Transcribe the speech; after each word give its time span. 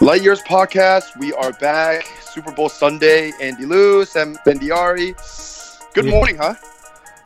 Light 0.00 0.22
Years 0.22 0.42
Podcast. 0.42 1.16
We 1.18 1.32
are 1.34 1.52
back. 1.54 2.04
Super 2.20 2.52
Bowl 2.52 2.68
Sunday. 2.68 3.32
Andy 3.40 3.64
Liu, 3.66 4.04
Sam 4.04 4.36
Esfandiari. 4.36 5.14
Good 5.94 6.04
Yeah. 6.06 6.10
morning, 6.10 6.36
huh? 6.36 6.54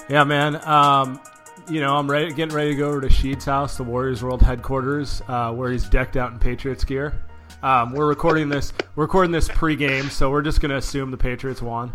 Yeah, 0.09 0.25
man. 0.25 0.61
Um, 0.67 1.21
you 1.69 1.81
know, 1.81 1.97
I'm 1.97 2.11
ready, 2.11 2.33
getting 2.33 2.55
ready 2.55 2.71
to 2.71 2.77
go 2.77 2.89
over 2.89 3.01
to 3.01 3.11
Sheed's 3.11 3.45
house, 3.45 3.77
the 3.77 3.83
Warriors 3.83 4.23
World 4.23 4.43
headquarters, 4.43 5.23
uh, 5.29 5.53
where 5.53 5.71
he's 5.71 5.89
decked 5.89 6.17
out 6.17 6.33
in 6.33 6.39
Patriots 6.39 6.85
gear. 6.85 7.15
Um, 7.63 7.93
we're 7.93 8.07
recording 8.07 8.49
this. 8.49 8.73
We're 8.97 9.05
recording 9.05 9.33
this 9.33 9.49
pregame, 9.49 10.11
so 10.11 10.31
we're 10.31 10.43
just 10.43 10.61
gonna 10.61 10.77
assume 10.77 11.11
the 11.11 11.17
Patriots 11.17 11.61
won. 11.61 11.93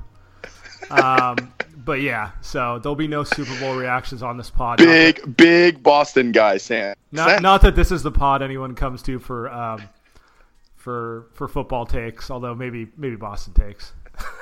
Um, 0.91 1.35
but 1.84 2.02
yeah, 2.02 2.31
so 2.41 2.80
there'll 2.80 2.96
be 2.96 3.08
no 3.08 3.24
Super 3.24 3.58
Bowl 3.59 3.75
reactions 3.75 4.22
on 4.22 4.38
this 4.38 4.50
pod. 4.52 4.80
Not 4.80 4.85
that- 4.85 5.16
Big, 5.25 5.38
big 5.38 5.84
Boston 5.84 6.31
guy, 6.31 6.58
Sam. 6.58 6.96
Not, 7.12 7.30
Sam. 7.30 7.41
not 7.41 7.62
that 7.62 7.75
this 7.75 7.91
is 7.91 8.03
the 8.03 8.12
pod 8.12 8.41
anyone 8.44 8.75
comes 8.75 9.02
to 9.03 9.18
for 9.18 9.52
um, 9.52 9.81
for 10.85 11.25
for 11.34 11.47
football 11.47 11.88
takes, 11.88 12.29
although 12.29 12.53
maybe 12.53 12.88
maybe 12.96 13.16
Boston 13.16 13.53
takes. 13.56 13.91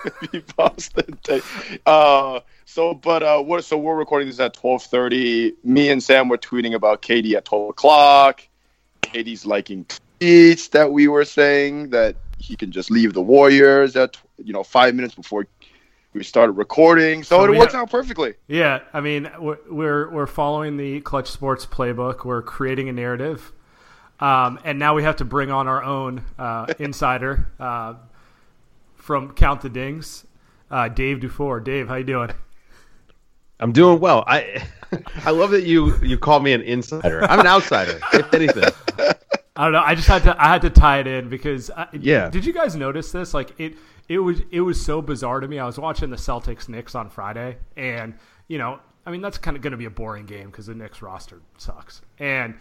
Boston. 0.57 1.17
Take- 1.23 1.43
Uh, 1.85 2.41
so, 2.65 2.93
but 2.93 3.23
uh, 3.23 3.41
what? 3.41 3.63
So 3.63 3.77
we're 3.77 3.95
recording 3.95 4.27
this 4.27 4.39
at 4.41 4.53
twelve 4.53 4.83
thirty. 4.83 5.53
Me 5.63 5.89
and 5.89 6.03
Sam 6.03 6.27
were 6.27 6.37
tweeting 6.37 6.75
about 6.75 7.01
KD 7.01 7.33
at 7.35 7.45
twelve 7.45 7.69
o'clock. 7.69 8.41
KD's 9.01 9.45
liking 9.45 9.85
tweets 10.19 10.69
that 10.71 10.91
we 10.91 11.07
were 11.07 11.23
saying 11.25 11.91
that 11.91 12.17
he 12.37 12.57
can 12.57 12.71
just 12.71 12.91
leave 12.91 13.13
the 13.13 13.21
Warriors 13.21 13.95
at 13.95 14.17
you 14.37 14.51
know 14.51 14.63
five 14.63 14.95
minutes 14.95 15.15
before 15.15 15.47
we 16.13 16.23
started 16.25 16.51
recording. 16.53 17.23
So, 17.23 17.37
So 17.47 17.53
it 17.53 17.57
works 17.57 17.73
out 17.73 17.89
perfectly. 17.89 18.33
Yeah, 18.47 18.81
I 18.93 18.99
mean 18.99 19.31
we're 19.39 19.57
we're, 19.69 20.11
we're 20.11 20.27
following 20.27 20.75
the 20.75 20.99
Clutch 21.01 21.29
Sports 21.31 21.65
playbook. 21.65 22.25
We're 22.25 22.41
creating 22.41 22.89
a 22.89 22.93
narrative, 22.93 23.53
um, 24.23 24.57
and 24.63 24.79
now 24.79 24.95
we 24.95 25.03
have 25.03 25.17
to 25.17 25.25
bring 25.25 25.51
on 25.51 25.67
our 25.67 25.83
own 25.83 26.23
uh, 26.39 26.73
insider 26.79 27.49
uh, 27.59 27.95
from 28.95 29.33
Count 29.33 29.61
the 29.61 29.69
Dings, 29.69 30.25
uh, 30.71 30.87
Dave 30.87 31.19
Dufour. 31.19 31.59
Dave, 31.59 31.89
how 31.89 31.95
you 31.95 32.05
doing? 32.05 32.29
I'm 33.59 33.73
doing 33.73 33.99
well. 33.99 34.23
I 34.25 34.65
I 35.25 35.31
love 35.31 35.51
that 35.51 35.65
you 35.65 35.97
you 36.01 36.17
call 36.17 36.39
me 36.39 36.53
an 36.53 36.61
insider. 36.61 37.25
I'm 37.25 37.41
an 37.41 37.47
outsider, 37.47 37.99
if 38.13 38.33
anything. 38.33 38.63
I 39.55 39.65
don't 39.65 39.73
know. 39.73 39.83
I 39.83 39.93
just 39.93 40.07
had 40.07 40.23
to 40.23 40.41
I 40.41 40.47
had 40.47 40.61
to 40.61 40.69
tie 40.69 40.99
it 40.99 41.07
in 41.07 41.27
because 41.27 41.69
I, 41.69 41.87
Yeah. 41.91 42.29
Did 42.29 42.45
you 42.45 42.53
guys 42.53 42.77
notice 42.77 43.11
this? 43.11 43.33
Like 43.33 43.59
it 43.59 43.75
it 44.07 44.19
was 44.19 44.41
it 44.51 44.61
was 44.61 44.83
so 44.83 45.01
bizarre 45.01 45.41
to 45.41 45.49
me. 45.49 45.59
I 45.59 45.65
was 45.65 45.77
watching 45.77 46.09
the 46.09 46.15
Celtics 46.15 46.69
Knicks 46.69 46.95
on 46.95 47.09
Friday, 47.09 47.57
and 47.75 48.13
you 48.47 48.57
know, 48.57 48.79
I 49.05 49.11
mean 49.11 49.21
that's 49.21 49.37
kind 49.37 49.57
of 49.57 49.61
going 49.61 49.71
to 49.71 49.77
be 49.77 49.85
a 49.85 49.91
boring 49.91 50.25
game 50.25 50.49
because 50.49 50.67
the 50.67 50.75
Knicks 50.75 51.01
roster 51.01 51.41
sucks, 51.57 52.01
and 52.19 52.55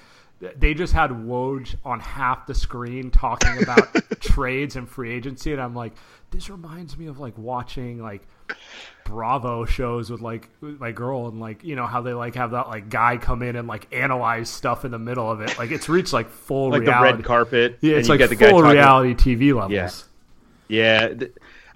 they 0.57 0.75
just 0.75 0.93
had 0.93 1.11
Woj 1.11 1.77
on 1.85 2.01
half 2.01 2.47
the 2.47 2.55
screen 2.55 3.11
talking 3.11 3.63
about 3.63 3.95
trades 4.21 4.77
and 4.77 4.89
free 4.89 5.13
agency, 5.13 5.53
and 5.53 5.61
I'm 5.61 5.75
like, 5.75 5.93
this 6.31 6.51
reminds 6.51 6.97
me 6.99 7.07
of 7.07 7.21
like 7.21 7.37
watching 7.39 8.03
like 8.03 8.27
Bravo 9.05 9.65
shows 9.65 10.11
with 10.11 10.21
like 10.21 10.49
with 10.61 10.81
my 10.81 10.93
girl 10.93 11.29
and 11.29 11.41
like 11.41 11.63
you 11.65 11.77
know 11.77 11.87
how 11.87 12.01
they 12.03 12.13
like 12.13 12.35
have 12.35 12.53
that 12.53 12.69
like 12.69 12.89
guy 12.89 13.17
come 13.17 13.43
in 13.43 13.57
and 13.57 13.69
like 13.69 13.87
analyze 13.95 14.49
stuff 14.49 14.85
in 14.85 14.91
the 14.91 14.99
middle 14.99 15.31
of 15.31 15.41
it. 15.41 15.57
Like 15.59 15.71
it's 15.71 15.89
reached 15.89 16.13
like 16.13 16.29
full 16.31 16.71
Like 16.71 16.85
the 16.85 16.91
red 16.91 17.23
carpet. 17.25 17.79
Yeah, 17.81 17.97
it's 17.97 18.09
you 18.09 18.15
like 18.15 18.19
get 18.19 18.31
the 18.31 18.37
guy 18.37 18.51
full 18.51 18.63
talking- 18.63 18.77
reality 18.77 19.15
TV 19.15 19.55
levels. 19.55 20.09
Yeah. 20.69 21.07
Yeah. 21.09 21.27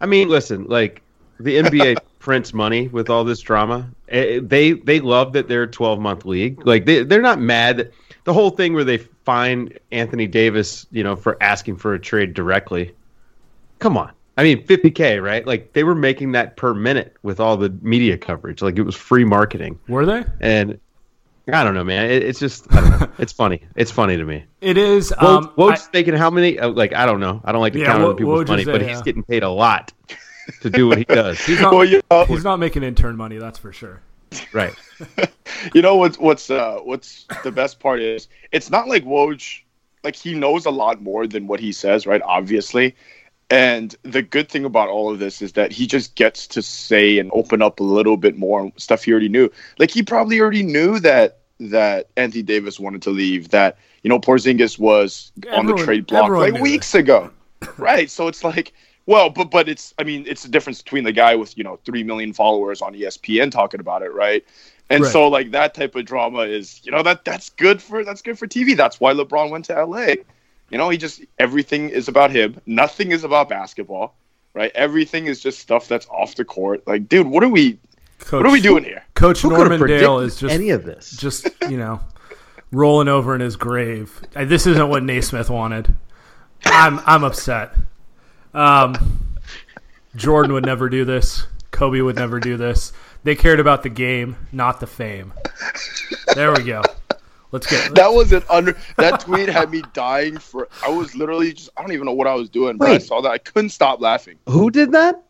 I 0.00 0.06
mean, 0.06 0.28
listen, 0.28 0.64
like 0.64 1.02
the 1.38 1.56
NBA 1.56 1.96
prints 2.26 2.52
money 2.52 2.88
with 2.88 3.08
all 3.08 3.22
this 3.22 3.38
drama. 3.40 3.88
Eh, 4.08 4.40
They 4.42 4.72
they 4.72 4.98
love 4.98 5.32
that 5.34 5.46
they're 5.46 5.62
a 5.62 5.70
12 5.70 6.00
month 6.00 6.24
league. 6.24 6.66
Like 6.66 6.84
they 6.84 7.04
they're 7.04 7.22
not 7.22 7.38
mad. 7.40 7.92
The 8.24 8.32
whole 8.32 8.50
thing 8.50 8.74
where 8.74 8.82
they 8.82 8.98
fine 8.98 9.70
Anthony 9.92 10.26
Davis, 10.26 10.86
you 10.90 11.04
know, 11.04 11.14
for 11.14 11.40
asking 11.40 11.76
for 11.76 11.94
a 11.94 12.00
trade 12.00 12.34
directly. 12.34 12.92
Come 13.78 13.96
on. 13.96 14.10
I 14.36 14.42
mean, 14.42 14.66
50k, 14.66 15.22
right? 15.22 15.46
Like 15.46 15.72
they 15.72 15.84
were 15.84 15.94
making 15.94 16.32
that 16.32 16.56
per 16.56 16.74
minute 16.74 17.16
with 17.22 17.38
all 17.38 17.56
the 17.56 17.70
media 17.80 18.18
coverage. 18.18 18.60
Like 18.60 18.76
it 18.76 18.82
was 18.82 18.96
free 18.96 19.24
marketing. 19.24 19.78
Were 19.86 20.04
they? 20.04 20.24
And 20.40 20.80
I 21.52 21.62
don't 21.62 21.74
know, 21.74 21.84
man. 21.84 22.10
It, 22.10 22.24
it's 22.24 22.40
just 22.40 22.66
I 22.74 22.80
don't 22.80 23.00
know. 23.02 23.08
it's 23.18 23.32
funny. 23.32 23.62
It's 23.76 23.92
funny 23.92 24.16
to 24.16 24.24
me. 24.24 24.44
It 24.60 24.76
is. 24.76 25.12
Woj, 25.20 25.22
Um, 25.22 25.52
Woj's 25.56 25.86
I- 25.86 25.90
making 25.92 26.14
how 26.14 26.28
many? 26.30 26.58
uh, 26.58 26.70
Like 26.70 26.92
I 26.92 27.06
don't 27.06 27.20
know. 27.20 27.40
I 27.44 27.52
don't 27.52 27.60
like 27.60 27.72
to 27.74 27.78
Yeah, 27.78 27.86
count 27.86 28.00
Wo- 28.02 28.06
other 28.10 28.16
people's 28.18 28.44
Woj 28.44 28.48
money, 28.48 28.62
is 28.62 28.66
but 28.68 28.82
a, 28.82 28.88
he's 28.88 29.00
getting 29.02 29.22
paid 29.22 29.44
a 29.44 29.48
lot 29.50 29.92
to 30.60 30.70
do 30.70 30.88
what 30.88 30.98
he 30.98 31.04
does. 31.04 31.38
he's 31.44 31.60
not. 31.60 31.74
Well, 31.74 31.84
you 31.84 32.02
know, 32.10 32.24
he's 32.24 32.44
not 32.44 32.58
making 32.58 32.82
intern 32.82 33.16
money. 33.16 33.38
That's 33.38 33.58
for 33.58 33.72
sure. 33.72 34.00
right. 34.52 34.74
you 35.74 35.82
know 35.82 35.96
what's 35.96 36.18
what's 36.18 36.50
uh 36.50 36.78
what's 36.82 37.26
the 37.44 37.52
best 37.52 37.80
part 37.80 38.00
is 38.00 38.28
it's 38.52 38.70
not 38.70 38.88
like 38.88 39.04
Woj 39.04 39.62
like 40.04 40.16
he 40.16 40.34
knows 40.34 40.66
a 40.66 40.70
lot 40.70 41.02
more 41.02 41.26
than 41.26 41.46
what 41.46 41.60
he 41.60 41.72
says, 41.72 42.06
right? 42.06 42.22
Obviously. 42.22 42.94
And 43.48 43.94
the 44.02 44.22
good 44.22 44.48
thing 44.48 44.64
about 44.64 44.88
all 44.88 45.12
of 45.12 45.20
this 45.20 45.40
is 45.40 45.52
that 45.52 45.70
he 45.70 45.86
just 45.86 46.16
gets 46.16 46.48
to 46.48 46.62
say 46.62 47.18
and 47.18 47.30
open 47.32 47.62
up 47.62 47.78
a 47.78 47.84
little 47.84 48.16
bit 48.16 48.36
more 48.36 48.72
stuff 48.76 49.04
he 49.04 49.12
already 49.12 49.28
knew. 49.28 49.50
Like 49.78 49.90
he 49.90 50.02
probably 50.02 50.40
already 50.40 50.64
knew 50.64 50.98
that 51.00 51.40
that 51.58 52.08
Anthony 52.16 52.42
Davis 52.42 52.80
wanted 52.80 53.02
to 53.02 53.10
leave, 53.10 53.50
that 53.50 53.78
you 54.02 54.10
know 54.10 54.18
Porzingis 54.18 54.78
was 54.78 55.32
on 55.52 55.66
the 55.66 55.74
trade 55.74 56.06
block 56.06 56.30
like 56.30 56.54
knew 56.54 56.60
weeks 56.60 56.94
ago. 56.94 57.30
right. 57.78 58.10
So 58.10 58.26
it's 58.26 58.42
like 58.42 58.72
well, 59.06 59.30
but 59.30 59.50
but 59.50 59.68
it's 59.68 59.94
I 59.98 60.04
mean 60.04 60.24
it's 60.26 60.42
the 60.42 60.48
difference 60.48 60.82
between 60.82 61.04
the 61.04 61.12
guy 61.12 61.34
with 61.36 61.56
you 61.56 61.64
know 61.64 61.78
three 61.84 62.02
million 62.04 62.32
followers 62.32 62.82
on 62.82 62.94
ESPN 62.94 63.50
talking 63.50 63.80
about 63.80 64.02
it, 64.02 64.12
right? 64.12 64.44
And 64.90 65.02
Right. 65.02 65.12
so 65.12 65.26
like 65.28 65.50
that 65.50 65.74
type 65.74 65.94
of 65.96 66.04
drama 66.04 66.40
is 66.42 66.80
you 66.84 66.92
know 66.92 67.02
that 67.02 67.24
that's 67.24 67.50
good 67.50 67.82
for 67.82 68.04
that's 68.04 68.22
good 68.22 68.38
for 68.38 68.46
TV. 68.46 68.76
That's 68.76 69.00
why 69.00 69.12
LeBron 69.14 69.50
went 69.50 69.64
to 69.66 69.84
LA. 69.84 70.14
You 70.70 70.78
know, 70.78 70.88
he 70.88 70.98
just 70.98 71.22
everything 71.38 71.88
is 71.90 72.08
about 72.08 72.30
him. 72.30 72.60
Nothing 72.66 73.12
is 73.12 73.22
about 73.24 73.48
basketball, 73.48 74.14
right? 74.54 74.72
Everything 74.74 75.26
is 75.26 75.40
just 75.40 75.60
stuff 75.60 75.86
that's 75.88 76.06
off 76.08 76.34
the 76.34 76.44
court. 76.44 76.86
Like, 76.86 77.08
dude, 77.08 77.26
what 77.26 77.42
are 77.44 77.48
we 77.48 77.78
Coach, 78.18 78.32
what 78.42 78.46
are 78.46 78.52
we 78.52 78.60
doing 78.60 78.82
here? 78.82 79.04
Coach 79.14 79.42
Who 79.42 79.50
could've 79.50 79.68
Normandale 79.68 80.16
predicted 80.18 80.26
is 80.26 80.36
just 80.40 80.54
any 80.54 80.70
of 80.70 80.84
this. 80.84 81.16
just 81.16 81.48
you 81.68 81.76
know 81.76 82.00
rolling 82.72 83.08
over 83.08 83.34
in 83.34 83.40
his 83.40 83.56
grave. 83.56 84.20
This 84.34 84.66
isn't 84.66 84.88
what 84.88 85.02
Naismith 85.04 85.50
wanted. 85.50 85.94
I'm 86.64 87.00
I'm 87.06 87.22
upset. 87.24 87.74
Um, 88.56 89.36
Jordan 90.16 90.52
would 90.54 90.64
never 90.64 90.88
do 90.88 91.04
this. 91.04 91.46
Kobe 91.70 92.00
would 92.00 92.16
never 92.16 92.40
do 92.40 92.56
this. 92.56 92.92
They 93.22 93.34
cared 93.34 93.60
about 93.60 93.82
the 93.82 93.90
game, 93.90 94.36
not 94.50 94.80
the 94.80 94.86
fame. 94.86 95.34
There 96.34 96.52
we 96.52 96.62
go. 96.62 96.80
Let's 97.52 97.66
get 97.66 97.94
That 97.94 98.12
was 98.12 98.32
an 98.32 98.42
under 98.50 98.76
that 98.96 99.20
tweet 99.20 99.48
had 99.48 99.70
me 99.70 99.82
dying 99.92 100.38
for 100.38 100.68
I 100.84 100.88
was 100.90 101.14
literally 101.14 101.52
just 101.52 101.70
I 101.76 101.82
don't 101.82 101.92
even 101.92 102.06
know 102.06 102.12
what 102.12 102.26
I 102.26 102.34
was 102.34 102.48
doing, 102.48 102.76
but 102.76 102.88
I 102.88 102.98
saw 102.98 103.20
that 103.20 103.30
I 103.30 103.38
couldn't 103.38 103.70
stop 103.70 104.00
laughing. 104.00 104.36
Who 104.48 104.70
did 104.70 104.92
that? 104.92 105.22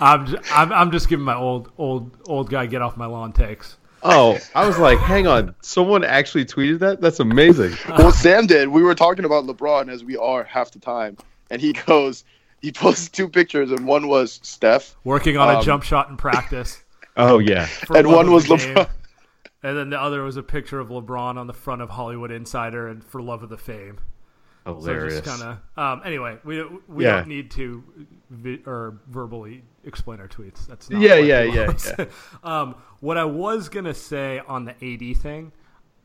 I'm, 0.00 0.26
j- 0.26 0.38
I'm 0.52 0.72
I'm 0.72 0.90
just 0.90 1.08
giving 1.08 1.24
my 1.24 1.34
old 1.34 1.70
old 1.78 2.10
old 2.26 2.50
guy 2.50 2.66
get 2.66 2.82
off 2.82 2.96
my 2.96 3.06
lawn 3.06 3.32
takes. 3.32 3.76
Oh, 4.02 4.38
I 4.54 4.66
was 4.66 4.78
like, 4.78 4.98
hang 4.98 5.26
on. 5.26 5.54
Someone 5.62 6.04
actually 6.04 6.44
tweeted 6.44 6.78
that? 6.80 7.00
That's 7.00 7.18
amazing. 7.18 7.76
Well, 7.88 8.12
Sam 8.12 8.46
did. 8.46 8.68
We 8.68 8.82
were 8.82 8.94
talking 8.94 9.24
about 9.24 9.46
LeBron 9.46 9.90
as 9.90 10.04
we 10.04 10.16
are 10.16 10.44
half 10.44 10.70
the 10.70 10.78
time, 10.78 11.16
and 11.50 11.60
he 11.60 11.72
goes, 11.86 12.24
he 12.62 12.72
posted 12.72 13.12
two 13.12 13.28
pictures, 13.28 13.70
and 13.70 13.86
one 13.86 14.08
was 14.08 14.40
Steph, 14.42 14.96
Working 15.04 15.36
on 15.36 15.48
a 15.54 15.58
Um, 15.58 15.64
jump 15.64 15.82
shot 15.82 16.08
in 16.10 16.16
practice. 16.16 16.82
Oh 17.18 17.38
yeah. 17.38 17.66
and 17.94 18.06
one 18.08 18.30
was 18.30 18.46
the 18.46 18.56
game. 18.56 18.74
LeBron. 18.74 18.88
And 19.62 19.76
then 19.78 19.88
the 19.88 19.98
other 19.98 20.22
was 20.22 20.36
a 20.36 20.42
picture 20.42 20.78
of 20.80 20.88
LeBron 20.88 21.38
on 21.38 21.46
the 21.46 21.54
front 21.54 21.80
of 21.80 21.88
Hollywood 21.88 22.30
Insider 22.30 22.88
and 22.88 23.02
for 23.02 23.22
love 23.22 23.42
of 23.42 23.48
the 23.48 23.56
fame. 23.56 23.98
So 24.66 24.74
Hilarious. 24.74 25.20
just 25.22 25.40
kind 25.40 25.58
of 25.76 25.82
um, 25.82 26.02
anyway, 26.04 26.36
we 26.44 26.62
we 26.88 27.04
Yeah. 27.04 27.16
don't 27.16 27.28
need 27.28 27.50
to 27.52 27.82
vi- 28.28 28.62
or 28.66 28.98
verbally 29.08 29.62
explain 29.84 30.20
our 30.20 30.28
tweets. 30.28 30.66
That's 30.66 30.90
not 30.90 31.00
Yeah, 31.00 31.14
what 31.14 31.24
yeah, 31.24 31.42
yeah, 31.44 31.72
yeah. 31.98 32.04
um, 32.44 32.74
what 33.00 33.16
I 33.16 33.24
was 33.24 33.70
gonna 33.70 33.94
say 33.94 34.42
on 34.46 34.66
the 34.66 34.72
AD 34.84 35.16
thing, 35.16 35.52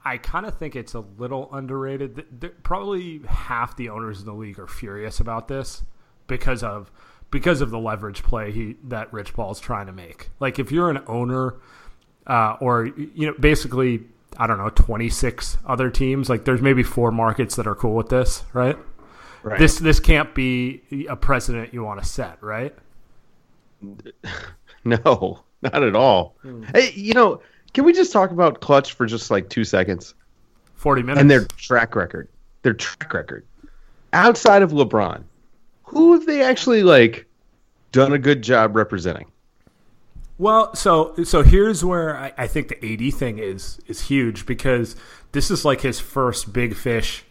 I 0.03 0.17
kind 0.17 0.45
of 0.45 0.57
think 0.57 0.75
it's 0.75 0.93
a 0.93 1.03
little 1.17 1.49
underrated. 1.53 2.53
Probably 2.63 3.21
half 3.27 3.75
the 3.75 3.89
owners 3.89 4.19
in 4.19 4.25
the 4.25 4.33
league 4.33 4.59
are 4.59 4.67
furious 4.67 5.19
about 5.19 5.47
this 5.47 5.83
because 6.27 6.63
of 6.63 6.91
because 7.29 7.61
of 7.61 7.69
the 7.69 7.79
leverage 7.79 8.23
play 8.23 8.51
he 8.51 8.75
that 8.83 9.11
Rich 9.13 9.33
Paul's 9.33 9.59
trying 9.59 9.87
to 9.87 9.93
make. 9.93 10.29
Like 10.39 10.59
if 10.59 10.71
you're 10.71 10.89
an 10.89 11.03
owner 11.07 11.55
uh, 12.27 12.57
or 12.59 12.87
you 12.87 13.27
know 13.27 13.33
basically 13.39 14.03
I 14.37 14.47
don't 14.47 14.57
know 14.57 14.69
26 14.69 15.57
other 15.65 15.89
teams 15.89 16.29
like 16.29 16.45
there's 16.45 16.61
maybe 16.61 16.83
four 16.83 17.11
markets 17.11 17.55
that 17.55 17.67
are 17.67 17.75
cool 17.75 17.95
with 17.95 18.09
this, 18.09 18.43
right? 18.53 18.77
Right. 19.43 19.59
This 19.59 19.79
this 19.79 19.99
can't 19.99 20.33
be 20.35 20.81
a 21.09 21.15
precedent 21.15 21.73
you 21.73 21.83
want 21.83 22.01
to 22.01 22.05
set, 22.07 22.41
right? 22.41 22.75
No, 24.83 25.43
not 25.61 25.83
at 25.83 25.95
all. 25.95 26.35
Hmm. 26.41 26.63
Hey, 26.63 26.91
you 26.93 27.13
know, 27.13 27.41
can 27.73 27.85
we 27.85 27.93
just 27.93 28.11
talk 28.11 28.31
about 28.31 28.61
Clutch 28.61 28.93
for 28.93 29.05
just 29.05 29.31
like 29.31 29.49
two 29.49 29.63
seconds 29.63 30.13
40 30.75 31.03
minutes. 31.03 31.21
and 31.21 31.29
their 31.31 31.45
track 31.45 31.95
record? 31.95 32.27
Their 32.63 32.73
track 32.73 33.13
record 33.13 33.45
outside 34.13 34.61
of 34.61 34.71
LeBron, 34.71 35.23
who 35.83 36.13
have 36.13 36.25
they 36.25 36.41
actually 36.41 36.83
like 36.83 37.25
done 37.91 38.13
a 38.13 38.19
good 38.19 38.41
job 38.41 38.75
representing? 38.75 39.31
Well, 40.37 40.73
so 40.75 41.13
so 41.23 41.43
here's 41.43 41.85
where 41.85 42.17
I, 42.17 42.33
I 42.37 42.47
think 42.47 42.69
the 42.69 42.93
AD 42.93 43.13
thing 43.13 43.37
is 43.37 43.79
is 43.87 44.01
huge 44.01 44.45
because 44.45 44.95
this 45.33 45.51
is 45.51 45.63
like 45.63 45.81
his 45.81 45.99
first 45.99 46.51
big 46.51 46.75
fish 46.75 47.23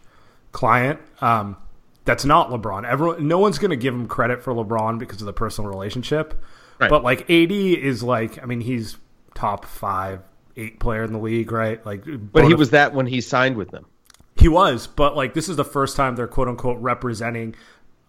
client. 0.52 1.00
Um, 1.20 1.56
that's 2.04 2.25
not 2.25 2.50
LeBron. 2.50 2.84
Everyone, 2.87 3.26
no 3.26 3.38
one's 3.38 3.58
going 3.58 3.70
to 3.70 3.76
give 3.76 3.94
him 3.94 4.06
credit 4.06 4.42
for 4.42 4.54
LeBron 4.54 4.98
because 4.98 5.20
of 5.20 5.26
the 5.26 5.32
personal 5.32 5.70
relationship. 5.70 6.40
Right. 6.78 6.88
But 6.88 7.04
like 7.04 7.22
AD 7.31 7.52
is 7.52 8.02
like, 8.02 8.42
I 8.42 8.46
mean, 8.46 8.62
he's 8.62 8.96
top 9.34 9.66
five, 9.66 10.22
eight 10.61 10.79
player 10.81 11.03
in 11.05 11.12
the 11.12 11.19
league, 11.19 11.51
right? 11.53 11.85
Like, 11.87 12.05
But 12.33 12.47
he 12.47 12.55
was 12.55 12.71
that 12.71 12.95
when 12.95 13.07
he 13.07 13.21
signed 13.21 13.57
with 13.57 13.71
them. 13.71 13.87
he 14.37 14.49
was, 14.49 14.87
but 14.87 15.17
like 15.17 15.35
this 15.35 15.49
is 15.49 15.57
the 15.57 15.65
first 15.65 15.97
time 15.97 16.17
they're 16.17 16.27
quote 16.29 16.49
unquote 16.49 16.81
representing 16.81 17.55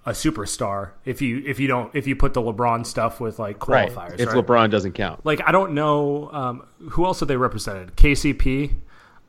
a 0.05 0.11
superstar. 0.11 0.91
If 1.05 1.21
you 1.21 1.43
if 1.45 1.59
you 1.59 1.67
don't 1.67 1.93
if 1.95 2.07
you 2.07 2.15
put 2.15 2.33
the 2.33 2.41
LeBron 2.41 2.85
stuff 2.85 3.19
with 3.19 3.37
like 3.39 3.59
qualifiers, 3.59 4.19
If 4.19 4.33
right? 4.33 4.45
LeBron 4.45 4.71
doesn't 4.71 4.93
count. 4.93 5.25
like 5.25 5.41
I 5.47 5.51
don't 5.51 5.73
know 5.73 6.29
um, 6.31 6.63
who 6.89 7.05
else 7.05 7.19
have 7.19 7.27
they 7.27 7.37
represented. 7.37 7.95
KCP. 7.95 8.73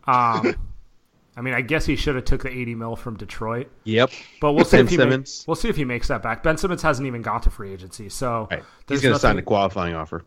Um, 0.06 0.54
I 1.36 1.40
mean, 1.40 1.54
I 1.54 1.62
guess 1.62 1.86
he 1.86 1.96
should 1.96 2.14
have 2.14 2.24
took 2.26 2.42
the 2.42 2.50
eighty 2.50 2.74
mil 2.74 2.94
from 2.94 3.16
Detroit, 3.16 3.70
Yep. 3.84 4.10
but 4.40 4.52
we'll 4.52 4.66
see 4.66 4.76
Ben 4.76 4.84
if 4.84 4.90
he 4.90 4.96
Simmons. 4.96 5.44
we'll 5.46 5.54
see 5.54 5.68
if 5.70 5.76
he 5.76 5.84
makes 5.84 6.08
that 6.08 6.22
back. 6.22 6.42
Ben 6.42 6.58
Simmons 6.58 6.82
hasn't 6.82 7.06
even 7.06 7.22
gone 7.22 7.40
to 7.42 7.50
free 7.50 7.72
agency, 7.72 8.08
so 8.10 8.48
Right. 8.50 8.62
He's 8.86 9.00
going 9.00 9.14
to 9.14 9.18
sign 9.20 9.38
a 9.38 9.42
qualifying 9.42 9.94
offer. 9.94 10.24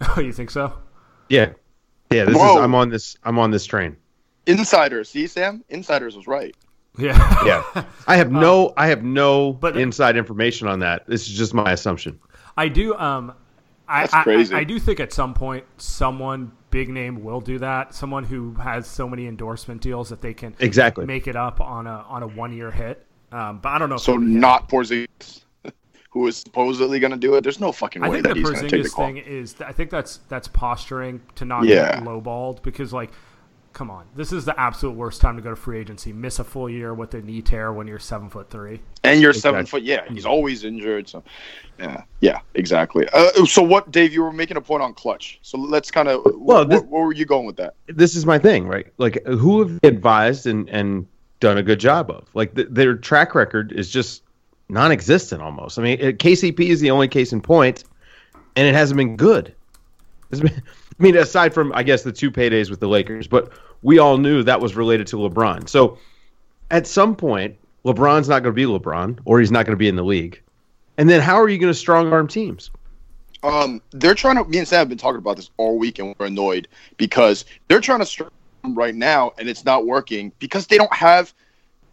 Oh, 0.16 0.20
you 0.20 0.32
think 0.32 0.50
so? 0.50 0.72
Yeah. 1.28 1.52
Yeah, 2.14 2.24
this 2.26 2.36
Whoa. 2.36 2.56
is 2.58 2.62
I'm 2.64 2.74
on 2.74 2.88
this 2.90 3.16
I'm 3.24 3.38
on 3.38 3.50
this 3.50 3.64
train. 3.66 3.96
Insiders, 4.46 5.08
see 5.10 5.26
Sam? 5.26 5.64
Insiders 5.68 6.16
was 6.16 6.26
right. 6.26 6.54
Yeah. 6.98 7.14
Yeah. 7.46 7.84
I 8.06 8.16
have 8.16 8.30
no 8.30 8.72
I 8.76 8.86
have 8.88 9.02
no 9.02 9.52
but- 9.54 9.76
inside 9.76 10.16
information 10.16 10.68
on 10.68 10.78
that. 10.80 11.06
This 11.06 11.28
is 11.28 11.36
just 11.36 11.54
my 11.54 11.72
assumption. 11.72 12.18
I 12.56 12.68
do. 12.68 12.94
Um, 12.94 13.34
I, 13.88 14.02
That's 14.02 14.14
I- 14.14 14.22
crazy. 14.22 14.54
I, 14.54 14.58
I 14.60 14.64
do 14.64 14.78
think 14.78 15.00
at 15.00 15.12
some 15.12 15.34
point 15.34 15.64
someone 15.76 16.52
big 16.70 16.88
name 16.88 17.22
will 17.22 17.40
do 17.40 17.58
that. 17.58 17.94
Someone 17.94 18.24
who 18.24 18.54
has 18.54 18.86
so 18.86 19.08
many 19.08 19.26
endorsement 19.26 19.80
deals 19.80 20.08
that 20.08 20.20
they 20.22 20.34
can 20.34 20.54
Exactly. 20.58 21.04
make 21.06 21.26
it 21.26 21.36
up 21.36 21.60
on 21.60 21.86
a 21.86 22.04
on 22.08 22.22
a 22.22 22.26
one 22.26 22.52
year 22.52 22.70
hit. 22.70 23.04
Um, 23.32 23.58
but 23.58 23.70
I 23.70 23.78
don't 23.78 23.88
know. 23.88 23.96
if 23.96 24.02
So 24.02 24.12
it'll 24.14 24.24
be 24.26 24.30
not 24.32 24.68
Porzingis, 24.68 25.43
who 26.14 26.26
is 26.28 26.36
supposedly 26.38 26.98
going 27.00 27.10
to 27.10 27.18
do 27.18 27.34
it. 27.34 27.42
There's 27.42 27.58
no 27.60 27.72
fucking 27.72 28.02
I 28.02 28.08
way 28.08 28.22
think 28.22 28.28
that 28.28 28.34
the 28.34 28.40
he's 28.40 28.48
going 28.50 28.62
to 28.62 28.68
take 28.70 28.82
the 28.84 28.88
Porzingis 28.88 28.92
call. 28.94 29.06
thing 29.06 29.16
is. 29.18 29.56
I 29.60 29.72
think 29.72 29.90
that's 29.90 30.20
that's 30.28 30.48
posturing 30.48 31.20
to 31.34 31.44
not 31.44 31.64
Yeah. 31.66 31.96
get 31.96 32.04
lowballed 32.04 32.62
because 32.62 32.92
like. 32.94 33.10
Come 33.72 33.90
on, 33.90 34.04
this 34.14 34.30
is 34.32 34.44
the 34.44 34.54
absolute 34.60 34.92
worst 34.94 35.20
time 35.20 35.34
to 35.34 35.42
go 35.42 35.50
to 35.50 35.56
free 35.56 35.80
agency. 35.80 36.12
Miss 36.12 36.38
a 36.38 36.44
full 36.44 36.70
year 36.70 36.94
with 36.94 37.12
a 37.14 37.20
knee 37.20 37.42
tear 37.42 37.72
when 37.72 37.88
you're 37.88 37.98
seven 37.98 38.30
foot 38.30 38.48
three. 38.48 38.80
And 39.02 39.20
you're 39.20 39.32
seven 39.32 39.66
foot. 39.66 39.82
Yeah, 39.82 40.04
he's 40.08 40.24
always 40.24 40.62
injured. 40.62 41.08
So, 41.08 41.24
yeah, 41.80 42.04
yeah, 42.20 42.38
exactly. 42.54 43.04
Uh, 43.12 43.32
so 43.46 43.62
what, 43.64 43.90
Dave? 43.90 44.12
You 44.12 44.22
were 44.22 44.32
making 44.32 44.56
a 44.58 44.60
point 44.60 44.80
on 44.84 44.94
clutch. 44.94 45.40
So 45.42 45.58
let's 45.58 45.90
kind 45.90 46.06
of. 46.06 46.22
Well, 46.36 46.64
wh- 46.64 46.68
this- 46.68 46.82
where 46.82 47.02
were 47.02 47.12
you 47.14 47.24
going 47.24 47.46
with 47.46 47.56
that? 47.56 47.74
this 47.88 48.14
is 48.14 48.24
my 48.24 48.38
thing, 48.38 48.68
right? 48.68 48.86
Like, 48.98 49.26
who 49.26 49.58
have 49.66 49.80
advised 49.82 50.46
and 50.46 50.68
and 50.68 51.08
done 51.40 51.58
a 51.58 51.62
good 51.64 51.80
job 51.80 52.12
of? 52.12 52.28
Like, 52.32 52.54
th- 52.54 52.68
their 52.70 52.94
track 52.94 53.34
record 53.34 53.72
is 53.72 53.90
just 53.90 54.22
non-existent 54.68 55.42
almost. 55.42 55.78
I 55.78 55.82
mean, 55.82 56.00
uh, 56.00 56.04
KCP 56.12 56.60
is 56.60 56.80
the 56.80 56.90
only 56.90 57.08
case 57.08 57.32
in 57.32 57.40
point, 57.40 57.84
and 58.56 58.66
it 58.66 58.74
hasn't 58.74 58.96
been 58.96 59.16
good. 59.16 59.54
Been, 60.30 60.48
I 61.00 61.02
mean, 61.02 61.16
aside 61.16 61.52
from 61.52 61.72
I 61.74 61.82
guess 61.82 62.02
the 62.02 62.12
two 62.12 62.30
paydays 62.30 62.70
with 62.70 62.80
the 62.80 62.88
Lakers, 62.88 63.26
but 63.26 63.52
we 63.82 63.98
all 63.98 64.18
knew 64.18 64.42
that 64.42 64.60
was 64.60 64.76
related 64.76 65.06
to 65.08 65.16
LeBron. 65.16 65.68
So, 65.68 65.98
at 66.70 66.86
some 66.86 67.14
point, 67.14 67.56
LeBron's 67.84 68.28
not 68.28 68.42
going 68.42 68.54
to 68.54 68.56
be 68.56 68.64
LeBron, 68.64 69.18
or 69.24 69.40
he's 69.40 69.50
not 69.50 69.66
going 69.66 69.74
to 69.74 69.78
be 69.78 69.88
in 69.88 69.96
the 69.96 70.04
league. 70.04 70.40
And 70.96 71.08
then, 71.08 71.20
how 71.20 71.40
are 71.40 71.48
you 71.48 71.58
going 71.58 71.72
to 71.72 71.78
strong 71.78 72.12
arm 72.12 72.28
teams? 72.28 72.70
Um, 73.42 73.82
they're 73.90 74.14
trying 74.14 74.36
to. 74.36 74.44
Me 74.44 74.58
and 74.58 74.66
Sam 74.66 74.78
have 74.78 74.88
been 74.88 74.98
talking 74.98 75.18
about 75.18 75.36
this 75.36 75.50
all 75.58 75.78
week, 75.78 75.98
and 75.98 76.14
we're 76.18 76.26
annoyed 76.26 76.68
because 76.96 77.44
they're 77.68 77.80
trying 77.80 78.04
to 78.04 78.30
him 78.64 78.74
right 78.74 78.94
now, 78.94 79.32
and 79.38 79.48
it's 79.48 79.64
not 79.64 79.86
working 79.86 80.32
because 80.38 80.66
they 80.66 80.78
don't 80.78 80.92
have 80.92 81.34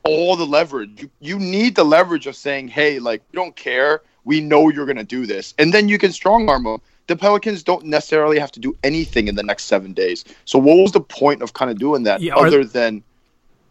all 0.03 0.35
the 0.35 0.45
leverage. 0.45 1.01
You, 1.01 1.09
you 1.19 1.39
need 1.39 1.75
the 1.75 1.83
leverage 1.83 2.27
of 2.27 2.35
saying, 2.35 2.69
"Hey, 2.69 2.99
like 2.99 3.21
we 3.31 3.35
don't 3.37 3.55
care. 3.55 4.01
We 4.23 4.39
know 4.41 4.69
you're 4.69 4.85
going 4.85 4.97
to 4.97 5.03
do 5.03 5.25
this," 5.25 5.53
and 5.57 5.73
then 5.73 5.89
you 5.89 5.97
can 5.97 6.11
strong 6.11 6.47
arm 6.49 6.63
them. 6.63 6.79
The 7.07 7.15
Pelicans 7.15 7.63
don't 7.63 7.85
necessarily 7.85 8.39
have 8.39 8.51
to 8.53 8.59
do 8.59 8.75
anything 8.83 9.27
in 9.27 9.35
the 9.35 9.43
next 9.43 9.65
seven 9.65 9.93
days. 9.93 10.23
So, 10.45 10.59
what 10.59 10.77
was 10.77 10.91
the 10.91 11.01
point 11.01 11.41
of 11.41 11.53
kind 11.53 11.69
of 11.71 11.77
doing 11.79 12.03
that 12.03 12.21
Yeah, 12.21 12.33
are- 12.35 12.47
other 12.47 12.63
than? 12.63 13.03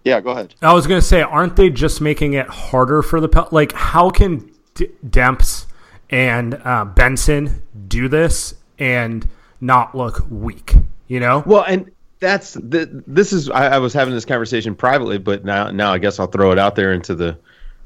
Yeah, 0.04 0.20
go 0.20 0.30
ahead. 0.30 0.54
I 0.62 0.72
was 0.72 0.86
going 0.86 1.00
to 1.00 1.06
say, 1.06 1.20
aren't 1.20 1.56
they 1.56 1.68
just 1.68 2.00
making 2.00 2.32
it 2.32 2.48
harder 2.48 3.02
for 3.02 3.20
the 3.20 3.28
Pel- 3.28 3.48
like? 3.52 3.72
How 3.72 4.08
can 4.10 4.50
D- 4.74 4.88
Demps 5.06 5.66
and 6.08 6.54
uh, 6.64 6.86
Benson 6.86 7.62
do 7.86 8.08
this 8.08 8.54
and 8.78 9.26
not 9.60 9.94
look 9.94 10.24
weak? 10.30 10.74
You 11.06 11.20
know, 11.20 11.42
Well, 11.44 11.64
and 11.64 11.90
that's 12.20 12.54
the, 12.54 13.02
this 13.06 13.32
is 13.32 13.50
I, 13.50 13.68
I 13.74 13.78
was 13.78 13.92
having 13.92 14.14
this 14.14 14.24
conversation 14.24 14.74
privately, 14.74 15.18
but 15.18 15.44
now 15.44 15.70
now 15.70 15.92
I 15.92 15.98
guess 15.98 16.18
I'll 16.20 16.26
throw 16.26 16.52
it 16.52 16.58
out 16.58 16.76
there 16.76 16.92
into 16.92 17.14
the 17.14 17.36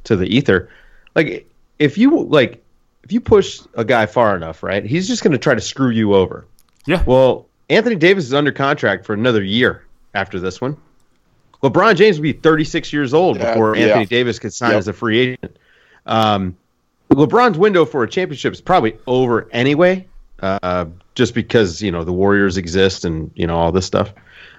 to 0.04 0.16
the 0.16 0.26
ether. 0.26 0.68
Like 1.14 1.48
if 1.78 1.96
you 1.96 2.24
like 2.24 2.62
if 3.04 3.12
you 3.12 3.20
push 3.20 3.60
a 3.74 3.84
guy 3.84 4.06
far 4.06 4.36
enough, 4.36 4.62
right? 4.62 4.84
He's 4.84 5.06
just 5.06 5.22
going 5.22 5.32
to 5.32 5.38
try 5.38 5.54
to 5.54 5.60
screw 5.60 5.90
you 5.90 6.14
over. 6.14 6.46
yeah. 6.86 7.02
Well, 7.06 7.46
Anthony 7.70 7.96
Davis 7.96 8.24
is 8.24 8.34
under 8.34 8.50
contract 8.52 9.04
for 9.06 9.12
another 9.14 9.42
year 9.42 9.84
after 10.14 10.38
this 10.40 10.60
one. 10.60 10.76
LeBron 11.62 11.96
James 11.96 12.18
will 12.18 12.24
be 12.24 12.32
36 12.32 12.92
years 12.92 13.14
old 13.14 13.38
Yeah, 13.38 13.52
before 13.52 13.76
yeah. 13.76 13.86
Anthony 13.86 14.06
Davis 14.06 14.38
could 14.38 14.52
sign 14.52 14.70
Yep. 14.72 14.78
as 14.78 14.88
a 14.88 14.92
free 14.92 15.18
agent. 15.18 15.58
Um, 16.06 16.56
LeBron's 17.10 17.56
window 17.58 17.84
for 17.84 18.02
a 18.02 18.08
championship 18.08 18.52
is 18.52 18.60
probably 18.60 18.98
over 19.06 19.48
anyway, 19.52 20.06
uh, 20.40 20.86
just 21.14 21.34
because 21.34 21.80
you 21.82 21.90
know 21.92 22.04
the 22.04 22.12
Warriors 22.12 22.56
exist 22.56 23.04
and 23.04 23.30
you 23.34 23.46
know 23.46 23.56
all 23.56 23.72
this 23.72 23.86
stuff. 23.86 24.12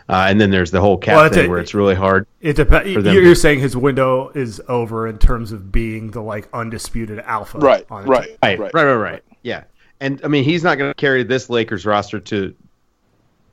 Uh, 0.07 0.27
and 0.29 0.39
then 0.39 0.51
there's 0.51 0.69
the 0.69 0.79
whole 0.79 0.97
cap 0.99 1.15
Well, 1.15 1.29
thing 1.29 1.47
a- 1.47 1.49
where 1.49 1.57
it's 1.57 1.73
really 1.73 1.95
hard. 1.95 2.27
It 2.39 2.55
depends. 2.55 2.87
You're 2.91 3.03
to- 3.23 3.35
saying 3.35 3.59
his 3.59 3.75
window 3.75 4.29
is 4.35 4.61
over 4.67 5.07
in 5.07 5.17
terms 5.17 5.51
of 5.51 5.71
being 5.71 6.11
the 6.11 6.21
like 6.21 6.47
undisputed 6.53 7.19
alpha, 7.21 7.57
Right, 7.57 7.87
on 7.89 8.05
right, 8.05 8.27
team. 8.27 8.37
Right, 8.43 8.59
right. 8.59 8.73
right, 8.73 8.83
right, 8.83 8.95
right. 8.95 9.23
Yeah, 9.41 9.63
and 9.99 10.21
I 10.23 10.27
mean 10.27 10.43
he's 10.43 10.63
not 10.63 10.77
going 10.77 10.91
to 10.91 10.95
carry 10.95 11.23
this 11.23 11.49
Lakers 11.49 11.85
roster 11.87 12.19
to 12.19 12.53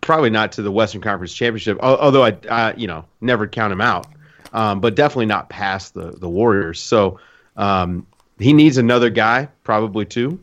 probably 0.03 0.29
not 0.31 0.53
to 0.53 0.63
the 0.63 0.71
Western 0.73 1.01
Conference 1.01 1.33
Championship. 1.33 1.79
Although 1.81 2.25
I, 2.25 2.31
uh, 2.49 2.73
you 2.77 2.87
know, 2.87 3.07
never 3.23 3.47
count 3.47 3.73
him 3.73 3.81
out, 3.81 4.07
um, 4.53 4.81
but 4.81 4.95
definitely 4.95 5.27
not 5.27 5.49
past 5.49 5.95
the 5.95 6.11
the 6.11 6.29
Warriors. 6.29 6.81
So 6.81 7.19
um, 7.57 8.07
he 8.39 8.53
needs 8.53 8.77
another 8.77 9.09
guy, 9.09 9.49
probably 9.65 10.05
two. 10.05 10.39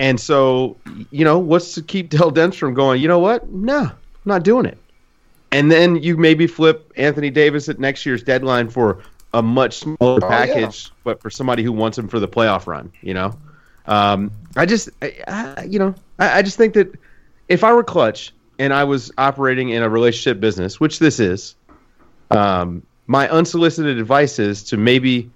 And 0.00 0.18
so, 0.18 0.78
you 1.10 1.24
know, 1.24 1.38
what's 1.38 1.74
to 1.74 1.82
keep 1.82 2.08
Dell 2.10 2.32
Demps 2.32 2.56
from 2.56 2.74
going? 2.74 3.00
You 3.00 3.06
know 3.06 3.20
what? 3.20 3.48
No, 3.50 3.82
I'm 3.82 3.92
not 4.24 4.42
doing 4.42 4.64
it. 4.64 4.78
And 5.52 5.70
then 5.70 5.96
you 5.96 6.16
maybe 6.16 6.46
flip 6.46 6.90
Anthony 6.96 7.28
Davis 7.30 7.68
at 7.68 7.78
next 7.78 8.06
year's 8.06 8.22
deadline 8.22 8.70
for 8.70 9.02
a 9.34 9.42
much 9.42 9.78
smaller 9.78 10.18
yeah. 10.22 10.28
package, 10.28 10.90
but 11.04 11.20
for 11.20 11.28
somebody 11.28 11.62
who 11.62 11.72
wants 11.72 11.98
him 11.98 12.08
for 12.08 12.18
the 12.18 12.28
playoff 12.28 12.66
run. 12.66 12.90
You 13.02 13.14
know, 13.14 13.38
um, 13.86 14.30
I 14.56 14.64
just, 14.64 14.88
I, 15.02 15.14
I, 15.28 15.64
you 15.64 15.78
know, 15.78 15.94
I, 16.18 16.38
I 16.38 16.42
just 16.42 16.56
think 16.56 16.74
that 16.74 16.96
if 17.48 17.62
I 17.62 17.72
were 17.72 17.84
Clutch 17.84 18.32
and 18.58 18.72
I 18.72 18.84
was 18.84 19.12
operating 19.18 19.70
in 19.70 19.82
a 19.82 19.88
relationship 19.88 20.40
business, 20.40 20.80
which 20.80 20.98
this 20.98 21.20
is, 21.20 21.56
um, 22.30 22.82
my 23.06 23.28
unsolicited 23.28 23.98
advice 23.98 24.38
is 24.38 24.62
to 24.64 24.76
maybe 24.76 25.30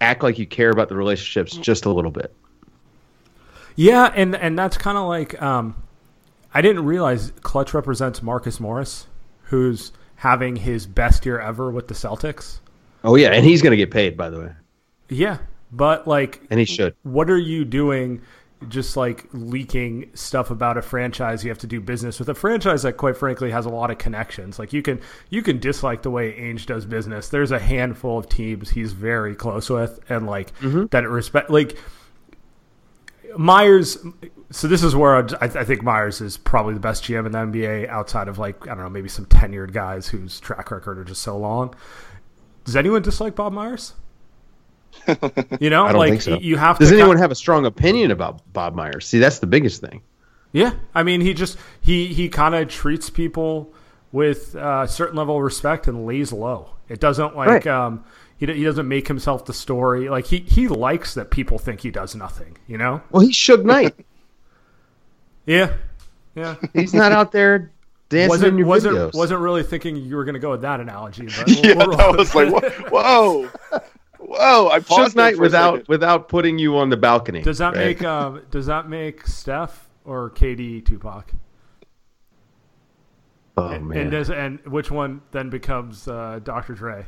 act 0.00 0.22
like 0.22 0.38
you 0.38 0.46
care 0.46 0.70
about 0.70 0.88
the 0.88 0.96
relationships 0.96 1.56
just 1.58 1.84
a 1.84 1.90
little 1.90 2.10
bit. 2.10 2.34
Yeah, 3.76 4.12
and 4.14 4.34
and 4.36 4.58
that's 4.58 4.76
kind 4.78 4.96
of 4.96 5.08
like 5.08 5.40
um, 5.42 5.74
I 6.52 6.62
didn't 6.62 6.84
realize 6.84 7.32
Clutch 7.42 7.74
represents 7.74 8.22
Marcus 8.22 8.60
Morris, 8.60 9.06
who's 9.44 9.92
having 10.16 10.56
his 10.56 10.86
best 10.86 11.26
year 11.26 11.40
ever 11.40 11.70
with 11.70 11.88
the 11.88 11.94
Celtics. 11.94 12.58
Oh 13.02 13.16
yeah, 13.16 13.30
and 13.32 13.44
he's 13.44 13.62
going 13.62 13.72
to 13.72 13.76
get 13.76 13.90
paid, 13.90 14.16
by 14.16 14.30
the 14.30 14.40
way, 14.40 14.52
Yeah, 15.08 15.38
but 15.72 16.06
like, 16.08 16.40
and 16.50 16.58
he 16.58 16.64
should. 16.66 16.94
what 17.02 17.28
are 17.30 17.38
you 17.38 17.64
doing? 17.64 18.22
Just 18.68 18.96
like 18.96 19.26
leaking 19.34 20.10
stuff 20.14 20.50
about 20.50 20.78
a 20.78 20.82
franchise, 20.82 21.44
you 21.44 21.50
have 21.50 21.58
to 21.58 21.66
do 21.66 21.82
business 21.82 22.18
with 22.18 22.30
a 22.30 22.34
franchise 22.34 22.82
that, 22.84 22.94
quite 22.96 23.14
frankly, 23.14 23.50
has 23.50 23.66
a 23.66 23.68
lot 23.68 23.90
of 23.90 23.98
connections. 23.98 24.58
Like 24.58 24.72
you 24.72 24.80
can 24.80 25.00
you 25.28 25.42
can 25.42 25.58
dislike 25.58 26.00
the 26.02 26.10
way 26.10 26.32
Ainge 26.32 26.64
does 26.64 26.86
business. 26.86 27.28
There's 27.28 27.50
a 27.50 27.58
handful 27.58 28.16
of 28.16 28.26
teams 28.30 28.70
he's 28.70 28.92
very 28.92 29.34
close 29.34 29.68
with, 29.68 30.00
and 30.08 30.26
like 30.26 30.52
that 30.62 31.06
respect. 31.06 31.50
Like 31.50 31.76
Myers. 33.36 33.98
So 34.50 34.68
this 34.68 34.82
is 34.82 34.94
where 34.94 35.16
I, 35.16 35.44
I 35.44 35.64
think 35.64 35.82
Myers 35.82 36.20
is 36.20 36.36
probably 36.36 36.74
the 36.74 36.80
best 36.80 37.04
GM 37.04 37.26
in 37.26 37.32
the 37.32 37.38
NBA 37.38 37.88
outside 37.88 38.28
of 38.28 38.38
like 38.38 38.62
I 38.68 38.74
don't 38.74 38.84
know 38.84 38.90
maybe 38.90 39.08
some 39.08 39.26
tenured 39.26 39.72
guys 39.72 40.06
whose 40.08 40.40
track 40.40 40.70
record 40.70 40.98
are 40.98 41.04
just 41.04 41.22
so 41.22 41.36
long. 41.36 41.74
Does 42.64 42.76
anyone 42.76 43.02
dislike 43.02 43.34
Bob 43.34 43.52
Myers? 43.52 43.94
You 45.60 45.70
know, 45.70 45.84
I 45.84 45.92
don't 45.92 45.98
like 45.98 46.10
think 46.10 46.22
so. 46.22 46.38
you 46.38 46.56
have. 46.56 46.78
Does 46.78 46.90
to 46.90 46.94
anyone 46.96 47.16
ki- 47.16 47.20
have 47.22 47.30
a 47.30 47.34
strong 47.34 47.66
opinion 47.66 48.10
about 48.10 48.40
Bob 48.52 48.74
Myers? 48.74 49.06
See, 49.06 49.18
that's 49.18 49.38
the 49.40 49.46
biggest 49.46 49.80
thing. 49.80 50.02
Yeah, 50.52 50.74
I 50.94 51.02
mean, 51.02 51.20
he 51.20 51.34
just 51.34 51.58
he 51.80 52.06
he 52.14 52.28
kind 52.28 52.54
of 52.54 52.68
treats 52.68 53.10
people 53.10 53.72
with 54.12 54.54
uh, 54.54 54.82
a 54.84 54.88
certain 54.88 55.16
level 55.16 55.36
of 55.36 55.42
respect 55.42 55.88
and 55.88 56.06
lays 56.06 56.32
low. 56.32 56.70
It 56.88 57.00
doesn't 57.00 57.34
like 57.36 57.48
Right. 57.48 57.66
um, 57.66 58.04
he 58.36 58.46
he 58.46 58.64
doesn't 58.64 58.88
make 58.88 59.08
himself 59.08 59.44
the 59.44 59.52
story. 59.54 60.08
Like 60.08 60.26
he 60.26 60.38
he 60.40 60.68
likes 60.68 61.14
that 61.14 61.30
people 61.30 61.58
think 61.58 61.80
he 61.80 61.90
does 61.90 62.14
nothing. 62.14 62.56
You 62.66 62.78
know? 62.78 63.02
Well, 63.10 63.22
he's 63.22 63.36
Suge 63.36 63.64
Knight. 63.64 63.94
Yeah, 65.46 65.74
yeah. 66.34 66.54
he's 66.72 66.94
not 66.94 67.12
out 67.12 67.30
there 67.30 67.70
dancing 68.08 68.30
wasn't 68.30 68.58
your 68.58 68.66
wasn't 68.66 68.96
videos. 68.96 69.14
wasn't 69.14 69.40
really 69.40 69.62
thinking 69.62 69.94
you 69.96 70.16
were 70.16 70.24
going 70.24 70.32
to 70.32 70.40
go 70.40 70.52
with 70.52 70.62
that 70.62 70.80
analogy. 70.80 71.26
But 71.26 71.48
yeah, 71.64 71.74
we'll- 71.74 71.96
that 71.98 72.16
was 72.16 72.34
like, 72.34 72.48
whoa, 72.50 72.70
whoa, 72.88 73.50
whoa! 74.20 74.68
I 74.70 74.80
paused 74.80 75.12
Suge 75.12 75.16
Knight 75.16 75.38
without 75.38 75.86
without 75.86 76.30
putting 76.30 76.58
you 76.58 76.78
on 76.78 76.88
the 76.88 76.96
balcony. 76.96 77.42
does 77.42 77.58
that 77.58 77.74
right? 77.74 77.84
make 77.88 78.02
um, 78.02 78.40
does 78.50 78.64
that 78.66 78.88
make 78.88 79.26
Steph 79.26 79.86
or 80.06 80.30
KD 80.30 80.86
Tupac? 80.86 81.30
Oh 83.58 83.68
And 83.68 83.86
man. 83.86 84.08
does 84.10 84.30
and 84.30 84.60
which 84.66 84.90
one 84.90 85.20
then 85.30 85.50
becomes 85.50 86.08
uh, 86.08 86.40
Dr. 86.42 86.72
Dre? 86.72 87.04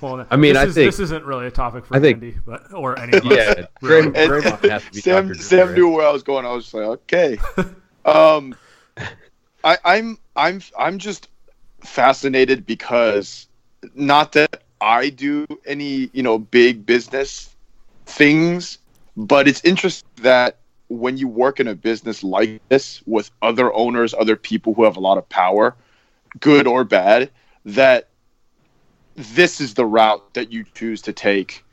Well, 0.00 0.26
I 0.30 0.36
mean, 0.36 0.54
this 0.54 0.62
I 0.62 0.66
is, 0.66 0.74
think- 0.74 0.88
this 0.90 1.00
isn't 1.00 1.24
really 1.24 1.46
a 1.46 1.50
topic 1.50 1.84
for 1.86 1.96
I 1.96 2.00
think- 2.00 2.22
Andy, 2.22 2.36
but 2.46 2.72
or 2.72 2.98
any 2.98 3.16
of 3.18 3.26
us. 3.26 3.32
yeah, 3.36 3.66
really. 3.82 4.10
Dray- 4.10 4.26
Draymond 4.40 4.70
has 4.70 4.84
to 4.84 4.90
be 4.92 5.00
Sam 5.00 5.28
Dr. 5.28 5.42
Sam 5.42 5.66
Dre. 5.68 5.76
knew 5.76 5.88
where 5.90 6.06
I 6.06 6.10
was 6.12 6.22
going. 6.22 6.46
I 6.46 6.52
was 6.52 6.64
just 6.64 6.74
like, 6.74 6.86
okay. 6.86 7.38
um, 8.06 8.54
I, 9.62 9.78
I'm 9.84 10.18
I'm 10.36 10.60
I'm 10.78 10.98
just 10.98 11.28
fascinated 11.80 12.64
because 12.66 13.46
not 13.94 14.32
that 14.32 14.62
I 14.80 15.10
do 15.10 15.46
any 15.66 16.08
you 16.12 16.22
know 16.22 16.38
big 16.38 16.86
business 16.86 17.54
things, 18.06 18.78
but 19.16 19.46
it's 19.48 19.62
interesting 19.64 20.08
that 20.22 20.56
when 20.88 21.18
you 21.18 21.26
work 21.28 21.58
in 21.60 21.66
a 21.68 21.74
business 21.74 22.22
like 22.22 22.60
this 22.68 23.02
with 23.06 23.30
other 23.42 23.72
owners, 23.74 24.14
other 24.14 24.36
people 24.36 24.72
who 24.72 24.84
have 24.84 24.96
a 24.96 25.00
lot 25.00 25.18
of 25.18 25.28
power, 25.28 25.74
good 26.40 26.66
or 26.66 26.84
bad, 26.84 27.28
that 27.64 28.08
this 29.16 29.60
is 29.60 29.74
the 29.74 29.86
route 29.86 30.34
that 30.34 30.52
you 30.52 30.64
choose 30.74 31.02
to 31.02 31.12
take 31.12 31.64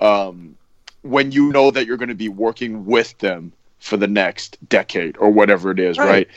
um, 0.00 0.56
when 1.02 1.32
you 1.32 1.50
know 1.52 1.70
that 1.70 1.86
you're 1.86 1.96
going 1.96 2.08
to 2.08 2.14
be 2.14 2.28
working 2.28 2.86
with 2.86 3.16
them 3.18 3.52
for 3.78 3.96
the 3.96 4.06
next 4.06 4.56
decade 4.68 5.16
or 5.16 5.30
whatever 5.30 5.70
it 5.70 5.78
is, 5.80 5.98
Right. 5.98 6.08
right? 6.08 6.28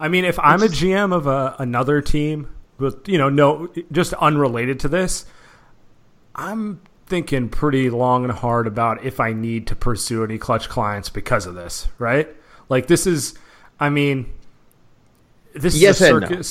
I 0.00 0.08
mean, 0.08 0.24
if 0.24 0.38
I'm 0.40 0.62
a 0.62 0.66
GM 0.66 1.14
of 1.14 1.28
a, 1.28 1.54
another 1.60 2.00
team 2.00 2.52
with 2.78 3.08
you 3.08 3.18
know 3.18 3.28
no 3.28 3.72
just 3.92 4.12
unrelated 4.14 4.80
to 4.80 4.88
this, 4.88 5.24
I'm 6.34 6.80
thinking 7.06 7.48
pretty 7.48 7.90
long 7.90 8.24
and 8.24 8.32
hard 8.32 8.66
about 8.66 9.04
if 9.04 9.20
I 9.20 9.32
need 9.32 9.68
to 9.68 9.76
pursue 9.76 10.24
any 10.24 10.38
clutch 10.38 10.68
clients 10.68 11.08
because 11.08 11.46
of 11.46 11.54
this, 11.54 11.86
right? 11.98 12.28
Like 12.68 12.88
this 12.88 13.06
is, 13.06 13.38
I 13.78 13.90
mean, 13.90 14.32
this 15.54 15.76
Yes 15.76 16.00
is 16.00 16.08
a 16.08 16.16
and 16.16 16.30
no. 16.30 16.42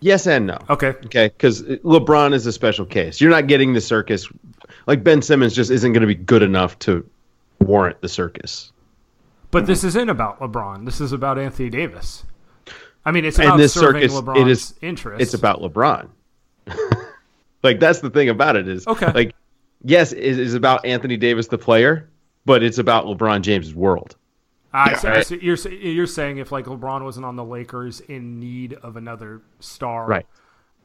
Yes 0.00 0.26
and 0.26 0.46
no. 0.46 0.58
Okay, 0.68 0.88
Okay, 1.06 1.28
because 1.28 1.62
LeBron 1.62 2.34
is 2.34 2.46
a 2.46 2.52
special 2.52 2.84
case. 2.84 3.20
You're 3.20 3.30
not 3.30 3.46
getting 3.46 3.72
the 3.72 3.80
circus. 3.80 4.28
Like 4.86 5.02
Ben 5.02 5.22
Simmons 5.22 5.54
just 5.54 5.70
isn't 5.70 5.92
going 5.92 6.02
to 6.02 6.06
be 6.06 6.14
good 6.14 6.42
enough 6.42 6.78
to 6.80 7.08
warrant 7.60 8.00
the 8.02 8.08
circus. 8.08 8.72
but 9.50 9.66
this 9.66 9.82
isn't 9.84 10.08
about 10.10 10.38
LeBron. 10.40 10.84
This 10.84 11.00
is 11.00 11.12
about 11.12 11.38
Anthony 11.38 11.70
Davis. 11.70 12.24
I 13.04 13.10
mean, 13.12 13.24
it's 13.24 13.38
about 13.38 13.52
and 13.52 13.62
this 13.62 13.72
serving 13.72 14.02
circus, 14.08 14.20
LeBron's 14.20 14.40
it 14.40 14.48
is 14.48 14.74
interests. 14.82 15.22
It's 15.22 15.34
about 15.34 15.60
LeBron. 15.60 16.08
like 17.62 17.80
that's 17.80 18.00
the 18.00 18.10
thing 18.10 18.28
about 18.28 18.56
it 18.56 18.68
is 18.68 18.86
Okay. 18.86 19.10
Like 19.12 19.34
yes, 19.82 20.12
it 20.12 20.18
is 20.38 20.54
about 20.54 20.84
Anthony 20.84 21.16
Davis 21.16 21.46
the 21.46 21.58
player, 21.58 22.08
but 22.44 22.62
it's 22.62 22.78
about 22.78 23.06
LeBron 23.06 23.42
James' 23.42 23.74
world. 23.74 24.16
I 24.78 24.94
see- 24.94 25.08
I 25.08 25.10
Right. 25.12 25.26
see- 25.26 25.38
you're 25.42 25.56
you're 25.72 26.06
saying 26.06 26.38
if 26.38 26.52
like 26.52 26.66
LeBron 26.66 27.02
wasn't 27.02 27.26
on 27.26 27.36
the 27.36 27.44
Lakers 27.44 28.00
in 28.00 28.38
need 28.40 28.74
of 28.74 28.96
another 28.96 29.42
star, 29.60 30.06
Right. 30.06 30.26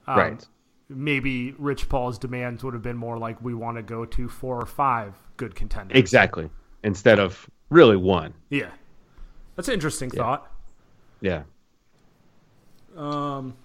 um, 0.08 0.18
right. 0.18 0.48
Maybe 0.90 1.56
Rich 1.58 1.88
Paul's 1.90 2.18
demands 2.18 2.64
would 2.64 2.74
have 2.74 2.84
been 2.84 2.98
more 2.98 3.18
like 3.18 3.42
we 3.42 3.54
want 3.54 3.78
to 3.78 3.84
go 3.84 4.04
to 4.06 4.28
four 4.28 4.60
or 4.60 4.66
five 4.66 5.14
good 5.38 5.56
contenders. 5.56 5.98
Exactly. 5.98 6.50
Instead 6.84 7.20
of 7.20 7.50
really 7.70 7.96
one. 7.96 8.34
Yeah, 8.50 8.70
that's 9.56 9.68
an 9.70 9.74
interesting 9.74 10.10
thought. 10.10 10.52
Yeah. 11.22 11.44
Um. 12.98 13.56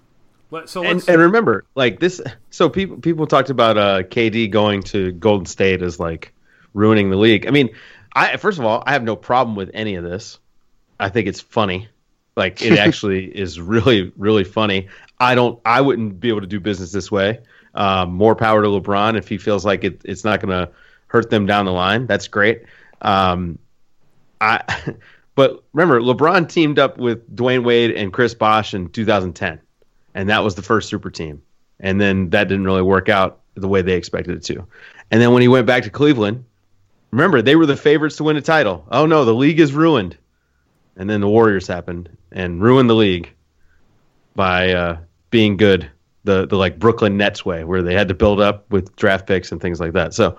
Let, 0.53 0.69
so 0.69 0.85
and, 0.85 1.03
and 1.09 1.21
remember, 1.21 1.65
like 1.75 1.99
this. 1.99 2.21
So 2.51 2.69
people 2.69 2.99
people 2.99 3.27
talked 3.27 3.51
about 3.51 3.77
uh, 3.77 4.03
KD 4.05 4.49
going 4.51 4.83
to 4.85 5.11
Golden 5.13 5.45
State 5.47 5.83
as 5.83 5.99
like 5.99 6.33
ruining 6.75 7.11
the 7.11 7.17
league. 7.17 7.47
I 7.49 7.51
mean, 7.51 7.71
I 8.17 8.37
first 8.37 8.59
of 8.59 8.65
all, 8.65 8.83
I 8.87 8.93
have 8.93 9.05
no 9.05 9.15
problem 9.15 9.55
with 9.55 9.71
any 9.75 9.95
of 9.95 10.05
this. 10.05 10.39
I 10.99 11.09
think 11.09 11.29
it's 11.29 11.41
funny. 11.41 11.89
Like 12.37 12.63
it 12.63 12.79
actually 12.79 13.27
is 13.27 13.61
really 13.61 14.13
really 14.17 14.45
funny. 14.45 14.89
I 15.21 15.35
don't. 15.35 15.61
I 15.65 15.81
wouldn't 15.81 16.19
be 16.19 16.29
able 16.29 16.41
to 16.41 16.47
do 16.47 16.59
business 16.59 16.91
this 16.91 17.11
way. 17.11 17.41
Um, 17.75 18.13
more 18.13 18.35
power 18.35 18.63
to 18.63 18.69
LeBron 18.69 19.17
if 19.17 19.29
he 19.29 19.39
feels 19.39 19.65
like 19.65 19.85
it, 19.85 20.01
it's 20.05 20.25
not 20.25 20.41
going 20.41 20.49
to 20.49 20.73
hurt 21.09 21.29
them 21.29 21.45
down 21.45 21.67
the 21.67 21.73
line. 21.73 22.07
That's 22.07 22.27
great. 22.29 22.65
Um, 23.03 23.59
I. 24.41 24.95
But 25.35 25.63
remember, 25.75 26.01
LeBron 26.01 26.49
teamed 26.49 26.79
up 26.79 26.97
with 26.97 27.37
Dwyane 27.37 27.63
Wade 27.63 27.91
and 27.91 28.11
Chris 28.11 28.33
Bosh 28.33 28.73
in 28.73 28.89
2010 28.89 29.61
and 30.17 30.31
that 30.31 30.43
was 30.43 30.55
the 30.55 30.63
first 30.63 30.89
super 30.89 31.11
team. 31.11 31.43
And 31.79 32.01
then 32.01 32.31
that 32.31 32.49
didn't 32.49 32.65
really 32.65 32.83
work 32.83 33.11
out 33.11 33.41
the 33.55 33.69
way 33.69 33.83
they 33.83 33.93
expected 33.93 34.35
it 34.35 34.45
to. 34.45 34.67
And 35.11 35.21
then 35.21 35.33
when 35.33 35.43
he 35.43 35.49
went 35.49 35.67
back 35.67 35.83
to 35.83 35.91
Cleveland, 35.91 36.46
remember 37.17 37.41
they 37.41 37.57
were 37.57 37.67
the 37.67 37.77
favorites 37.77 38.17
to 38.17 38.25
win 38.25 38.37
a 38.37 38.43
title. 38.43 38.87
Oh 38.93 39.07
no, 39.07 39.25
the 39.25 39.35
league 39.35 39.59
is 39.59 39.73
ruined. 39.73 40.19
And 40.99 41.09
then 41.09 41.21
the 41.21 41.29
Warriors 41.29 41.67
happened 41.67 42.11
and 42.31 42.63
ruined 42.63 42.91
the 42.91 42.95
league 42.95 43.33
by 44.35 44.73
uh, 44.73 44.99
being 45.31 45.57
good, 45.57 45.91
the 46.25 46.47
the 46.47 46.57
like 46.57 46.79
Brooklyn 46.79 47.17
Nets 47.17 47.45
way, 47.45 47.65
where 47.65 47.83
they 47.83 47.95
had 47.95 48.09
to 48.09 48.15
build 48.15 48.41
up 48.41 48.71
with 48.71 48.95
draft 48.97 49.27
picks 49.27 49.51
and 49.51 49.61
things 49.61 49.81
like 49.81 49.93
that. 49.95 50.13
So, 50.13 50.39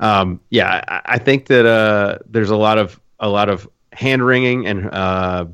um, 0.00 0.40
yeah, 0.50 0.84
I, 0.86 1.00
I 1.14 1.18
think 1.18 1.46
that 1.46 1.66
uh, 1.66 2.18
there's 2.26 2.50
a 2.50 2.56
lot 2.56 2.78
of 2.78 3.00
a 3.18 3.28
lot 3.28 3.48
of 3.48 3.68
hand 3.92 4.24
wringing 4.24 4.66
and 4.66 4.90
uh, 4.92 5.46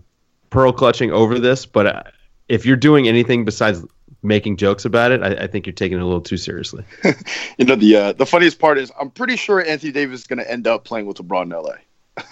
pearl 0.50 0.72
clutching 0.72 1.10
over 1.10 1.38
this, 1.38 1.64
but 1.64 1.86
uh, 1.86 2.02
if 2.48 2.66
you're 2.66 2.76
doing 2.76 3.08
anything 3.08 3.44
besides 3.44 3.82
making 4.22 4.56
jokes 4.56 4.84
about 4.84 5.12
it, 5.12 5.22
I, 5.22 5.44
I 5.44 5.46
think 5.46 5.66
you're 5.66 5.72
taking 5.72 5.98
it 5.98 6.02
a 6.02 6.04
little 6.04 6.20
too 6.20 6.36
seriously. 6.36 6.84
You 7.58 7.64
know 7.66 7.74
the 7.76 7.96
uh, 7.96 8.12
the 8.12 8.24
funniest 8.26 8.58
part 8.58 8.78
is 8.78 8.90
I'm 8.98 9.10
pretty 9.10 9.36
sure 9.36 9.64
Anthony 9.64 9.92
Davis 9.92 10.20
is 10.20 10.26
going 10.26 10.38
to 10.38 10.50
end 10.50 10.66
up 10.66 10.84
playing 10.84 11.06
with 11.06 11.18
LeBron 11.18 11.42
in 11.44 11.48
LA. 11.50 11.74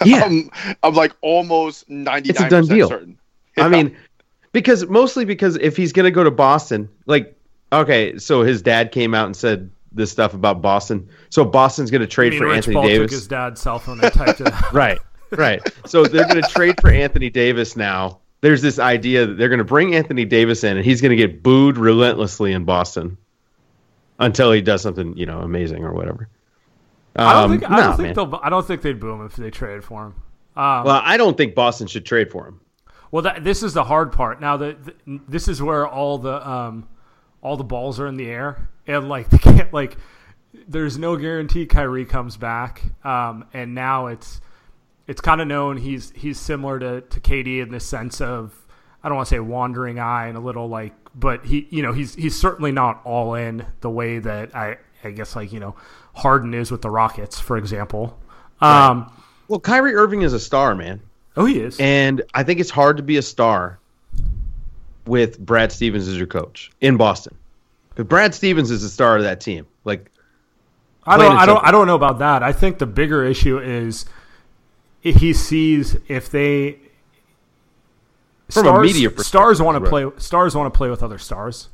Yeah. 0.05 0.23
I'm, 0.23 0.49
I'm 0.83 0.93
like 0.95 1.13
almost 1.21 1.89
99 1.89 2.29
It's 2.29 2.39
a 2.41 2.49
done 2.49 2.65
deal. 2.67 2.87
certain. 2.87 3.17
I 3.57 3.67
mean, 3.69 3.95
because 4.51 4.85
mostly 4.87 5.25
because 5.25 5.55
if 5.57 5.75
he's 5.77 5.93
going 5.93 6.05
to 6.05 6.11
go 6.11 6.23
to 6.23 6.31
Boston, 6.31 6.89
like, 7.05 7.37
okay, 7.71 8.17
so 8.17 8.41
his 8.43 8.61
dad 8.61 8.91
came 8.91 9.13
out 9.13 9.25
and 9.25 9.35
said 9.35 9.69
this 9.91 10.11
stuff 10.11 10.33
about 10.33 10.61
Boston. 10.61 11.07
So 11.29 11.43
Boston's 11.45 11.91
going 11.91 12.01
to 12.01 12.07
trade 12.07 12.35
for 12.37 12.45
Rich 12.45 12.55
Anthony 12.57 12.73
Paul 12.75 12.83
took 12.83 12.91
Davis. 12.91 13.11
his 13.11 13.27
dad's 13.27 13.61
cell 13.61 13.79
phone 13.79 13.99
and 14.03 14.13
typed 14.13 14.41
it 14.41 14.47
out. 14.53 14.71
Right, 14.73 14.99
right. 15.31 15.61
So 15.85 16.05
they're 16.05 16.27
going 16.27 16.41
to 16.41 16.49
trade 16.49 16.79
for 16.81 16.89
Anthony 16.91 17.29
Davis 17.29 17.75
now. 17.75 18.19
There's 18.41 18.61
this 18.61 18.79
idea 18.79 19.25
that 19.27 19.37
they're 19.37 19.49
going 19.49 19.59
to 19.59 19.65
bring 19.65 19.95
Anthony 19.95 20.25
Davis 20.25 20.63
in, 20.63 20.77
and 20.77 20.85
he's 20.85 21.01
going 21.01 21.09
to 21.11 21.15
get 21.17 21.43
booed 21.43 21.77
relentlessly 21.77 22.53
in 22.53 22.63
Boston 22.63 23.17
until 24.17 24.51
he 24.51 24.61
does 24.61 24.81
something, 24.81 25.15
you 25.17 25.25
know, 25.25 25.39
amazing 25.39 25.83
or 25.83 25.93
whatever. 25.93 26.29
I 27.15 27.33
don't 27.33 27.43
Um, 27.43 27.59
think 27.59 27.71
I 27.71 27.79
don't 27.81 27.97
think 27.97 28.15
they'll 28.15 28.39
I 28.41 28.49
don't 28.49 28.65
think 28.65 28.81
they'd 28.81 28.99
boo 28.99 29.11
him 29.11 29.25
if 29.25 29.35
they 29.35 29.49
traded 29.49 29.83
for 29.83 30.05
him. 30.07 30.15
Um, 30.55 30.83
Well, 30.85 31.01
I 31.03 31.17
don't 31.17 31.35
think 31.35 31.55
Boston 31.55 31.87
should 31.87 32.05
trade 32.05 32.31
for 32.31 32.47
him. 32.47 32.61
Well, 33.11 33.23
that, 33.23 33.43
this 33.43 33.63
is 33.63 33.73
the 33.73 33.83
hard 33.83 34.11
part. 34.11 34.39
Now, 34.39 34.55
the, 34.57 34.77
the 35.05 35.19
this 35.27 35.47
is 35.47 35.61
where 35.61 35.87
all 35.87 36.17
the 36.19 36.47
um, 36.47 36.87
all 37.41 37.57
the 37.57 37.63
balls 37.63 37.99
are 37.99 38.07
in 38.07 38.15
the 38.15 38.29
air, 38.29 38.69
and 38.87 39.09
like 39.09 39.29
they 39.31 39.37
can't 39.39 39.73
like. 39.73 39.97
There's 40.67 40.97
no 40.97 41.15
guarantee 41.15 41.65
Kyrie 41.65 42.05
comes 42.05 42.35
back, 42.37 42.81
um, 43.03 43.45
and 43.53 43.75
now 43.75 44.07
it's 44.07 44.41
it's 45.09 45.21
kind 45.21 45.41
of 45.41 45.47
known 45.47 45.77
he's 45.77 46.11
he's 46.11 46.39
similar 46.39 46.77
to 46.77 47.01
to 47.01 47.19
KD 47.19 47.63
in 47.63 47.71
the 47.71 47.79
sense 47.79 48.21
of 48.21 48.53
I 49.03 49.09
don't 49.09 49.15
want 49.15 49.27
to 49.27 49.35
say 49.35 49.39
wandering 49.39 49.99
eye 49.99 50.27
and 50.27 50.37
a 50.37 50.39
little 50.39 50.69
like, 50.69 50.93
but 51.15 51.43
he 51.45 51.67
you 51.71 51.81
know 51.81 51.93
he's 51.93 52.13
he's 52.13 52.39
certainly 52.39 52.71
not 52.71 53.01
all 53.03 53.33
in 53.33 53.65
the 53.81 53.89
way 53.89 54.19
that 54.19 54.55
I 54.55 54.77
I 55.03 55.09
guess 55.09 55.35
like 55.35 55.51
you 55.51 55.59
know 55.59 55.75
Harden 56.13 56.53
is 56.53 56.69
with 56.69 56.83
the 56.83 56.91
Rockets, 56.91 57.39
for 57.39 57.57
example. 57.57 58.19
Um, 58.61 59.11
Well, 59.47 59.59
Kyrie 59.59 59.95
Irving 59.95 60.21
is 60.21 60.33
a 60.33 60.39
star, 60.39 60.75
man. 60.75 61.01
Oh, 61.35 61.45
he 61.45 61.59
is. 61.59 61.79
And 61.79 62.21
I 62.35 62.43
think 62.43 62.59
it's 62.59 62.69
hard 62.69 62.97
to 62.97 63.03
be 63.03 63.17
a 63.17 63.21
star 63.23 63.79
with 65.07 65.39
Brad 65.39 65.71
Stevens 65.71 66.07
as 66.07 66.17
your 66.17 66.27
coach 66.27 66.71
in 66.81 66.97
Boston. 66.97 67.35
Because 67.89 68.05
Brad 68.05 68.35
Stevens 68.35 68.69
is 68.69 68.83
the 68.83 68.89
star 68.89 69.17
of 69.17 69.23
that 69.23 69.41
team. 69.41 69.65
Like, 69.85 70.11
I 71.03 71.17
don't. 71.17 71.35
I 71.35 71.45
don't. 71.47 71.65
I 71.65 71.71
don't 71.71 71.87
know 71.87 71.95
about 71.95 72.19
that. 72.19 72.43
I 72.43 72.51
think 72.51 72.77
the 72.77 72.85
bigger 72.85 73.23
issue 73.23 73.57
is 73.57 74.05
he 75.01 75.33
sees 75.33 75.97
if 76.07 76.29
they 76.29 76.79
From 78.49 78.65
a 78.65 78.69
stars, 78.69 78.85
media 78.85 79.09
perspective, 79.09 79.25
stars 79.25 79.61
want 79.61 79.77
to 79.77 79.89
right. 79.89 80.11
play. 80.11 80.19
Stars 80.19 80.55
want 80.55 80.73
to 80.73 80.77
play 80.77 80.89
with 80.89 81.01
other 81.01 81.17
stars. 81.17 81.69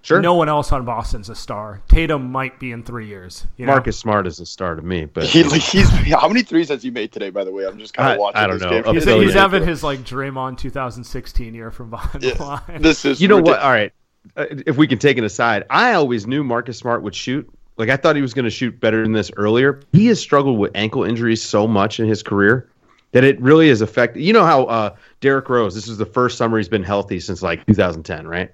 sure, 0.00 0.20
No 0.20 0.34
one 0.34 0.48
else 0.48 0.72
on 0.72 0.84
Boston's 0.84 1.28
a 1.28 1.34
star. 1.34 1.82
Tatum 1.88 2.30
might 2.30 2.58
be 2.58 2.72
in 2.72 2.82
three 2.82 3.06
years. 3.06 3.46
You 3.56 3.66
know? 3.66 3.72
Marcus 3.72 3.98
Smart 3.98 4.26
is 4.26 4.40
a 4.40 4.46
star 4.46 4.74
to 4.74 4.82
me, 4.82 5.04
but 5.04 5.24
He, 5.24 5.42
he's 5.42 5.88
how 6.10 6.28
many 6.28 6.42
threes 6.42 6.68
has 6.68 6.82
he 6.82 6.90
made 6.90 7.12
today? 7.12 7.30
By 7.30 7.44
the 7.44 7.52
way, 7.52 7.66
I'm 7.66 7.78
just 7.78 7.94
kind 7.94 8.12
of 8.12 8.18
watching. 8.18 8.38
I 8.38 8.46
don't 8.46 8.58
this 8.58 8.62
know. 8.62 8.82
Game 8.82 8.94
He's, 8.94 9.04
he's 9.04 9.34
having 9.34 9.66
his 9.66 9.82
like 9.82 10.00
Draymond 10.00 10.58
2016 10.58 11.54
year 11.54 11.70
from 11.70 11.90
behind 11.90 12.22
the 12.22 12.34
line. 12.42 12.80
This 12.82 13.04
is 13.04 13.20
you 13.20 13.28
know 13.28 13.40
what? 13.40 13.60
All 13.60 13.70
right, 13.70 13.92
uh, 14.36 14.46
if 14.48 14.76
we 14.76 14.86
can 14.86 14.98
take 14.98 15.18
it 15.18 15.24
aside, 15.24 15.64
I 15.68 15.94
always 15.94 16.26
knew 16.26 16.42
Marcus 16.44 16.78
Smart 16.78 17.02
would 17.02 17.14
shoot. 17.14 17.52
Like 17.76 17.88
I 17.88 17.96
thought 17.96 18.16
he 18.16 18.22
was 18.22 18.34
going 18.34 18.44
to 18.44 18.50
shoot 18.50 18.78
better 18.78 19.02
than 19.02 19.12
this 19.12 19.30
earlier. 19.36 19.80
He 19.92 20.06
has 20.06 20.20
struggled 20.20 20.58
with 20.58 20.72
ankle 20.74 21.04
injuries 21.04 21.42
so 21.42 21.66
much 21.66 22.00
in 22.00 22.06
his 22.06 22.22
career 22.22 22.68
that 23.12 23.24
it 23.24 23.40
really 23.40 23.68
has 23.68 23.80
affected. 23.80 24.22
You 24.22 24.32
know 24.32 24.44
how 24.44 24.64
uh, 24.64 24.96
Derrick 25.20 25.48
Rose? 25.48 25.74
This 25.74 25.88
is 25.88 25.98
the 25.98 26.06
first 26.06 26.36
summer 26.36 26.58
he's 26.58 26.68
been 26.68 26.82
healthy 26.82 27.20
since 27.20 27.42
like 27.42 27.66
2010, 27.66 28.26
right? 28.26 28.50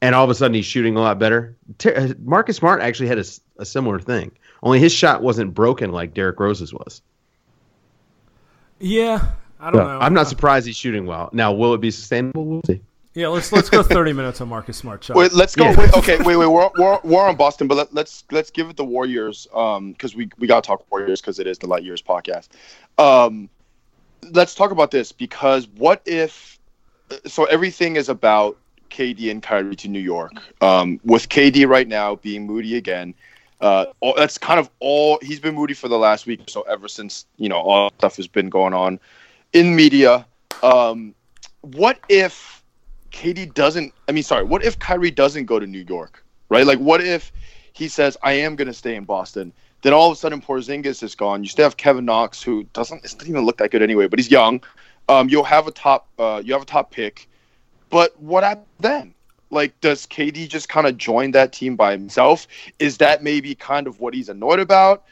And 0.00 0.14
all 0.14 0.24
of 0.24 0.30
a 0.30 0.34
sudden 0.34 0.54
he's 0.54 0.66
shooting 0.66 0.96
a 0.96 1.00
lot 1.00 1.18
better. 1.18 1.56
Ter- 1.78 1.94
uh, 1.94 2.14
Marcus 2.22 2.56
Smart 2.56 2.80
actually 2.80 3.08
had 3.08 3.18
a 3.18 3.64
similar 3.64 3.98
thing. 3.98 4.32
Only 4.62 4.80
his 4.80 4.92
shot 4.92 5.22
wasn't 5.22 5.54
broken 5.54 5.92
like 5.92 6.14
Derrick 6.14 6.38
Rose's 6.40 6.72
was. 6.72 7.02
yeah, 8.80 9.32
I 9.60 9.70
don't 9.70 9.86
know. 9.86 9.98
I'm 10.00 10.14
not 10.14 10.28
surprised 10.28 10.66
he's 10.66 10.76
shooting 10.76 11.06
well. 11.06 11.30
Now, 11.32 11.52
will 11.52 11.74
it 11.74 11.80
be 11.80 11.90
sustainable? 11.90 12.44
We'll 12.44 12.62
see. 12.66 12.80
Yeah, 13.14 13.28
let's 13.28 13.50
let's 13.52 13.70
go 13.70 13.82
30 13.82 14.12
minutes 14.12 14.40
on 14.40 14.48
Marcus 14.48 14.76
Smart. 14.76 15.00
Chuck. 15.00 15.16
Wait, 15.16 15.32
let's 15.32 15.56
go. 15.56 15.64
Yeah. 15.64 15.76
Wait, 15.78 15.92
okay, 15.94 16.18
wait, 16.18 16.36
wait. 16.36 16.46
We're, 16.46 16.70
we're, 16.76 17.00
we're 17.02 17.28
on 17.28 17.36
Boston, 17.36 17.66
but 17.66 17.76
let, 17.76 17.94
let's 17.94 18.24
let's 18.30 18.50
give 18.50 18.68
it 18.70 18.76
the 18.76 18.84
Warriors 18.84 19.48
um 19.54 19.92
because 19.92 20.14
we 20.14 20.28
we 20.38 20.46
gotta 20.46 20.66
talk 20.66 20.88
Warriors 20.90 21.20
because 21.20 21.38
it 21.38 21.46
is 21.46 21.58
the 21.58 21.66
Light 21.66 21.82
Years 21.82 22.02
podcast. 22.02 22.48
Um, 22.98 23.48
let's 24.30 24.54
talk 24.54 24.70
about 24.70 24.90
this 24.90 25.12
because 25.12 25.66
what 25.68 26.02
if? 26.04 26.58
So 27.26 27.44
everything 27.44 27.96
is 27.96 28.08
about 28.08 28.58
KD 28.90 29.30
and 29.30 29.42
Kyrie 29.42 29.76
to 29.76 29.88
New 29.88 30.00
York. 30.00 30.32
Um, 30.60 31.00
with 31.04 31.28
KD 31.28 31.66
right 31.66 31.88
now 31.88 32.16
being 32.16 32.46
moody 32.46 32.76
again. 32.76 33.14
Uh, 33.60 33.86
all, 34.00 34.14
that's 34.16 34.38
kind 34.38 34.60
of 34.60 34.70
all 34.78 35.18
he's 35.22 35.40
been 35.40 35.54
moody 35.54 35.74
for 35.74 35.88
the 35.88 35.98
last 35.98 36.26
week 36.26 36.40
or 36.40 36.48
so 36.48 36.62
ever 36.62 36.86
since 36.86 37.26
you 37.38 37.48
know 37.48 37.56
all 37.56 37.90
stuff 37.98 38.16
has 38.16 38.28
been 38.28 38.48
going 38.48 38.74
on 38.74 39.00
in 39.52 39.74
media. 39.74 40.26
Um, 40.62 41.14
what 41.62 41.98
if 42.08 42.57
KD 43.12 43.54
doesn't? 43.54 43.92
I 44.08 44.12
mean, 44.12 44.22
sorry. 44.22 44.44
What 44.44 44.64
if 44.64 44.78
Kyrie 44.78 45.10
doesn't 45.10 45.46
go 45.46 45.58
to 45.58 45.66
New 45.66 45.84
York? 45.88 46.24
Right? 46.48 46.66
Like, 46.66 46.78
what 46.78 47.00
if 47.00 47.32
he 47.72 47.88
says, 47.88 48.16
"I 48.22 48.32
am 48.32 48.56
going 48.56 48.68
to 48.68 48.74
stay 48.74 48.94
in 48.94 49.04
Boston"? 49.04 49.52
Then 49.82 49.92
all 49.92 50.10
of 50.10 50.16
a 50.16 50.16
sudden, 50.16 50.40
Porzingis 50.40 51.02
is 51.02 51.14
gone. 51.14 51.42
You 51.42 51.48
still 51.48 51.64
have 51.64 51.76
Kevin 51.76 52.04
Knox, 52.04 52.42
who 52.42 52.64
doesn't 52.72 53.02
doesn't 53.02 53.28
even 53.28 53.44
look 53.44 53.58
that 53.58 53.70
good 53.70 53.82
anyway, 53.82 54.08
but 54.08 54.18
he's 54.18 54.30
young. 54.30 54.62
Um, 55.08 55.28
you'll 55.28 55.44
have 55.44 55.66
a 55.66 55.70
top. 55.70 56.08
Uh, 56.18 56.42
you 56.44 56.52
have 56.52 56.62
a 56.62 56.66
top 56.66 56.90
pick. 56.90 57.28
But 57.90 58.18
what 58.20 58.66
then? 58.80 59.14
Like, 59.50 59.80
does 59.80 60.06
KD 60.06 60.48
just 60.48 60.68
kind 60.68 60.86
of 60.86 60.98
join 60.98 61.30
that 61.30 61.52
team 61.52 61.74
by 61.74 61.92
himself? 61.92 62.46
Is 62.78 62.98
that 62.98 63.22
maybe 63.22 63.54
kind 63.54 63.86
of 63.86 63.98
what 64.00 64.12
he's 64.12 64.28
annoyed 64.28 64.60
about? 64.60 65.04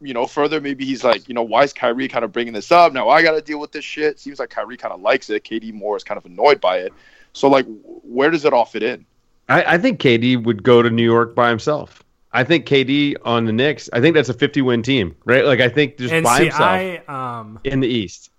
You 0.00 0.14
know, 0.14 0.26
further, 0.26 0.60
maybe 0.60 0.84
he's 0.86 1.04
like, 1.04 1.28
you 1.28 1.34
know, 1.34 1.42
why 1.42 1.64
is 1.64 1.72
Kyrie 1.72 2.08
kind 2.08 2.24
of 2.24 2.32
bringing 2.32 2.54
this 2.54 2.72
up? 2.72 2.92
Now 2.92 3.08
I 3.08 3.22
got 3.22 3.32
to 3.32 3.42
deal 3.42 3.60
with 3.60 3.72
this 3.72 3.84
shit. 3.84 4.18
Seems 4.18 4.38
like 4.38 4.48
Kyrie 4.48 4.76
kind 4.76 4.94
of 4.94 5.00
likes 5.00 5.28
it. 5.28 5.44
KD 5.44 5.74
more 5.74 5.96
is 5.96 6.04
kind 6.04 6.16
of 6.16 6.24
annoyed 6.24 6.60
by 6.60 6.78
it. 6.78 6.92
So, 7.32 7.48
like, 7.48 7.66
where 7.84 8.30
does 8.30 8.44
it 8.44 8.52
all 8.52 8.64
fit 8.64 8.82
in? 8.82 9.06
I, 9.48 9.74
I 9.74 9.78
think 9.78 10.00
KD 10.00 10.42
would 10.42 10.62
go 10.62 10.82
to 10.82 10.90
New 10.90 11.04
York 11.04 11.34
by 11.34 11.48
himself. 11.48 12.02
I 12.32 12.44
think 12.44 12.66
KD 12.66 13.16
on 13.24 13.44
the 13.44 13.52
Knicks. 13.52 13.90
I 13.92 14.00
think 14.00 14.14
that's 14.14 14.28
a 14.28 14.34
50 14.34 14.62
win 14.62 14.82
team, 14.82 15.14
right? 15.24 15.44
Like 15.44 15.60
I 15.60 15.68
think 15.68 15.98
just 15.98 16.12
and 16.14 16.24
by 16.24 16.38
see, 16.38 16.44
himself 16.44 16.62
I 16.62 16.96
um 17.40 17.60
in 17.64 17.80
the 17.80 17.88
East. 17.88 18.30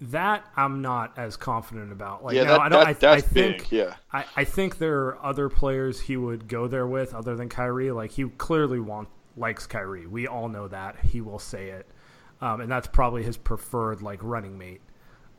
that 0.00 0.44
I'm 0.56 0.80
not 0.82 1.12
as 1.18 1.36
confident 1.36 1.92
about. 1.92 2.24
Like, 2.24 2.34
yeah, 2.36 2.44
no, 2.44 2.52
that, 2.52 2.60
I 2.60 2.68
don't. 2.68 2.80
that, 2.80 2.88
I, 2.88 2.92
that's 2.94 3.24
I 3.24 3.26
think 3.26 3.58
big. 3.70 3.72
Yeah. 3.72 3.94
I, 4.12 4.24
I 4.36 4.44
think 4.44 4.78
there 4.78 5.06
are 5.06 5.24
other 5.24 5.48
players 5.48 6.00
he 6.00 6.16
would 6.16 6.48
go 6.48 6.68
there 6.68 6.86
with 6.86 7.14
other 7.14 7.36
than 7.36 7.48
Kyrie. 7.48 7.90
Like 7.90 8.12
he 8.12 8.24
clearly 8.24 8.80
want 8.80 9.08
likes 9.36 9.66
Kyrie. 9.66 10.06
We 10.06 10.26
all 10.26 10.48
know 10.48 10.68
that. 10.68 10.96
He 11.04 11.20
will 11.20 11.38
say 11.38 11.68
it. 11.70 11.86
Um, 12.40 12.60
and 12.60 12.70
that's 12.70 12.86
probably 12.86 13.22
his 13.22 13.36
preferred 13.36 14.02
like 14.02 14.20
running 14.22 14.56
mate. 14.58 14.80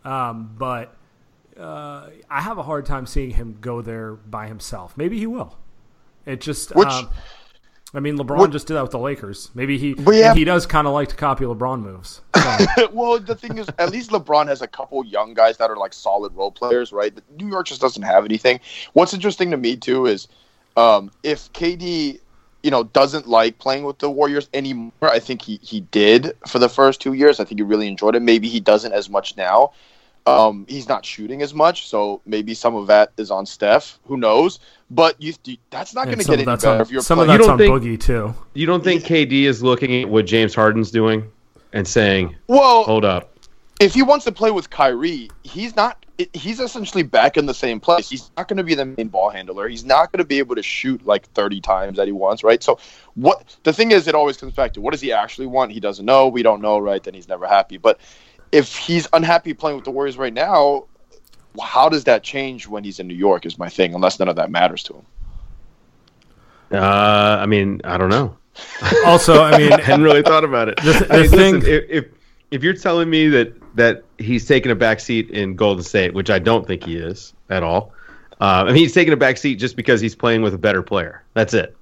Um, 0.03 0.53
but 0.57 0.95
uh, 1.59 2.09
I 2.29 2.41
have 2.41 2.57
a 2.57 2.63
hard 2.63 2.85
time 2.85 3.05
seeing 3.05 3.31
him 3.31 3.57
go 3.61 3.81
there 3.81 4.13
by 4.13 4.47
himself. 4.47 4.95
Maybe 4.97 5.17
he 5.17 5.27
will. 5.27 5.57
It 6.25 6.41
just 6.41 6.75
Which- 6.75 6.87
um, 6.87 7.09
I 7.93 8.01
mean 8.01 8.17
LeBron 8.17 8.37
What- 8.37 8.51
just 8.51 8.67
did 8.67 8.73
that 8.75 8.81
with 8.81 8.91
the 8.91 8.99
Lakers. 8.99 9.49
Maybe 9.53 9.77
he 9.77 9.95
yeah. 10.11 10.33
he 10.33 10.43
does 10.43 10.65
kind 10.65 10.87
of 10.87 10.93
like 10.93 11.07
to 11.09 11.15
copy 11.15 11.45
LeBron 11.45 11.81
moves. 11.81 12.21
So, 12.35 12.89
well, 12.93 13.19
the 13.19 13.33
thing 13.35 13.57
is, 13.57 13.67
at 13.79 13.91
least 13.91 14.11
LeBron 14.11 14.47
has 14.47 14.61
a 14.61 14.67
couple 14.67 15.03
young 15.05 15.33
guys 15.33 15.57
that 15.57 15.69
are 15.69 15.77
like 15.77 15.93
solid 15.93 16.35
role 16.35 16.51
players, 16.51 16.91
right? 16.91 17.17
New 17.37 17.47
York 17.47 17.67
just 17.67 17.81
doesn't 17.81 18.03
have 18.03 18.25
anything. 18.25 18.59
What's 18.93 19.13
interesting 19.13 19.51
to 19.51 19.57
me 19.57 19.77
too 19.77 20.05
is 20.05 20.27
um, 20.75 21.11
if 21.23 21.51
KD, 21.53 22.19
you 22.61 22.71
know, 22.71 22.83
doesn't 22.83 23.27
like 23.27 23.57
playing 23.57 23.83
with 23.85 23.99
the 23.99 24.11
Warriors 24.11 24.49
anymore. 24.53 24.91
I 25.01 25.19
think 25.19 25.41
he 25.41 25.59
he 25.63 25.79
did 25.81 26.33
for 26.45 26.59
the 26.59 26.69
first 26.69 26.99
two 27.01 27.13
years. 27.13 27.39
I 27.39 27.45
think 27.45 27.59
he 27.59 27.63
really 27.63 27.87
enjoyed 27.87 28.15
it. 28.15 28.21
Maybe 28.21 28.49
he 28.49 28.59
doesn't 28.59 28.91
as 28.91 29.09
much 29.09 29.37
now. 29.37 29.71
Um, 30.27 30.65
he's 30.67 30.87
not 30.89 31.05
shooting 31.05 31.41
as 31.41 31.53
much, 31.53 31.87
so 31.87 32.21
maybe 32.25 32.53
some 32.53 32.75
of 32.75 32.87
that 32.87 33.13
is 33.17 33.31
on 33.31 33.45
Steph. 33.45 33.97
Who 34.05 34.17
knows? 34.17 34.59
But 34.91 35.21
you, 35.21 35.33
you 35.45 35.57
that's 35.69 35.93
not 35.93 36.05
going 36.05 36.17
to 36.19 36.23
get 36.23 36.33
of 36.33 36.33
any 36.39 36.45
better 36.45 36.69
on, 36.69 36.81
if 36.81 36.91
you're 36.91 37.01
some 37.01 37.19
of 37.19 37.27
that's 37.27 37.43
You 37.43 37.49
on 37.51 37.57
don't 37.57 37.81
think- 37.81 37.83
Boogie 37.83 37.99
too. 37.99 38.33
You 38.53 38.65
don't 38.65 38.83
think 38.83 39.03
KD 39.03 39.43
is 39.43 39.63
looking 39.63 40.03
at 40.03 40.09
what 40.09 40.25
James 40.25 40.53
Harden's 40.53 40.91
doing 40.91 41.29
and 41.73 41.87
saying, 41.87 42.35
well, 42.47 42.83
"Hold 42.83 43.05
up, 43.05 43.31
if 43.79 43.93
he 43.93 44.01
wants 44.01 44.25
to 44.25 44.31
play 44.31 44.51
with 44.51 44.69
Kyrie, 44.69 45.29
he's 45.43 45.75
not. 45.75 46.03
He's 46.33 46.59
essentially 46.59 47.03
back 47.03 47.37
in 47.37 47.45
the 47.45 47.53
same 47.53 47.79
place. 47.79 48.09
He's 48.09 48.31
not 48.35 48.47
going 48.47 48.57
to 48.57 48.63
be 48.63 48.73
the 48.73 48.85
main 48.85 49.07
ball 49.07 49.29
handler. 49.29 49.67
He's 49.67 49.85
not 49.85 50.11
going 50.11 50.17
to 50.17 50.25
be 50.25 50.39
able 50.39 50.55
to 50.55 50.63
shoot 50.63 51.05
like 51.05 51.29
thirty 51.33 51.61
times 51.61 51.97
that 51.97 52.07
he 52.07 52.11
wants, 52.11 52.43
right? 52.43 52.63
So, 52.63 52.79
what 53.13 53.55
the 53.63 53.71
thing 53.71 53.91
is, 53.91 54.07
it 54.07 54.15
always 54.15 54.35
comes 54.35 54.53
back 54.53 54.73
to 54.73 54.81
what 54.81 54.91
does 54.93 55.01
he 55.01 55.11
actually 55.13 55.45
want? 55.45 55.73
He 55.73 55.79
doesn't 55.79 56.05
know. 56.05 56.27
We 56.27 56.41
don't 56.41 56.61
know, 56.61 56.79
right? 56.79 57.03
Then 57.03 57.13
he's 57.13 57.27
never 57.27 57.45
happy. 57.45 57.77
But 57.77 57.99
if 58.51 58.75
he's 58.75 59.07
unhappy 59.13 59.53
playing 59.53 59.75
with 59.77 59.85
the 59.85 59.91
Warriors 59.91 60.17
right 60.17 60.33
now, 60.33 60.85
how 61.61 61.89
does 61.89 62.03
that 62.05 62.23
change 62.23 62.67
when 62.67 62.83
he's 62.83 62.99
in 62.99 63.07
New 63.07 63.15
York? 63.15 63.45
Is 63.45 63.57
my 63.57 63.69
thing. 63.69 63.93
Unless 63.95 64.19
none 64.19 64.29
of 64.29 64.35
that 64.35 64.51
matters 64.51 64.83
to 64.83 64.93
him. 64.93 65.05
uh, 66.71 67.37
I 67.41 67.45
mean, 67.45 67.81
I 67.83 67.97
don't 67.97 68.09
know." 68.09 68.37
Also, 69.05 69.41
I 69.41 69.57
mean, 69.57 69.71
I 69.73 69.81
hadn't 69.81 70.03
really 70.03 70.23
thought 70.23 70.43
about 70.43 70.67
it. 70.69 70.77
The 70.77 70.93
th- 70.93 71.11
I 71.11 71.21
mean, 71.21 71.29
thing- 71.29 71.53
listen, 71.59 71.71
if, 71.71 71.83
if 71.89 72.05
if 72.51 72.63
you're 72.63 72.73
telling 72.73 73.09
me 73.09 73.27
that 73.29 73.53
that 73.75 74.03
he's 74.17 74.45
taking 74.47 74.71
a 74.71 74.75
back 74.75 74.99
seat 74.99 75.29
in 75.29 75.55
Golden 75.55 75.83
State, 75.83 76.13
which 76.13 76.29
I 76.29 76.39
don't 76.39 76.65
think 76.65 76.83
he 76.83 76.95
is 76.97 77.33
at 77.49 77.61
all, 77.63 77.93
Uh, 78.41 78.63
I 78.63 78.63
mean, 78.65 78.75
he's 78.75 78.93
taking 78.93 79.13
a 79.13 79.17
back 79.17 79.37
seat 79.37 79.55
just 79.55 79.75
because 79.75 80.01
he's 80.01 80.15
playing 80.15 80.41
with 80.41 80.53
a 80.53 80.57
better 80.57 80.81
player. 80.81 81.23
That's 81.33 81.53
it. 81.53 81.75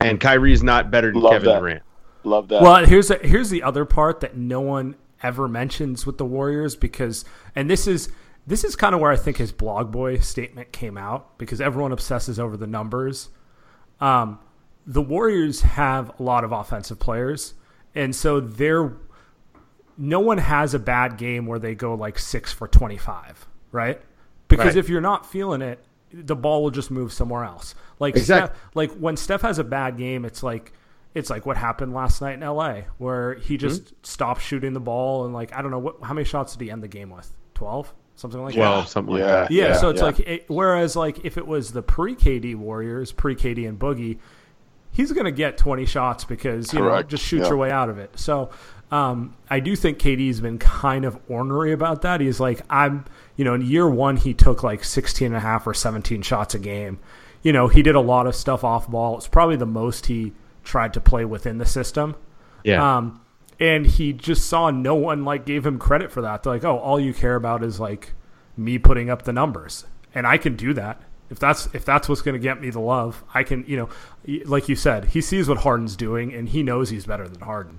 And 0.00 0.20
Kyrie's 0.20 0.62
not 0.62 0.90
better 0.90 1.12
than 1.12 1.20
Love 1.20 1.32
Kevin 1.32 1.48
that. 1.48 1.58
Durant. 1.60 1.82
Love 2.24 2.48
that. 2.48 2.62
Well, 2.62 2.84
here's 2.86 3.08
the, 3.08 3.18
here's 3.22 3.50
the 3.50 3.62
other 3.62 3.84
part 3.84 4.20
that 4.20 4.36
no 4.36 4.60
one 4.60 4.94
ever 5.22 5.48
mentions 5.48 6.06
with 6.06 6.18
the 6.18 6.24
Warriors 6.24 6.76
because, 6.76 7.24
and 7.54 7.68
this 7.70 7.86
is 7.86 8.10
this 8.46 8.64
is 8.64 8.74
kind 8.74 8.94
of 8.94 9.00
where 9.00 9.12
I 9.12 9.16
think 9.16 9.36
his 9.36 9.52
blog 9.52 9.92
boy 9.92 10.18
statement 10.18 10.72
came 10.72 10.96
out 10.96 11.38
because 11.38 11.60
everyone 11.60 11.92
obsesses 11.92 12.38
over 12.40 12.56
the 12.56 12.66
numbers. 12.66 13.28
Um, 14.00 14.38
the 14.86 15.02
Warriors 15.02 15.60
have 15.60 16.10
a 16.18 16.22
lot 16.22 16.42
of 16.42 16.52
offensive 16.52 16.98
players, 16.98 17.54
and 17.94 18.14
so 18.16 18.40
they're 18.40 18.92
no 19.98 20.20
one 20.20 20.38
has 20.38 20.72
a 20.72 20.78
bad 20.78 21.18
game 21.18 21.44
where 21.46 21.58
they 21.58 21.74
go 21.74 21.94
like 21.94 22.18
six 22.18 22.52
for 22.52 22.66
twenty 22.66 22.96
five, 22.96 23.46
right? 23.72 24.00
Because 24.48 24.68
Right. 24.74 24.76
if 24.78 24.88
you're 24.88 25.00
not 25.02 25.30
feeling 25.30 25.62
it, 25.62 25.78
the 26.12 26.34
ball 26.34 26.62
will 26.62 26.70
just 26.70 26.90
move 26.90 27.12
somewhere 27.12 27.44
else. 27.44 27.74
Like 27.98 28.16
Exact- 28.16 28.56
Steph, 28.56 28.70
like 28.74 28.90
when 28.94 29.16
Steph 29.16 29.42
has 29.42 29.58
a 29.58 29.64
bad 29.64 29.96
game, 29.96 30.24
it's 30.24 30.42
like 30.42 30.72
it's 31.14 31.28
like 31.30 31.44
what 31.46 31.56
happened 31.56 31.92
last 31.92 32.20
night 32.22 32.34
in 32.34 32.40
LA, 32.40 32.82
where 32.98 33.34
he 33.34 33.56
just 33.56 33.92
stopped 34.06 34.42
shooting 34.42 34.72
the 34.74 34.80
ball 34.80 35.24
and 35.24 35.34
like 35.34 35.54
I 35.54 35.62
don't 35.62 35.70
know 35.70 35.78
what 35.78 35.96
how 36.02 36.14
many 36.14 36.24
shots 36.24 36.54
did 36.56 36.64
he 36.64 36.70
end 36.70 36.82
the 36.82 36.88
game 36.88 37.10
with? 37.10 37.30
Twelve, 37.54 37.92
something 38.16 38.40
like 38.42 38.54
that. 38.54 38.60
Twelve, 38.60 38.88
something 38.88 39.14
like 39.14 39.20
Yeah. 39.20 39.26
that. 39.26 39.50
Yeah, 39.50 39.68
Yeah, 39.68 39.72
so 39.76 39.90
it's 39.90 39.98
yeah. 40.00 40.04
like, 40.06 40.20
it, 40.20 40.44
whereas 40.48 40.94
like 40.96 41.24
if 41.24 41.36
it 41.36 41.46
was 41.46 41.72
the 41.72 41.82
pre 41.82 42.14
KD 42.14 42.54
Warriors, 42.56 43.12
pre 43.12 43.34
KD 43.34 43.68
and 43.68 43.78
Boogie, 43.78 44.18
he's 44.92 45.12
going 45.12 45.24
to 45.24 45.30
get 45.32 45.56
20 45.58 45.84
shots 45.86 46.24
because 46.24 46.72
you 46.72 46.80
know 46.80 47.02
just 47.02 47.24
shoot 47.24 47.38
Yeah. 47.42 47.48
your 47.48 47.56
way 47.56 47.70
out 47.70 47.88
of 47.88 47.98
it. 47.98 48.18
So 48.18 48.50
um, 48.92 49.36
I 49.48 49.60
do 49.60 49.76
think 49.76 49.98
KD's 49.98 50.40
been 50.40 50.58
kind 50.58 51.04
of 51.04 51.16
ornery 51.28 51.72
about 51.72 52.02
that. 52.02 52.20
He's 52.20 52.40
like, 52.40 52.60
I'm, 52.68 53.04
you 53.36 53.44
know, 53.44 53.54
in 53.54 53.62
year 53.62 53.88
one 53.88 54.16
he 54.16 54.34
took 54.34 54.62
like 54.64 54.82
16 54.82 55.26
and 55.28 55.36
a 55.36 55.40
half 55.40 55.64
or 55.66 55.74
17 55.74 56.22
shots 56.22 56.54
a 56.54 56.58
game. 56.58 56.98
You 57.42 57.52
know, 57.52 57.68
he 57.68 57.82
did 57.82 57.94
a 57.94 58.00
lot 58.00 58.26
of 58.26 58.34
stuff 58.34 58.64
off 58.64 58.88
ball. 58.90 59.16
It's 59.16 59.28
probably 59.28 59.54
the 59.56 59.64
most 59.66 60.06
he 60.06 60.32
tried 60.64 60.94
to 60.94 61.00
play 61.00 61.24
within 61.24 61.58
the 61.58 61.66
system. 61.66 62.14
Yeah. 62.64 62.96
Um, 62.98 63.20
and 63.58 63.86
he 63.86 64.12
just 64.12 64.48
saw 64.48 64.70
no 64.70 64.94
one 64.94 65.24
like 65.24 65.44
gave 65.44 65.66
him 65.66 65.78
credit 65.78 66.10
for 66.10 66.22
that. 66.22 66.42
They're 66.42 66.52
like, 66.54 66.64
oh, 66.64 66.78
all 66.78 66.98
you 66.98 67.12
care 67.12 67.36
about 67.36 67.62
is 67.62 67.78
like 67.78 68.12
me 68.56 68.78
putting 68.78 69.10
up 69.10 69.22
the 69.22 69.32
numbers, 69.32 69.84
and 70.14 70.26
I 70.26 70.38
can 70.38 70.56
do 70.56 70.72
that. 70.74 71.00
If 71.28 71.38
that's 71.38 71.66
if 71.74 71.84
that's 71.84 72.08
what's 72.08 72.22
going 72.22 72.34
to 72.34 72.40
get 72.40 72.60
me 72.60 72.70
the 72.70 72.80
love, 72.80 73.22
I 73.34 73.42
can. 73.44 73.64
You 73.66 73.76
know, 74.26 74.42
like 74.46 74.68
you 74.68 74.76
said, 74.76 75.06
he 75.06 75.20
sees 75.20 75.48
what 75.48 75.58
Harden's 75.58 75.94
doing, 75.94 76.32
and 76.32 76.48
he 76.48 76.62
knows 76.62 76.90
he's 76.90 77.06
better 77.06 77.28
than 77.28 77.40
Harden. 77.40 77.78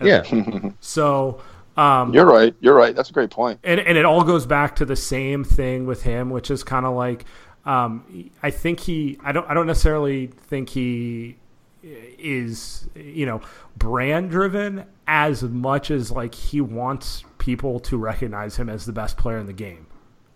yeah. 0.00 0.22
So, 0.80 1.40
um, 1.76 2.14
You're 2.14 2.24
right. 2.26 2.54
You're 2.60 2.74
right. 2.74 2.94
That's 2.94 3.10
a 3.10 3.12
great 3.12 3.30
point. 3.30 3.60
and 3.64 3.80
and 3.80 3.98
it 3.98 4.04
all 4.04 4.22
goes 4.24 4.46
back 4.46 4.76
to 4.76 4.84
the 4.84 4.96
same 4.96 5.44
thing 5.44 5.84
with 5.86 6.02
him, 6.02 6.30
which 6.30 6.50
is 6.50 6.62
kind 6.64 6.86
of 6.86 6.94
like 6.94 7.24
um, 7.66 8.30
I 8.42 8.50
think 8.50 8.80
he 8.80 9.18
I 9.22 9.32
don't 9.32 9.48
I 9.50 9.54
don't 9.54 9.66
necessarily 9.66 10.28
think 10.28 10.70
he 10.70 11.36
is 11.82 12.88
you 12.96 13.24
know 13.26 13.40
brand 13.76 14.30
driven 14.30 14.84
as 15.06 15.42
much 15.42 15.90
as 15.90 16.10
like 16.10 16.34
he 16.34 16.60
wants 16.60 17.24
people 17.38 17.78
to 17.80 17.96
recognize 17.96 18.56
him 18.56 18.68
as 18.68 18.84
the 18.84 18.92
best 18.92 19.16
player 19.16 19.38
in 19.38 19.46
the 19.46 19.52
game 19.52 19.86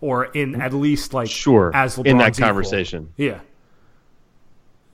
or 0.01 0.25
in 0.25 0.59
at 0.61 0.73
least 0.73 1.13
like 1.13 1.29
Sure. 1.29 1.71
as 1.75 1.97
in 1.99 2.17
that 2.17 2.31
LeBron's 2.33 2.39
equal. 2.39 2.47
conversation. 2.47 3.13
yeah 3.17 3.39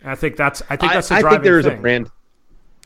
I 0.03 0.15
think 0.15 0.37
that's 0.37 0.61
I 0.69 0.75
think 0.77 0.93
that's 0.93 1.09
the 1.09 1.15
I 1.15 1.21
driving 1.21 1.35
think 1.37 1.43
there 1.43 1.59
is 1.59 1.65
thing. 1.65 1.77
a 1.77 1.81
brand. 1.81 2.11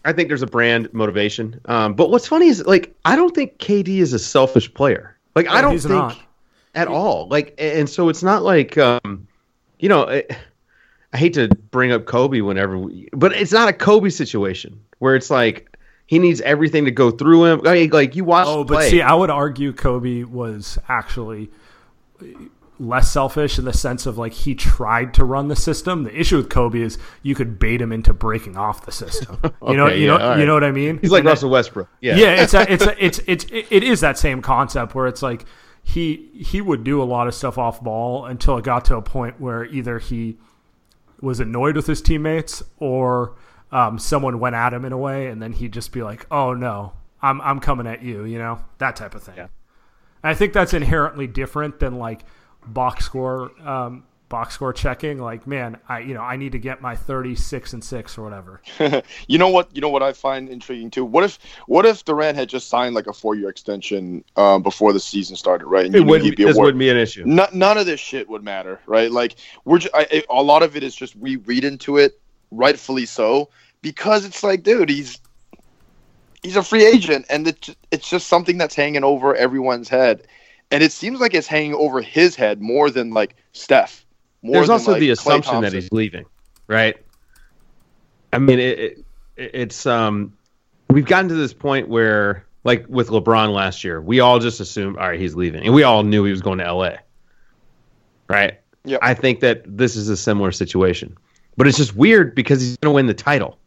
I 0.04 0.12
think 0.14 0.28
there's 0.30 0.42
a 0.42 0.48
brand 0.48 0.92
motivation. 0.94 1.62
Um, 1.66 1.94
but 1.94 2.10
what's 2.10 2.28
funny 2.28 2.48
is 2.48 2.66
like 2.66 2.96
I 3.06 3.16
don't 3.16 3.34
think 3.36 3.60
KD 3.60 4.00
is 4.00 4.14
a 4.14 4.20
selfish 4.20 4.74
player. 4.74 5.18
Like 5.36 5.48
I 5.48 5.62
don't 5.62 5.78
think 5.80 5.94
not. 5.94 6.20
at 6.76 6.88
all. 6.88 7.28
Like 7.30 7.54
and 7.60 7.88
so 7.90 8.10
it's 8.10 8.24
not 8.24 8.44
like 8.44 8.78
um, 8.78 9.28
you 9.80 9.90
know. 9.90 10.10
I, 10.10 10.24
I 11.14 11.18
hate 11.18 11.34
to 11.36 11.48
bring 11.48 11.92
up 11.92 12.06
Kobe 12.06 12.42
whenever, 12.42 12.78
we, 12.78 13.08
but 13.14 13.34
it's 13.34 13.52
not 13.52 13.70
a 13.70 13.74
Kobe 13.74 14.10
situation 14.10 14.82
where 14.98 15.16
it's 15.16 15.30
like 15.30 15.78
he 16.08 16.20
needs 16.20 16.42
everything 16.42 16.86
to 16.86 16.92
go 16.92 17.12
through 17.12 17.46
him. 17.46 17.62
I 17.66 17.74
mean, 17.74 17.90
like 17.92 18.16
you 18.16 18.24
watch. 18.24 18.48
Oh, 18.48 18.64
but 18.64 18.76
play. 18.76 18.90
see, 18.90 19.02
I 19.02 19.14
would 19.14 19.30
argue 19.30 19.74
Kobe 19.74 20.24
was 20.24 20.80
actually 20.90 21.52
less 22.80 23.12
selfish 23.12 23.60
in 23.60 23.66
the 23.66 23.74
sense 23.74 24.06
of 24.06 24.18
like 24.18 24.34
he 24.34 24.56
tried 24.56 25.14
to 25.14 25.24
run 25.24 25.48
the 25.48 25.56
system. 25.56 26.04
The 26.04 26.20
issue 26.20 26.38
with 26.38 26.50
Kobe 26.50 26.82
is 26.82 26.98
you 27.22 27.36
could 27.36 27.60
bait 27.60 27.82
him 27.82 27.92
into 27.92 28.14
breaking 28.14 28.58
off 28.58 28.86
the 28.86 28.92
system. 28.92 29.40
You 29.68 29.78
know, 29.78 29.88
you 29.88 30.06
yeah, 30.06 30.18
know, 30.18 30.30
all 30.32 30.40
you 30.40 30.46
know 30.46 30.54
what 30.56 30.64
I 30.64 30.72
mean? 30.72 31.00
he's 31.00 31.10
like 31.10 31.20
And 31.20 31.28
Russell 31.28 31.50
Westbrook. 31.50 31.88
Yeah, 32.02 32.16
yeah, 32.16 32.44
it's 32.44 32.54
a, 32.54 32.62
it's 32.72 32.86
a, 32.86 33.06
it's 33.06 33.20
it's 33.26 33.46
it 33.50 33.84
is 33.84 34.02
that 34.02 34.18
same 34.18 34.42
concept 34.42 34.94
where 34.94 35.08
it's 35.08 35.22
like 35.22 35.46
he 35.84 36.30
he 36.34 36.60
would 36.60 36.84
do 36.84 37.02
a 37.02 37.06
lot 37.06 37.28
of 37.28 37.34
stuff 37.34 37.58
off 37.58 37.82
ball 37.82 38.26
until 38.26 38.58
it 38.58 38.66
got 38.66 38.86
to 38.86 38.98
a 38.98 39.02
point 39.02 39.40
where 39.40 39.66
either 39.66 40.00
he 40.00 40.38
was 41.24 41.40
annoyed 41.40 41.76
with 41.76 41.88
his 41.88 42.02
teammates 42.02 42.62
or 42.78 43.36
um, 43.72 43.98
someone 43.98 44.40
went 44.40 44.56
at 44.56 44.74
him 44.74 44.86
in 44.86 44.92
a 44.92 44.98
way, 44.98 45.28
and 45.28 45.42
then 45.42 45.54
he'd 45.54 45.74
just 45.74 45.92
be 45.92 46.04
like, 46.04 46.28
"Oh 46.30 46.54
no, 46.54 46.94
I'm 47.22 47.42
I'm 47.42 47.60
coming 47.60 47.88
at 47.88 48.04
you," 48.04 48.26
you 48.26 48.38
know, 48.38 48.60
that 48.78 48.96
type 48.96 49.16
of 49.16 49.24
thing. 49.24 49.36
Yeah. 49.38 49.48
And 50.22 50.30
I 50.30 50.34
think 50.36 50.54
that's 50.54 50.74
inherently 50.74 51.26
different 51.26 51.80
than 51.80 51.98
like 51.98 52.22
box 52.66 53.06
score 53.06 53.52
um, 53.68 54.04
box 54.34 54.56
score 54.56 54.74
checking. 54.74 55.20
Like, 55.20 55.46
man, 55.46 55.78
I 55.88 56.00
you 56.00 56.16
know 56.16 56.22
I 56.22 56.38
need 56.38 56.54
to 56.54 56.58
get 56.58 56.82
my 56.82 56.96
thirty 56.96 57.36
six 57.36 57.74
and 57.74 57.84
six 57.84 58.18
or 58.18 58.24
whatever. 58.24 58.62
You 59.28 59.38
know 59.38 59.50
what? 59.50 59.70
You 59.76 59.80
know 59.82 59.90
what 59.90 60.02
I 60.02 60.12
find 60.12 60.50
intriguing 60.50 60.90
too. 60.90 61.06
What 61.06 61.24
if 61.24 61.38
what 61.68 61.86
if 61.86 62.04
Durant 62.04 62.36
had 62.36 62.50
just 62.50 62.68
signed 62.68 62.96
like 62.96 63.06
a 63.06 63.14
four 63.14 63.36
year 63.36 63.48
extension 63.48 64.24
um, 64.36 64.64
before 64.64 64.92
the 64.92 65.00
season 65.00 65.36
started, 65.36 65.68
right? 65.68 65.86
And 65.86 65.94
it 65.96 66.02
wouldn't. 66.02 66.26
he'd 66.26 66.36
be 66.36 66.46
This 66.46 66.58
wouldn't 66.58 66.80
be 66.80 66.90
an 66.90 66.98
issue. 66.98 67.24
No- 67.28 67.48
none 67.54 67.78
of 67.78 67.86
this 67.86 68.00
shit 68.00 68.28
would 68.28 68.44
matter, 68.44 68.80
right? 68.88 69.12
Like 69.12 69.36
we're 69.66 69.78
just, 69.78 69.94
I, 69.94 70.08
I- 70.12 70.24
a 70.32 70.42
lot 70.42 70.64
of 70.64 70.76
it 70.76 70.82
is 70.84 70.96
just 70.96 71.16
we 71.16 71.36
read 71.36 71.64
into 71.64 71.98
it, 71.98 72.20
rightfully 72.50 73.06
so, 73.06 73.50
because 73.84 74.26
it's 74.26 74.42
like, 74.44 74.64
dude, 74.64 74.90
he's 74.90 75.20
he's 76.42 76.56
a 76.56 76.64
free 76.64 76.86
agent, 76.86 77.28
and 77.30 77.48
it's 77.48 77.70
it's 77.92 78.10
just 78.10 78.28
something 78.28 78.58
that's 78.58 78.74
hanging 78.74 79.04
over 79.04 79.36
everyone's 79.36 79.90
head, 79.90 80.26
and 80.72 80.82
it 80.82 80.92
seems 80.92 81.20
like 81.20 81.36
it's 81.36 81.46
hanging 81.48 81.76
over 81.76 82.02
his 82.02 82.36
head 82.36 82.62
more 82.64 82.90
than 82.90 83.12
like 83.12 83.36
Steph. 83.52 84.04
More 84.44 84.56
There's 84.56 84.68
than, 84.68 84.74
also 84.74 84.92
like, 84.92 85.00
the 85.00 85.10
Klay 85.10 85.12
assumption 85.14 85.62
that 85.62 85.74
he's 85.74 85.92
leaving, 85.92 86.26
right? 86.68 86.98
I 88.34 88.40
mean, 88.40 88.60
it, 88.60 88.80
it, 88.80 89.06
it's 89.38 89.86
um, 89.86 90.34
we've 90.90 91.06
gotten 91.06 91.30
to 91.30 91.36
this 91.36 91.54
point 91.54 91.88
where, 91.88 92.46
like 92.66 92.86
with 92.90 93.08
LeBron 93.08 93.54
last 93.54 93.86
year, 93.86 94.02
we 94.02 94.20
all 94.20 94.40
just 94.40 94.60
assumed, 94.60 94.98
all 94.98 95.08
right, 95.08 95.20
he's 95.20 95.34
leaving, 95.34 95.64
and 95.64 95.74
we 95.74 95.84
all 95.84 96.04
knew 96.04 96.26
he 96.26 96.32
was 96.32 96.42
going 96.42 96.60
to 96.60 96.72
LA, 96.72 96.98
right? 98.28 98.60
Yep. 98.84 99.00
I 99.02 99.14
think 99.14 99.40
that 99.40 99.64
this 99.66 99.96
is 99.96 100.10
a 100.10 100.18
similar 100.18 100.52
situation, 100.52 101.18
but 101.56 101.66
it's 101.66 101.78
just 101.78 101.96
weird 101.96 102.36
because 102.36 102.60
he's 102.60 102.76
going 102.78 102.92
to 102.92 102.96
win 102.96 103.08
the 103.08 103.14
title. 103.14 103.58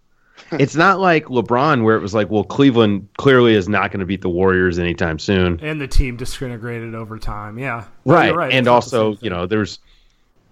it's 0.52 0.76
not 0.76 1.00
like 1.00 1.24
LeBron, 1.26 1.82
where 1.82 1.96
it 1.96 2.00
was 2.00 2.14
like, 2.14 2.30
well, 2.30 2.44
Cleveland 2.44 3.08
clearly 3.16 3.54
is 3.54 3.68
not 3.68 3.90
going 3.90 4.00
to 4.00 4.06
beat 4.06 4.20
the 4.20 4.28
Warriors 4.28 4.78
anytime 4.78 5.18
soon. 5.18 5.58
And 5.60 5.80
the 5.80 5.88
team 5.88 6.16
disintegrated 6.16 6.94
over 6.94 7.18
time. 7.18 7.58
Yeah, 7.58 7.84
right. 8.04 8.34
right. 8.34 8.52
And 8.52 8.58
It's 8.60 8.66
not 8.66 8.84
the 8.84 8.88
same 8.90 9.00
also, 9.00 9.24
you 9.24 9.30
know, 9.30 9.46
there's, 9.46 9.78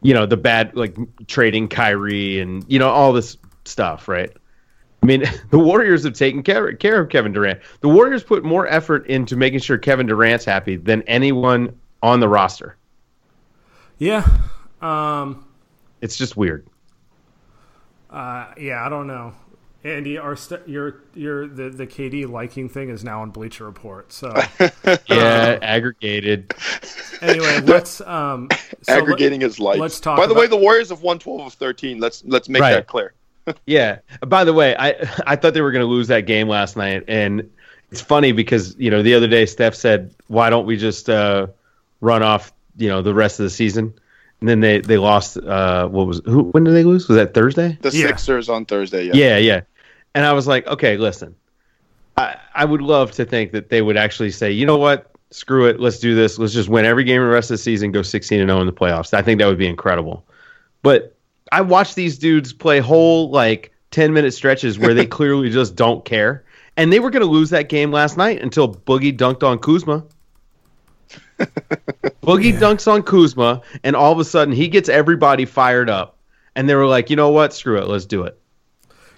you 0.04 0.14
know, 0.14 0.26
the 0.26 0.36
bad 0.36 0.76
like 0.76 0.96
trading 1.26 1.66
Kyrie 1.66 2.38
and 2.38 2.64
you 2.68 2.78
know 2.78 2.90
all 2.90 3.12
this 3.12 3.36
stuff, 3.64 4.06
right? 4.06 4.30
I 5.02 5.06
mean, 5.06 5.24
the 5.50 5.58
Warriors 5.58 6.04
have 6.04 6.12
taken 6.12 6.42
care, 6.42 6.72
care 6.74 7.00
of 7.00 7.08
Kevin 7.08 7.32
Durant. 7.32 7.60
The 7.80 7.88
Warriors 7.88 8.22
put 8.22 8.44
more 8.44 8.66
effort 8.68 9.06
into 9.06 9.34
making 9.36 9.60
sure 9.60 9.78
Kevin 9.78 10.06
Durant's 10.06 10.44
happy 10.44 10.76
than 10.76 11.02
anyone 11.02 11.78
on 12.02 12.20
the 12.20 12.28
roster. 12.28 12.76
yeah, 13.98 14.26
um, 14.82 15.44
It's 16.02 16.16
just 16.16 16.36
weird. 16.36 16.66
uh, 18.10 18.52
yeah, 18.58 18.84
I 18.84 18.88
don't 18.90 19.06
know. 19.06 19.32
Andy, 19.84 20.16
our 20.16 20.34
st- 20.34 20.66
your 20.66 21.02
your 21.14 21.46
the 21.46 21.68
the 21.68 21.86
KD 21.86 22.26
liking 22.28 22.70
thing 22.70 22.88
is 22.88 23.04
now 23.04 23.20
on 23.20 23.30
Bleacher 23.30 23.64
Report. 23.66 24.10
So 24.12 24.34
Yeah, 25.08 25.58
aggregated. 25.60 26.54
anyway, 27.20 27.60
let's 27.64 28.00
um 28.00 28.48
so 28.82 28.94
aggregating 28.96 29.42
his 29.42 29.60
life. 29.60 29.78
let's 29.78 30.00
talk 30.00 30.16
By 30.16 30.26
the 30.26 30.32
about- 30.32 30.40
way, 30.40 30.46
the 30.46 30.56
Warriors 30.56 30.88
have 30.88 31.02
won 31.02 31.18
twelve 31.18 31.42
of 31.42 31.52
thirteen. 31.52 32.00
Let's 32.00 32.24
let's 32.24 32.48
make 32.48 32.62
Right. 32.62 32.72
that 32.74 32.86
clear. 32.86 33.12
Yeah. 33.66 33.98
By 34.26 34.44
the 34.44 34.54
way, 34.54 34.74
I 34.78 34.94
I 35.26 35.36
thought 35.36 35.52
they 35.52 35.60
were 35.60 35.72
going 35.72 35.84
to 35.84 35.90
lose 35.90 36.08
that 36.08 36.22
game 36.22 36.48
last 36.48 36.78
night, 36.78 37.04
and 37.06 37.50
it's 37.92 38.00
funny 38.00 38.32
because 38.32 38.74
you 38.78 38.90
know 38.90 39.02
the 39.02 39.12
other 39.14 39.28
day 39.28 39.44
Steph 39.44 39.74
said, 39.74 40.14
"Why 40.28 40.48
don't 40.48 40.64
we 40.64 40.78
just 40.78 41.10
uh, 41.10 41.48
run 42.00 42.22
off 42.22 42.54
you 42.78 42.88
know 42.88 43.02
the 43.02 43.12
rest 43.12 43.38
of 43.40 43.44
the 43.44 43.50
season?" 43.50 43.92
And 44.40 44.48
then 44.48 44.60
they 44.60 44.78
they 44.80 44.96
lost. 44.96 45.36
Uh, 45.36 45.88
what 45.88 46.06
was 46.06 46.22
who? 46.24 46.44
When 46.44 46.64
did 46.64 46.72
they 46.72 46.84
lose? 46.84 47.06
Was 47.06 47.16
that 47.18 47.34
Thursday? 47.34 47.76
The 47.82 47.90
Yeah. 47.90 48.06
Sixers 48.06 48.48
on 48.48 48.64
Thursday. 48.64 49.04
Yeah. 49.08 49.12
Yeah, 49.14 49.36
yeah. 49.36 49.60
And 50.14 50.24
I 50.24 50.32
was 50.32 50.46
like, 50.46 50.66
okay, 50.66 50.96
listen, 50.96 51.34
I 52.16 52.36
I 52.54 52.64
would 52.64 52.82
love 52.82 53.12
to 53.12 53.24
think 53.24 53.52
that 53.52 53.68
they 53.68 53.82
would 53.82 53.96
actually 53.96 54.30
say, 54.30 54.50
you 54.52 54.66
know 54.66 54.76
what, 54.76 55.10
screw 55.30 55.66
it, 55.66 55.80
let's 55.80 55.98
do 55.98 56.14
this, 56.14 56.38
let's 56.38 56.52
just 56.52 56.68
win 56.68 56.84
every 56.84 57.04
game 57.04 57.20
the 57.20 57.26
rest 57.26 57.50
of 57.50 57.54
the 57.54 57.62
season, 57.62 57.92
go 57.92 58.02
sixteen 58.02 58.40
and 58.40 58.48
zero 58.48 58.60
in 58.60 58.66
the 58.66 58.72
playoffs. 58.72 59.12
I 59.12 59.22
think 59.22 59.40
that 59.40 59.46
would 59.46 59.58
be 59.58 59.66
incredible. 59.66 60.24
But 60.82 61.16
I 61.50 61.60
watched 61.60 61.96
these 61.96 62.18
dudes 62.18 62.52
play 62.52 62.80
whole 62.80 63.30
like 63.30 63.72
ten 63.90 64.12
minute 64.12 64.32
stretches 64.32 64.78
where 64.78 64.94
they 64.94 65.06
clearly 65.18 65.50
just 65.50 65.74
don't 65.74 66.04
care, 66.04 66.44
and 66.76 66.92
they 66.92 67.00
were 67.00 67.10
going 67.10 67.22
to 67.22 67.28
lose 67.28 67.50
that 67.50 67.68
game 67.68 67.90
last 67.90 68.16
night 68.16 68.40
until 68.40 68.72
Boogie 68.72 69.16
dunked 69.16 69.42
on 69.42 69.58
Kuzma. 69.58 70.04
Boogie 72.22 72.56
dunks 72.58 72.90
on 72.90 73.02
Kuzma, 73.02 73.62
and 73.82 73.96
all 73.96 74.12
of 74.12 74.20
a 74.20 74.24
sudden 74.24 74.54
he 74.54 74.68
gets 74.68 74.88
everybody 74.88 75.44
fired 75.44 75.90
up, 75.90 76.18
and 76.54 76.68
they 76.68 76.76
were 76.76 76.86
like, 76.86 77.10
you 77.10 77.16
know 77.16 77.30
what? 77.30 77.52
Screw 77.52 77.78
it, 77.78 77.88
let's 77.88 78.06
do 78.06 78.22
it. 78.22 78.38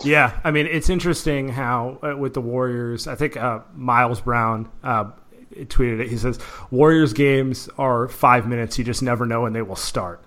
Yeah, 0.05 0.39
I 0.45 0.51
mean 0.51 0.67
it's 0.67 0.91
interesting 0.91 1.49
how 1.49 1.99
uh, 2.03 2.17
with 2.17 2.35
the 2.35 2.41
Warriors, 2.41 3.07
I 3.07 3.15
think 3.15 3.37
uh, 3.37 3.61
Miles 3.75 4.21
Brown 4.21 4.71
uh, 4.83 5.11
tweeted 5.55 6.01
it. 6.01 6.09
He 6.09 6.17
says 6.19 6.39
Warriors 6.71 7.13
games 7.13 7.69
are 7.79 8.09
five 8.09 8.47
minutes. 8.47 8.79
You 8.79 8.85
just 8.85 9.03
never 9.03 9.25
know 9.27 9.43
when 9.43 9.53
they 9.55 9.63
will 9.63 9.75
start, 9.77 10.23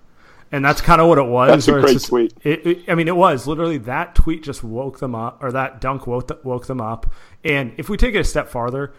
and 0.51 0.65
that's 0.65 0.82
kind 0.82 0.99
of 1.01 1.08
what 1.08 1.17
it 1.19 1.27
was. 1.27 1.49
That's 1.49 1.67
a 1.67 1.82
great 1.82 1.93
just- 1.93 2.08
tweet. 2.08 2.34
It, 2.43 2.65
it- 2.65 2.84
I 2.89 2.95
mean, 2.95 3.08
it 3.08 3.15
was 3.15 3.45
literally 3.47 3.77
that 3.79 4.15
tweet 4.15 4.43
just 4.43 4.63
woke 4.63 4.99
them 4.99 5.13
up, 5.13 5.43
or 5.43 5.51
that 5.51 5.79
dunk 5.82 6.08
woke, 6.08 6.43
woke 6.43 6.65
them 6.67 6.82
up. 6.82 7.05
And 7.43 7.73
if 7.77 7.89
we 7.89 7.97
take 7.97 8.15
it 8.15 8.19
a 8.19 8.23
step 8.23 8.49
farther, 8.49 8.91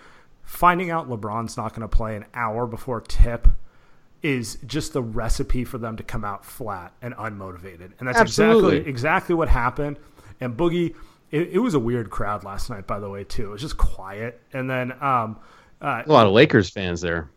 finding 0.45 0.91
out 0.91 1.09
LeBron's 1.11 1.57
not 1.57 1.71
going 1.75 1.89
to 1.89 1.95
play 1.97 2.15
an 2.17 2.25
hour 2.33 2.67
before 2.67 3.01
tip 3.01 3.49
is 4.23 4.59
just 4.67 4.93
the 4.93 5.01
recipe 5.03 5.65
for 5.65 5.79
them 5.79 5.97
to 5.97 6.03
come 6.03 6.25
out 6.27 6.45
flat 6.45 6.93
and 7.01 7.15
unmotivated. 7.15 7.93
And 7.99 8.07
that's 8.07 8.19
Absolutely. 8.19 8.77
exactly 8.77 8.91
exactly 8.91 9.35
what 9.35 9.49
happened. 9.49 9.97
And 10.41 10.57
Boogie, 10.57 10.95
it, 11.31 11.51
it 11.53 11.59
was 11.59 11.75
a 11.75 11.79
weird 11.79 12.11
crowd 12.11 12.45
last 12.45 12.71
night, 12.71 12.87
by 12.87 12.99
the 12.99 13.09
way, 13.09 13.25
too. 13.25 13.49
It 13.49 13.53
was 13.53 13.61
just 13.63 13.77
quiet. 13.77 14.41
And 14.53 14.69
then 14.69 14.93
um, 15.03 15.39
uh, 15.81 16.03
A 16.07 16.11
lot 16.13 16.27
of 16.27 16.33
Lakers 16.33 16.71
fans 16.71 17.01
there. 17.01 17.31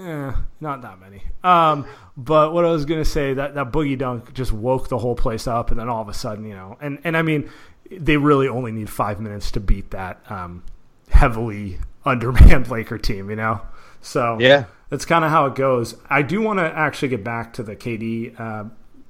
Eh, 0.00 0.32
not 0.60 0.82
that 0.82 0.98
many. 1.00 1.22
Um, 1.42 1.86
but 2.16 2.52
what 2.52 2.64
I 2.64 2.70
was 2.70 2.84
gonna 2.84 3.04
say 3.04 3.34
that 3.34 3.54
that 3.54 3.72
boogie 3.72 3.98
dunk 3.98 4.32
just 4.34 4.52
woke 4.52 4.88
the 4.88 4.98
whole 4.98 5.14
place 5.16 5.46
up, 5.46 5.70
and 5.70 5.78
then 5.80 5.88
all 5.88 6.02
of 6.02 6.08
a 6.08 6.14
sudden, 6.14 6.44
you 6.44 6.54
know, 6.54 6.76
and 6.80 6.98
and 7.04 7.16
I 7.16 7.22
mean, 7.22 7.50
they 7.90 8.16
really 8.16 8.48
only 8.48 8.70
need 8.70 8.90
five 8.90 9.18
minutes 9.20 9.50
to 9.52 9.60
beat 9.60 9.90
that 9.90 10.20
um, 10.30 10.62
heavily 11.10 11.78
undermanned 12.04 12.68
Laker 12.70 12.98
team, 12.98 13.30
you 13.30 13.36
know. 13.36 13.60
So 14.00 14.36
Yeah. 14.40 14.64
that's 14.90 15.04
kind 15.04 15.24
of 15.24 15.30
how 15.30 15.46
it 15.46 15.54
goes. 15.56 15.96
I 16.08 16.22
do 16.22 16.40
want 16.42 16.58
to 16.60 16.64
actually 16.64 17.08
get 17.08 17.24
back 17.24 17.52
to 17.54 17.62
the 17.62 17.74
KD 17.74 18.38
uh, 18.38 18.64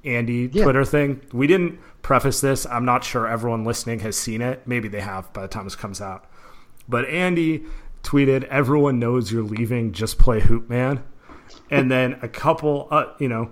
Andy 0.05 0.49
Yeah. 0.51 0.63
Twitter 0.63 0.85
thing. 0.85 1.21
We 1.33 1.47
didn't 1.47 1.79
preface 2.01 2.41
this. 2.41 2.65
I'm 2.67 2.85
not 2.85 3.03
sure 3.03 3.27
everyone 3.27 3.63
listening 3.63 3.99
has 3.99 4.15
seen 4.17 4.41
it. 4.41 4.61
Maybe 4.65 4.87
they 4.87 5.01
have 5.01 5.31
by 5.33 5.41
the 5.41 5.47
time 5.47 5.65
this 5.65 5.75
comes 5.75 6.01
out. 6.01 6.25
But 6.87 7.05
Andy 7.05 7.65
tweeted, 8.03 8.43
"Everyone 8.45 8.97
knows 8.99 9.31
you're 9.31 9.43
leaving. 9.43 9.91
Just 9.91 10.17
play 10.17 10.39
hoop, 10.39 10.69
man." 10.69 11.03
And 11.69 11.91
then 11.91 12.17
a 12.21 12.27
couple, 12.27 12.87
uh, 12.91 13.05
you 13.19 13.27
know, 13.27 13.49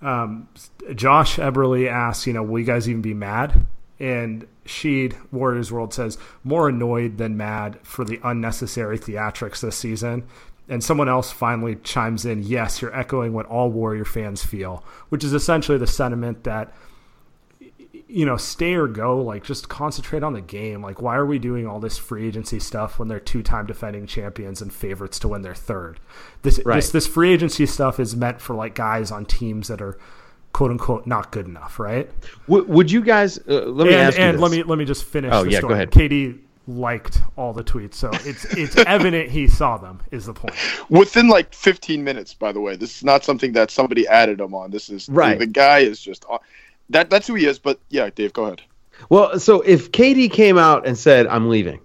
um, 0.00 0.48
Josh 0.94 1.36
Eberly 1.38 1.88
asks, 1.90 2.26
you 2.26 2.32
know, 2.32 2.42
will 2.42 2.60
you 2.60 2.64
guys 2.64 2.88
even 2.88 3.02
be 3.02 3.14
mad? 3.14 3.66
And 3.98 4.46
Sheed 4.64 5.14
Warriors 5.32 5.72
World 5.72 5.92
says 5.92 6.18
more 6.44 6.68
annoyed 6.68 7.18
than 7.18 7.36
mad 7.36 7.78
for 7.82 8.04
the 8.04 8.20
unnecessary 8.22 8.98
theatrics 8.98 9.60
this 9.60 9.76
season. 9.76 10.24
And 10.68 10.84
someone 10.84 11.08
else 11.08 11.30
finally 11.32 11.76
chimes 11.76 12.26
in, 12.26 12.42
yes, 12.42 12.82
you're 12.82 12.94
echoing 12.94 13.32
what 13.32 13.46
all 13.46 13.70
Warrior 13.70 14.04
fans 14.04 14.44
feel, 14.44 14.84
which 15.08 15.24
is 15.24 15.32
essentially 15.32 15.78
the 15.78 15.86
sentiment 15.86 16.44
that 16.44 16.74
you 18.10 18.24
know, 18.24 18.36
stay 18.38 18.74
or 18.74 18.86
go, 18.86 19.20
like 19.20 19.44
just 19.44 19.68
concentrate 19.68 20.22
on 20.22 20.32
the 20.32 20.40
game. 20.40 20.82
Like, 20.82 21.02
why 21.02 21.16
are 21.16 21.26
we 21.26 21.38
doing 21.38 21.66
all 21.66 21.78
this 21.78 21.98
free 21.98 22.26
agency 22.26 22.58
stuff 22.58 22.98
when 22.98 23.08
they're 23.08 23.20
two 23.20 23.42
time 23.42 23.66
defending 23.66 24.06
champions 24.06 24.62
and 24.62 24.72
favorites 24.72 25.18
to 25.20 25.28
win 25.28 25.42
their 25.42 25.54
third? 25.54 26.00
This, 26.42 26.58
Right. 26.64 26.76
this 26.76 26.90
this 26.90 27.06
free 27.06 27.32
agency 27.32 27.66
stuff 27.66 28.00
is 28.00 28.16
meant 28.16 28.40
for 28.40 28.54
like 28.56 28.74
guys 28.74 29.10
on 29.10 29.26
teams 29.26 29.68
that 29.68 29.82
are 29.82 29.98
quote 30.54 30.70
unquote 30.70 31.06
not 31.06 31.30
good 31.32 31.46
enough, 31.46 31.78
right? 31.78 32.10
Would 32.46 32.90
you 32.90 33.02
guys? 33.02 33.38
Uh, 33.46 33.66
let 33.66 33.86
me 33.86 33.92
and 33.92 34.02
ask 34.02 34.16
you 34.18 34.24
and 34.24 34.40
let 34.40 34.50
me 34.50 34.62
let 34.62 34.78
me 34.78 34.86
just 34.86 35.04
finish. 35.04 35.30
Oh, 35.34 35.44
yeah, 35.44 35.60
go 35.60 35.70
ahead. 35.70 35.90
KD 35.90 36.38
liked 36.68 37.22
all 37.36 37.52
the 37.52 37.64
tweets, 37.64 37.94
so 37.94 38.10
it's 38.12 38.44
it's 38.56 38.76
evident 38.86 39.30
he 39.30 39.48
saw 39.48 39.78
them. 39.78 40.00
Is 40.10 40.26
the 40.26 40.34
point? 40.34 40.54
Within 40.90 41.28
like 41.28 41.54
15 41.54 42.04
minutes, 42.04 42.34
by 42.34 42.52
the 42.52 42.60
way. 42.60 42.76
This 42.76 42.96
is 42.96 43.04
not 43.04 43.24
something 43.24 43.52
that 43.52 43.70
somebody 43.70 44.06
added 44.06 44.40
him 44.40 44.54
on. 44.54 44.70
This 44.70 44.90
is 44.90 45.08
Right. 45.08 45.38
The, 45.38 45.46
guy 45.46 45.80
is 45.80 46.00
just 46.00 46.26
that. 46.90 47.10
That's 47.10 47.26
who 47.26 47.34
he 47.34 47.46
is. 47.46 47.58
But 47.58 47.80
yeah, 47.88 48.10
Dave, 48.14 48.32
go 48.32 48.44
ahead. 48.44 48.62
Well, 49.08 49.40
so 49.40 49.62
if 49.62 49.90
KD 49.92 50.30
came 50.30 50.58
out 50.58 50.86
and 50.86 50.96
said, 50.96 51.26
"I'm 51.26 51.48
leaving," 51.48 51.80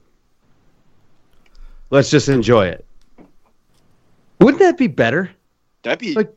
let's 1.90 2.10
just 2.10 2.28
enjoy 2.28 2.68
it. 2.68 2.86
Wouldn't 4.40 4.60
that 4.60 4.78
be 4.78 4.88
better? 4.88 5.32
That'd 5.84 6.00
be. 6.00 6.14
Like- 6.14 6.36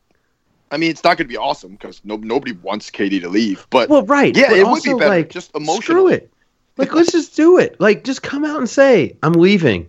I 0.68 0.78
mean, 0.78 0.90
it's 0.90 1.04
not 1.04 1.16
going 1.16 1.28
to 1.28 1.32
be 1.32 1.36
awesome 1.36 1.72
because 1.72 2.00
no, 2.04 2.16
nobody 2.16 2.50
wants 2.50 2.90
KD 2.90 3.20
to 3.20 3.28
leave. 3.28 3.66
But 3.70 3.88
Well, 3.88 4.04
right. 4.04 4.36
Yeah, 4.36 4.48
but 4.48 4.58
it 4.58 4.66
would 4.66 4.82
be 4.82 4.94
better. 4.94 5.08
Like, 5.08 5.30
just 5.30 5.50
Screw 5.50 5.60
emotionally. 5.62 6.14
it. 6.14 6.32
Like, 6.76 6.92
let's 6.94 7.12
just 7.12 7.36
do 7.36 7.58
it. 7.58 7.80
Like, 7.80 8.04
just 8.04 8.22
come 8.22 8.44
out 8.44 8.58
and 8.58 8.68
say, 8.68 9.16
"I'm 9.22 9.32
leaving," 9.32 9.88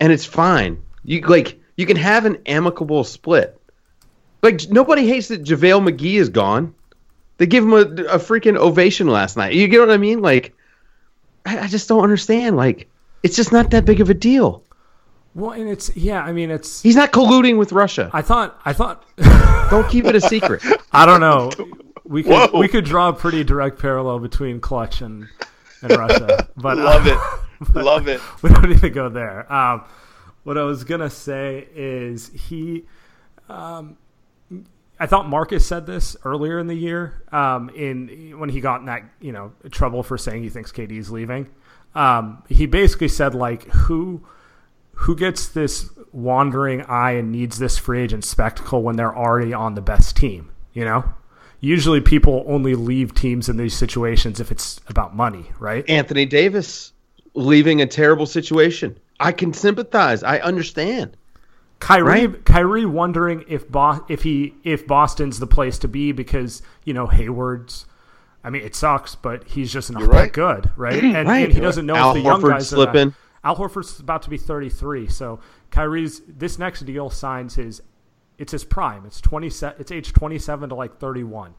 and 0.00 0.12
it's 0.12 0.24
fine. 0.24 0.82
You 1.04 1.20
like, 1.22 1.58
you 1.76 1.86
can 1.86 1.96
have 1.96 2.24
an 2.24 2.38
amicable 2.46 3.04
split. 3.04 3.58
Like, 4.42 4.68
nobody 4.70 5.06
hates 5.06 5.28
that 5.28 5.42
JaVale 5.42 5.88
McGee 5.88 6.20
is 6.20 6.28
gone. 6.28 6.74
They 7.38 7.46
give 7.46 7.64
him 7.64 7.72
a, 7.72 7.80
a 7.80 8.18
freaking 8.18 8.56
ovation 8.56 9.08
last 9.08 9.36
night. 9.36 9.54
You 9.54 9.68
get 9.68 9.80
what 9.80 9.90
I 9.90 9.96
mean? 9.96 10.20
Like, 10.20 10.54
I, 11.44 11.60
I 11.60 11.66
just 11.66 11.88
don't 11.88 12.02
understand. 12.02 12.56
Like, 12.56 12.88
it's 13.22 13.36
just 13.36 13.52
not 13.52 13.70
that 13.70 13.84
big 13.84 14.00
of 14.00 14.10
a 14.10 14.14
deal. 14.14 14.62
Well, 15.34 15.50
and 15.50 15.68
it's 15.68 15.94
yeah. 15.96 16.22
I 16.22 16.32
mean, 16.32 16.50
it's. 16.50 16.82
He's 16.82 16.96
not 16.96 17.12
colluding 17.12 17.58
with 17.58 17.72
Russia. 17.72 18.10
I 18.12 18.22
thought 18.22 18.58
I 18.64 18.72
thought 18.72 19.04
Don't 19.70 19.88
keep 19.88 20.04
it 20.04 20.14
a 20.14 20.20
secret. 20.20 20.62
I 20.92 21.06
don't 21.06 21.20
know. 21.20 21.50
We 22.08 22.22
could 22.22 22.30
Whoa. 22.52 22.60
we 22.60 22.68
could 22.68 22.84
draw 22.84 23.08
a 23.08 23.12
pretty 23.12 23.42
direct 23.42 23.80
parallel 23.80 24.20
between 24.20 24.60
Clutch 24.60 25.00
and 25.00 25.26
and 25.82 25.96
Russia, 25.96 26.48
but 26.56 26.76
love 26.78 27.06
uh, 27.06 27.18
it, 27.74 27.74
love 27.84 28.08
it. 28.08 28.20
we 28.42 28.50
don't 28.50 28.68
need 28.68 28.80
to 28.80 28.90
go 28.90 29.08
there. 29.08 29.50
Um, 29.52 29.84
what 30.44 30.58
I 30.58 30.62
was 30.62 30.84
gonna 30.84 31.10
say 31.10 31.68
is 31.74 32.28
he. 32.28 32.84
Um, 33.48 33.96
I 34.98 35.06
thought 35.06 35.28
Marcus 35.28 35.66
said 35.66 35.84
this 35.84 36.16
earlier 36.24 36.58
in 36.58 36.68
the 36.68 36.74
year, 36.74 37.22
um, 37.30 37.68
in 37.70 38.38
when 38.38 38.48
he 38.48 38.60
got 38.60 38.80
in 38.80 38.86
that 38.86 39.02
you 39.20 39.32
know 39.32 39.52
trouble 39.70 40.02
for 40.02 40.16
saying 40.16 40.42
he 40.42 40.48
thinks 40.48 40.72
KD 40.72 40.92
is 40.98 41.10
leaving. 41.10 41.48
Um, 41.94 42.42
he 42.48 42.66
basically 42.66 43.08
said 43.08 43.34
like 43.34 43.64
who 43.64 44.26
who 44.96 45.14
gets 45.14 45.48
this 45.48 45.90
wandering 46.12 46.82
eye 46.82 47.12
and 47.12 47.30
needs 47.30 47.58
this 47.58 47.76
free 47.76 48.00
agent 48.00 48.24
spectacle 48.24 48.82
when 48.82 48.96
they're 48.96 49.14
already 49.14 49.52
on 49.52 49.74
the 49.74 49.82
best 49.82 50.16
team, 50.16 50.50
you 50.72 50.84
know? 50.84 51.04
Usually 51.66 52.00
people 52.00 52.44
only 52.46 52.76
leave 52.76 53.12
teams 53.12 53.48
in 53.48 53.56
these 53.56 53.74
situations 53.74 54.38
if 54.38 54.52
it's 54.52 54.80
about 54.86 55.16
money, 55.16 55.46
right? 55.58 55.88
Anthony 55.90 56.24
Davis 56.24 56.92
leaving 57.34 57.80
a 57.80 57.86
terrible 57.86 58.24
situation. 58.26 58.96
I 59.18 59.32
can 59.32 59.52
sympathize. 59.52 60.22
I 60.22 60.38
understand. 60.38 61.16
Kyrie 61.80 62.26
Right. 62.28 62.44
Kyrie 62.44 62.86
wondering 62.86 63.44
if 63.48 63.68
Bo- 63.68 64.04
if 64.08 64.22
he 64.22 64.54
if 64.62 64.86
Boston's 64.86 65.40
the 65.40 65.46
place 65.48 65.78
to 65.80 65.88
be 65.88 66.12
because, 66.12 66.62
you 66.84 66.94
know, 66.94 67.08
Hayward's 67.08 67.84
I 68.44 68.50
mean, 68.50 68.62
it 68.62 68.76
sucks, 68.76 69.16
but 69.16 69.42
he's 69.48 69.72
just 69.72 69.90
not 69.90 70.00
You're 70.02 70.08
that 70.12 70.32
good, 70.32 70.70
right? 70.76 71.02
And, 71.04 71.28
Right. 71.28 71.46
and 71.46 71.52
he 71.52 71.58
doesn't 71.58 71.84
know 71.84 71.96
Al 71.96 72.10
if 72.10 72.14
the 72.14 72.20
young 72.20 72.40
Horford 72.40 72.50
guys 72.50 72.72
are 72.72 72.76
slipping. 72.76 73.14
Al 73.42 73.56
Horford's 73.56 73.98
about 73.98 74.22
to 74.22 74.30
be 74.30 74.38
33, 74.38 75.08
so 75.08 75.40
Kyrie's 75.72 76.22
this 76.28 76.60
next 76.60 76.86
deal 76.86 77.10
signs 77.10 77.56
his 77.56 77.82
it's 78.38 78.52
his 78.52 78.64
prime. 78.64 79.06
It's 79.06 79.20
20 79.20 79.46
it's 79.46 79.92
age 79.92 80.12
27 80.12 80.68
to 80.68 80.74
like 80.74 80.98
31. 80.98 81.54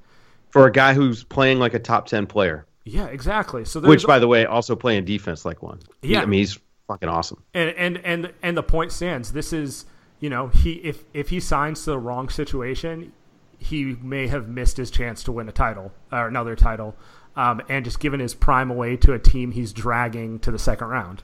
For 0.51 0.65
a 0.65 0.71
guy 0.71 0.93
who's 0.93 1.23
playing 1.23 1.59
like 1.59 1.73
a 1.73 1.79
top 1.79 2.07
10 2.07 2.25
player, 2.27 2.65
Yeah, 2.85 3.07
exactly. 3.07 3.65
So 3.65 3.81
which, 3.81 4.05
by 4.05 4.19
the 4.19 4.27
way, 4.27 4.45
also 4.45 4.75
playing 4.75 5.05
defense 5.05 5.43
like 5.45 5.61
one. 5.61 5.79
Yeah. 6.01 6.21
I 6.21 6.25
mean, 6.25 6.39
he's 6.39 6.57
fucking 6.87 7.09
awesome. 7.09 7.43
and 7.53 7.69
and 7.71 7.97
and 8.05 8.33
and 8.41 8.57
the 8.57 8.63
point 8.63 8.91
stands. 8.91 9.33
This 9.33 9.51
is 9.51 9.85
you 10.19 10.29
know 10.29 10.47
he 10.47 10.73
if 10.73 11.03
if 11.13 11.29
he 11.29 11.39
signs 11.39 11.83
to 11.83 11.91
the 11.91 11.99
wrong 11.99 12.29
situation, 12.29 13.11
he 13.57 13.97
may 14.01 14.27
have 14.27 14.47
missed 14.47 14.77
his 14.77 14.89
chance 14.89 15.23
to 15.23 15.31
win 15.31 15.49
a 15.49 15.51
title 15.51 15.91
or 16.11 16.27
another 16.27 16.55
title, 16.55 16.95
um, 17.35 17.61
and 17.67 17.83
just 17.83 17.99
given 17.99 18.19
his 18.21 18.33
prime 18.33 18.71
away 18.71 18.95
to 18.97 19.13
a 19.13 19.19
team 19.19 19.51
he's 19.51 19.73
dragging 19.73 20.39
to 20.39 20.51
the 20.51 20.59
second 20.59 20.87
round. 20.87 21.23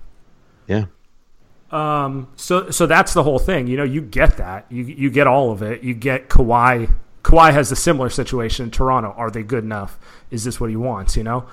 Yeah. 0.67 0.85
Um, 1.73 2.27
so 2.35 2.69
so 2.69 2.85
that's 2.85 3.13
the 3.13 3.23
whole 3.23 3.39
thing. 3.39 3.67
You 3.67 3.77
know, 3.77 3.83
you 3.83 4.01
get 4.01 4.37
that. 4.37 4.65
You 4.69 4.83
you 4.83 5.09
get 5.09 5.27
all 5.27 5.51
of 5.51 5.61
it. 5.61 5.83
You 5.83 5.93
get 5.93 6.29
Kawhi. 6.29 6.93
Kawhi 7.23 7.53
has 7.53 7.71
a 7.71 7.75
similar 7.75 8.09
situation 8.09 8.65
in 8.65 8.71
Toronto. 8.71 9.13
Are 9.17 9.31
they 9.31 9.43
good 9.43 9.63
enough? 9.63 9.97
Is 10.29 10.43
this 10.43 10.59
what 10.59 10.69
he 10.69 10.75
wants? 10.75 11.17
You 11.17 11.23
know, 11.23 11.47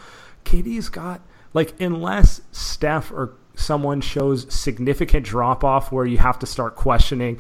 KD's 0.45 0.89
got 0.89 1.21
like 1.55 1.81
unless 1.81 2.43
Steph 2.53 3.11
or 3.13 3.35
someone 3.55 4.01
shows 4.01 4.53
significant 4.53 5.25
drop 5.27 5.65
off 5.65 5.91
where 5.93 6.05
you 6.07 6.19
have 6.19 6.39
to 6.41 6.47
start 6.47 6.77
questioning 6.77 7.39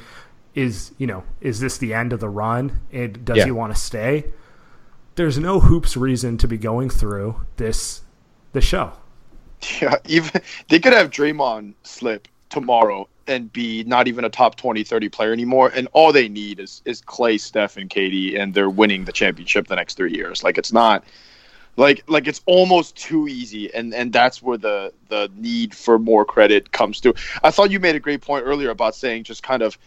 is 0.54 0.92
you 0.98 1.06
know 1.06 1.22
is 1.40 1.60
this 1.60 1.78
the 1.78 1.94
end 1.94 2.12
of 2.12 2.20
the 2.20 2.28
run 2.28 2.80
and 2.92 3.24
does 3.24 3.38
Yeah. 3.38 3.44
he 3.46 3.50
want 3.52 3.72
to 3.74 3.80
stay 3.80 4.24
there's 5.14 5.38
no 5.38 5.60
hoops 5.60 5.96
reason 5.96 6.36
to 6.38 6.48
be 6.48 6.58
going 6.58 6.90
through 6.90 7.40
this 7.56 8.02
the 8.52 8.60
show 8.60 8.92
Yeah, 9.80 9.94
even 10.06 10.42
they 10.68 10.80
could 10.80 10.92
have 10.92 11.10
Draymond 11.10 11.74
slip 11.84 12.26
tomorrow 12.50 13.08
and 13.26 13.52
be 13.52 13.84
not 13.84 14.08
even 14.08 14.24
a 14.24 14.28
top 14.28 14.56
20, 14.56 14.82
30 14.84 15.08
player 15.08 15.32
anymore. 15.32 15.70
And 15.74 15.88
all 15.92 16.12
they 16.12 16.28
need 16.28 16.60
is 16.60 16.82
is 16.84 17.00
Klay, 17.00 17.40
Steph, 17.40 17.76
and 17.76 17.88
KD, 17.88 18.38
and 18.38 18.52
they're 18.52 18.70
winning 18.70 19.04
the 19.04 19.12
championship 19.12 19.68
the 19.68 19.76
next 19.76 19.96
three 19.96 20.12
years. 20.12 20.42
Like 20.42 20.58
it's 20.58 20.72
not 20.72 21.04
like 21.76 22.02
like 22.08 22.26
it's 22.26 22.42
almost 22.46 22.96
too 22.96 23.28
easy, 23.28 23.72
and 23.72 23.94
and 23.94 24.12
that's 24.12 24.42
where 24.42 24.58
the 24.58 24.92
the 25.08 25.30
need 25.36 25.74
for 25.74 25.98
more 25.98 26.24
credit 26.24 26.72
comes 26.72 27.00
to. 27.00 27.14
I 27.42 27.50
thought 27.50 27.70
you 27.70 27.80
made 27.80 27.96
a 27.96 28.00
great 28.00 28.20
point 28.20 28.44
earlier 28.44 28.70
about 28.70 28.94
saying 28.94 29.24
just 29.24 29.42
kind 29.42 29.62
of 29.62 29.78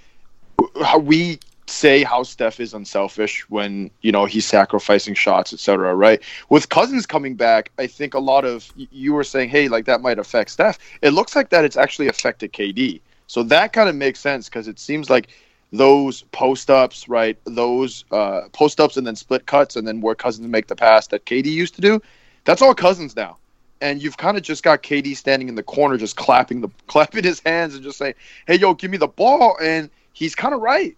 how 0.82 1.00
we 1.00 1.40
say 1.74 2.04
how 2.04 2.24
Steph 2.24 2.60
is 2.60 2.74
unselfish 2.74 3.50
when 3.50 3.90
you 4.02 4.12
know 4.12 4.26
he's 4.26 4.46
sacrificing 4.46 5.14
shots, 5.14 5.54
etc. 5.54 5.96
Right? 5.96 6.22
With 6.50 6.70
Cousins 6.70 7.06
coming 7.06 7.36
back, 7.36 7.72
I 7.78 7.88
think 7.88 8.14
a 8.14 8.20
lot 8.20 8.46
of 8.46 8.72
you 8.76 9.14
were 9.14 9.24
saying, 9.24 9.50
hey, 9.50 9.68
like 9.68 9.86
that 9.86 10.02
might 10.02 10.20
affect 10.20 10.52
Steph. 10.52 10.80
It 11.02 11.12
looks 11.12 11.36
like 11.36 11.50
that 11.50 11.66
it's 11.66 11.78
actually 11.78 12.08
affected 12.08 12.54
KD. 12.54 13.02
So 13.28 13.44
that 13.44 13.74
kind 13.74 13.90
of 13.90 13.96
makes 13.96 14.20
sense 14.20 14.50
because 14.50 14.68
it 14.68 14.80
seems 14.80 15.10
like 15.10 15.30
those 15.72 16.22
post 16.32 16.70
ups, 16.70 17.10
right? 17.10 17.38
Those 17.46 18.06
uh, 18.12 18.42
post 18.52 18.80
ups 18.80 18.96
and 18.96 19.08
then 19.08 19.16
split 19.16 19.46
cuts 19.48 19.76
and 19.76 19.88
then 19.88 20.02
where 20.02 20.16
Cousins 20.16 20.48
make 20.48 20.68
the 20.68 20.76
pass 20.76 21.08
that 21.08 21.26
KD 21.26 21.48
used 21.48 21.76
to 21.76 21.82
do. 21.82 22.02
That's 22.46 22.62
all 22.62 22.76
Cousins 22.76 23.16
now 23.16 23.38
and 23.84 24.02
you've 24.02 24.16
kind 24.16 24.38
of 24.38 24.44
just 24.44 24.64
got 24.64 24.82
KD 24.82 25.16
standing 25.16 25.50
in 25.50 25.56
the 25.56 25.64
corner, 25.64 25.98
just 25.98 26.16
clapping 26.16 26.62
the 26.62 26.70
clapping 26.88 27.24
his 27.24 27.42
hands 27.42 27.76
and 27.76 27.84
just 27.84 27.98
saying, 27.98 28.14
"Hey, 28.48 28.56
yo, 28.56 28.74
give 28.74 28.90
me 28.90 28.98
the 28.98 29.08
ball," 29.08 29.58
and 29.62 29.90
he's 30.14 30.36
kind 30.36 30.54
of 30.54 30.62
right. 30.62 30.96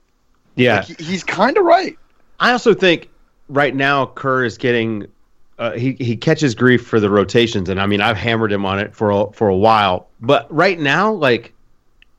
Yeah, 0.56 0.86
like, 0.88 1.00
he's 1.00 1.24
kind 1.24 1.58
of 1.58 1.66
right. 1.66 1.98
I 2.40 2.52
also 2.52 2.74
think 2.74 3.10
right 3.50 3.76
now 3.76 4.08
Kerr 4.08 4.46
is 4.46 4.58
getting 4.58 5.08
uh, 5.58 5.72
he 5.72 5.94
he 6.00 6.18
catches 6.18 6.56
grief 6.56 6.86
for 6.86 7.00
the 7.00 7.10
rotations, 7.10 7.70
and 7.70 7.80
I 7.80 7.86
mean 7.86 8.02
I've 8.02 8.18
hammered 8.18 8.52
him 8.52 8.66
on 8.66 8.80
it 8.80 8.94
for 8.94 9.12
a, 9.12 9.32
for 9.32 9.48
a 9.48 9.56
while, 9.56 10.08
but 10.22 10.52
right 10.54 10.80
now, 10.80 11.12
like 11.12 11.54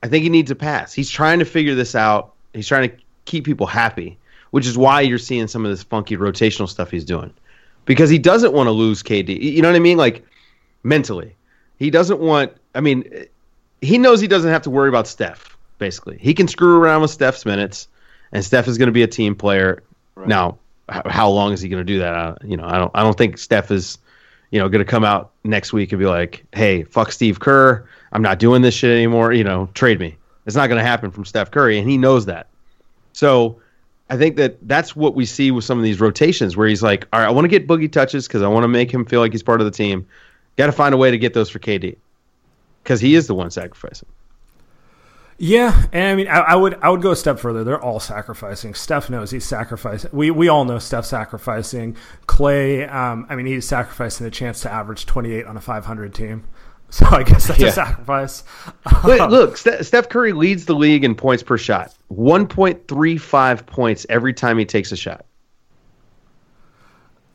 I 0.02 0.08
think 0.08 0.22
he 0.22 0.30
needs 0.30 0.50
a 0.50 0.54
pass. 0.54 0.92
He's 0.92 1.10
trying 1.10 1.38
to 1.38 1.44
figure 1.44 1.74
this 1.74 1.94
out. 1.94 2.32
He's 2.54 2.68
trying 2.68 2.90
to 2.90 2.96
keep 3.24 3.44
people 3.44 3.66
happy, 3.66 4.18
which 4.50 4.66
is 4.66 4.78
why 4.78 5.02
you're 5.02 5.18
seeing 5.18 5.48
some 5.48 5.64
of 5.64 5.70
this 5.70 5.82
funky 5.82 6.16
rotational 6.16 6.68
stuff 6.68 6.90
he's 6.90 7.04
doing, 7.04 7.32
because 7.84 8.08
he 8.08 8.18
doesn't 8.18 8.52
want 8.52 8.68
to 8.68 8.72
lose 8.72 9.02
KD. 9.02 9.40
You 9.40 9.62
know 9.62 9.68
what 9.68 9.76
I 9.76 9.80
mean? 9.80 9.98
Like 9.98 10.24
mentally. 10.82 11.34
He 11.78 11.90
doesn't 11.90 12.20
want. 12.20 12.52
I 12.74 12.80
mean, 12.80 13.26
he 13.82 13.98
knows 13.98 14.20
he 14.20 14.28
doesn't 14.28 14.50
have 14.50 14.62
to 14.62 14.70
worry 14.70 14.88
about 14.88 15.06
Steph. 15.06 15.56
Basically, 15.78 16.16
he 16.18 16.32
can 16.32 16.48
screw 16.48 16.76
around 16.78 17.02
with 17.02 17.10
Steph's 17.10 17.44
minutes, 17.44 17.88
and 18.32 18.44
Steph 18.44 18.68
is 18.68 18.78
going 18.78 18.88
to 18.88 18.92
be 18.92 19.02
a 19.02 19.08
team 19.08 19.34
player. 19.34 19.82
Right. 20.14 20.28
Now, 20.28 20.58
how 20.88 21.30
long 21.30 21.52
is 21.52 21.60
he 21.60 21.68
going 21.68 21.84
to 21.84 21.92
do 21.92 21.98
that? 22.00 22.14
I, 22.14 22.36
you 22.44 22.56
know, 22.56 22.64
I 22.64 22.78
don't. 22.78 22.90
I 22.94 23.02
don't 23.02 23.16
think 23.16 23.38
Steph 23.38 23.70
is, 23.70 23.98
you 24.50 24.60
know, 24.60 24.68
going 24.68 24.84
to 24.84 24.90
come 24.90 25.04
out 25.04 25.32
next 25.44 25.72
week 25.72 25.92
and 25.92 25.98
be 25.98 26.06
like, 26.06 26.44
"Hey, 26.52 26.84
fuck 26.84 27.12
Steve 27.12 27.40
Kerr. 27.40 27.86
I'm 28.12 28.22
not 28.22 28.38
doing 28.38 28.62
this 28.62 28.74
shit 28.74 28.90
anymore. 28.90 29.32
You 29.32 29.44
know, 29.44 29.68
trade 29.74 29.98
me." 29.98 30.16
It's 30.46 30.56
not 30.56 30.68
going 30.68 30.78
to 30.78 30.84
happen 30.84 31.10
from 31.10 31.24
Steph 31.24 31.50
Curry, 31.50 31.78
and 31.78 31.88
he 31.88 31.98
knows 31.98 32.26
that. 32.26 32.46
So, 33.12 33.60
I 34.08 34.16
think 34.16 34.36
that 34.36 34.56
that's 34.68 34.94
what 34.94 35.16
we 35.16 35.26
see 35.26 35.50
with 35.50 35.64
some 35.64 35.78
of 35.78 35.82
these 35.82 36.00
rotations, 36.00 36.56
where 36.56 36.68
he's 36.68 36.82
like, 36.82 37.06
"All 37.12 37.20
right, 37.20 37.26
I 37.26 37.30
want 37.30 37.44
to 37.44 37.48
get 37.48 37.66
Boogie 37.66 37.90
touches 37.90 38.28
because 38.28 38.42
I 38.42 38.48
want 38.48 38.64
to 38.64 38.68
make 38.68 38.90
him 38.92 39.04
feel 39.04 39.20
like 39.20 39.32
he's 39.32 39.42
part 39.42 39.60
of 39.60 39.64
the 39.64 39.72
team." 39.72 40.06
Got 40.56 40.66
to 40.66 40.72
find 40.72 40.94
a 40.94 40.96
way 40.96 41.10
to 41.10 41.18
get 41.18 41.34
those 41.34 41.50
for 41.50 41.58
KD 41.58 41.96
because 42.82 43.00
he 43.00 43.14
is 43.14 43.26
the 43.26 43.34
one 43.34 43.50
sacrificing. 43.50 44.08
Yeah, 45.38 45.86
and 45.92 46.04
I 46.04 46.14
mean, 46.14 46.28
I, 46.28 46.38
I, 46.38 46.54
would 46.54 46.78
I 46.80 46.88
would 46.88 47.02
go 47.02 47.10
a 47.10 47.16
step 47.16 47.38
further. 47.38 47.62
They're 47.62 47.82
all 47.82 48.00
sacrificing. 48.00 48.72
Steph 48.72 49.10
knows 49.10 49.30
he's 49.30 49.44
sacrificing. 49.44 50.10
We 50.12 50.30
we 50.30 50.48
all 50.48 50.64
know 50.64 50.78
Steph 50.78 51.04
sacrificing. 51.04 51.96
Klay, 52.26 52.90
um, 52.92 53.26
I 53.28 53.36
mean, 53.36 53.44
he's 53.44 53.68
sacrificing 53.68 54.24
the 54.24 54.30
chance 54.30 54.60
to 54.62 54.72
average 54.72 55.04
twenty 55.04 55.32
eight 55.32 55.44
on 55.44 55.56
a 55.56 55.60
five 55.60 55.84
hundred 55.84 56.14
team. 56.14 56.44
So 56.88 57.04
I 57.06 57.24
guess 57.24 57.48
that's 57.48 57.58
yeah. 57.58 57.66
a 57.66 57.72
sacrifice. 57.72 58.44
But 58.84 59.28
look, 59.32 59.56
Steph 59.56 60.08
Curry 60.08 60.32
leads 60.32 60.66
the 60.66 60.74
league 60.76 61.02
in 61.02 61.16
points 61.16 61.42
per 61.42 61.58
shot. 61.58 61.92
One 62.06 62.46
point 62.46 62.86
three 62.86 63.16
five 63.16 63.66
points 63.66 64.06
every 64.08 64.32
time 64.32 64.56
he 64.56 64.64
takes 64.64 64.92
a 64.92 64.96
shot. 64.96 65.26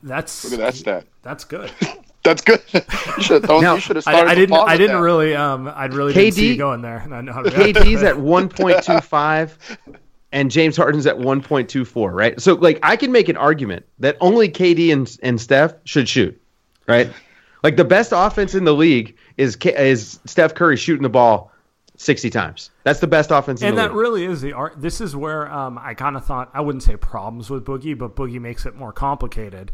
That's 0.02 0.46
look 0.46 0.54
at 0.54 0.60
that 0.60 0.76
stat. 0.76 1.06
That's 1.22 1.44
good. 1.44 1.70
That's 2.24 2.42
good. 2.42 2.62
you 2.74 3.24
should 3.24 3.44
have, 3.44 3.62
now, 3.62 3.76
you 3.76 3.80
should 3.80 3.96
have 3.96 4.04
started. 4.04 4.28
I, 4.28 4.32
I 4.32 4.36
didn't. 4.36 4.56
I 4.56 4.78
didn't 4.78 4.98
that. 4.98 5.02
really. 5.02 5.36
Um, 5.36 5.68
I 5.68 5.86
really 5.86 6.14
KD, 6.14 6.16
didn't 6.16 6.34
see 6.36 6.48
you 6.50 6.58
going 6.58 6.82
there. 6.82 7.04
KD's 7.10 8.04
at 8.04 8.18
one 8.20 8.48
point 8.48 8.84
two 8.84 9.00
five, 9.00 9.58
and 10.32 10.52
James 10.52 10.78
Harden's 10.78 11.08
at 11.08 11.18
one 11.18 11.42
point 11.42 11.70
two 11.70 11.84
four. 11.84 12.12
Right. 12.12 12.40
So 12.40 12.54
like, 12.54 12.80
I 12.84 12.96
can 12.96 13.12
make 13.12 13.28
an 13.28 13.38
argument 13.38 13.86
that 14.00 14.18
only 14.22 14.50
KD 14.50 14.94
and 14.94 15.18
and 15.24 15.42
Steph 15.42 15.74
should 15.86 16.08
shoot. 16.08 16.40
Right. 16.88 17.12
Like 17.64 17.78
the 17.78 17.86
best 17.86 18.12
offense 18.16 18.56
in 18.56 18.66
the 18.66 18.74
league 18.74 19.16
is 19.38 19.56
is 19.56 20.20
Steph 20.26 20.54
Curry 20.54 20.78
shooting 20.78 21.04
the 21.04 21.10
ball 21.10 21.52
sixty 21.96 22.30
times. 22.30 22.70
That's 22.84 23.00
the 23.00 23.08
best 23.08 23.32
offense. 23.32 23.64
and 23.64 23.78
that 23.80 23.92
league. 23.92 24.00
really 24.00 24.26
is 24.26 24.42
the 24.42 24.54
art. 24.54 24.76
This 24.80 25.02
is 25.02 25.16
where 25.16 25.52
um, 25.52 25.80
I 25.80 25.96
kind 25.96 26.16
of 26.16 26.24
thought 26.26 26.52
I 26.54 26.62
wouldn't 26.62 26.84
say 26.84 26.98
problems 26.98 27.50
with 27.50 27.66
Boogie, 27.66 27.98
but 27.98 28.16
Boogie 28.16 28.40
makes 28.40 28.68
it 28.68 28.76
more 28.76 28.94
complicated. 28.94 29.72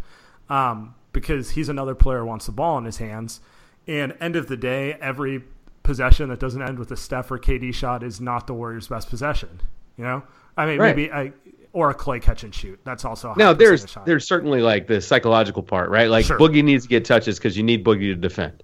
Um, 0.50 0.96
because 1.22 1.52
he's 1.52 1.68
another 1.68 1.96
player 1.96 2.20
who 2.20 2.26
wants 2.26 2.46
the 2.46 2.52
ball 2.52 2.78
in 2.78 2.86
his 2.86 2.98
hands. 2.98 3.42
And 3.88 4.16
end 4.20 4.36
of 4.36 4.48
the 4.48 4.58
day, 4.58 4.94
every 5.02 5.42
possession 5.82 6.30
that 6.30 6.40
doesn't 6.40 6.62
end 6.62 6.78
with 6.78 6.92
a 6.92 6.98
Steph 6.98 7.32
or 7.32 7.40
KD 7.40 7.74
shot 7.74 8.04
is 8.04 8.22
not 8.22 8.46
the 8.46 8.54
Warriors' 8.54 8.88
best 8.88 9.10
possession. 9.10 9.62
You 9.98 10.04
know, 10.04 10.24
I 10.56 10.68
mean, 10.68 10.78
right. 10.78 10.96
maybe 10.96 11.10
a, 11.10 11.34
or 11.74 11.90
a 11.90 11.96
Klay 11.96 12.22
catch 12.22 12.44
and 12.44 12.54
shoot. 12.54 12.80
That's 12.84 13.04
also 13.04 13.34
no. 13.36 13.54
There's 13.54 13.98
there's 14.06 14.28
certainly 14.28 14.62
like 14.62 14.86
the 14.86 15.02
psychological 15.02 15.64
part, 15.64 15.90
right? 15.90 16.08
Like 16.08 16.26
sure. 16.26 16.38
Boogie 16.38 16.64
needs 16.64 16.84
to 16.84 16.90
get 16.90 17.04
touches 17.04 17.40
because 17.40 17.58
you 17.58 17.64
need 17.64 17.84
Boogie 17.84 18.14
to 18.14 18.16
defend. 18.16 18.64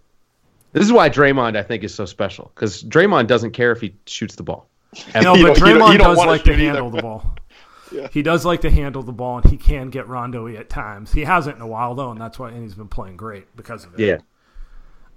This 0.74 0.84
is 0.84 0.92
why 0.92 1.10
Draymond, 1.10 1.58
I 1.58 1.64
think, 1.64 1.84
is 1.84 1.94
so 1.94 2.06
special 2.06 2.52
because 2.54 2.84
Draymond 2.84 3.28
doesn't 3.28 3.52
care 3.52 3.72
if 3.72 3.82
he 3.82 3.96
shoots 4.06 4.36
the 4.36 4.44
ball. 4.44 4.70
no, 5.16 5.34
but 5.42 5.58
Draymond 5.58 5.98
does 5.98 6.18
like 6.18 6.44
to 6.44 6.56
handle 6.56 6.92
the 6.92 7.02
ball. 7.02 7.36
He 8.12 8.22
does 8.22 8.46
like 8.46 8.62
to 8.62 8.72
handle 8.72 9.04
the 9.04 9.12
ball, 9.12 9.38
and 9.38 9.50
he 9.50 9.58
can 9.58 9.90
get 9.90 10.08
rondo 10.08 10.48
at 10.48 10.70
times. 10.70 11.12
He 11.12 11.24
hasn't 11.24 11.56
in 11.56 11.62
a 11.62 11.68
while 11.68 11.96
though, 11.96 12.12
and 12.12 12.20
that's 12.20 12.40
why 12.40 12.50
and 12.50 12.64
he's 12.64 12.76
been 12.76 12.88
playing 12.88 13.18
great 13.18 13.56
because 13.56 13.86
of 13.86 14.00
it. 14.00 14.00
Yeah. 14.00 14.18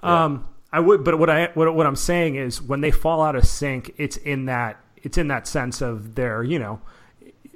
Um, 0.03 0.47
I 0.73 0.81
would, 0.81 1.05
but 1.05 1.19
what 1.19 1.31
I 1.31 1.51
what, 1.55 1.75
what 1.75 1.87
I'm 1.87 1.97
saying 1.97 2.37
is 2.37 2.61
when 2.61 2.81
they 2.81 2.91
fall 2.91 3.23
out 3.23 3.37
of 3.37 3.47
sync, 3.47 3.95
it's 3.97 4.17
in 4.17 4.47
that 4.47 4.79
it's 4.97 5.17
in 5.17 5.29
that 5.29 5.47
sense 5.47 5.81
of 5.81 6.15
their 6.15 6.43
you 6.43 6.59
know 6.59 6.81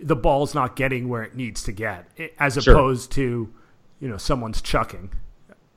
the 0.02 0.16
ball's 0.16 0.54
not 0.54 0.76
getting 0.76 1.09
where 1.09 1.22
it 1.22 1.35
needs 1.35 1.62
to 1.64 1.72
get, 1.72 2.09
as 2.38 2.54
sure. 2.54 2.74
opposed 2.74 3.12
to 3.12 3.52
you 4.00 4.09
know 4.09 4.16
someone's 4.16 4.62
chucking 4.62 5.11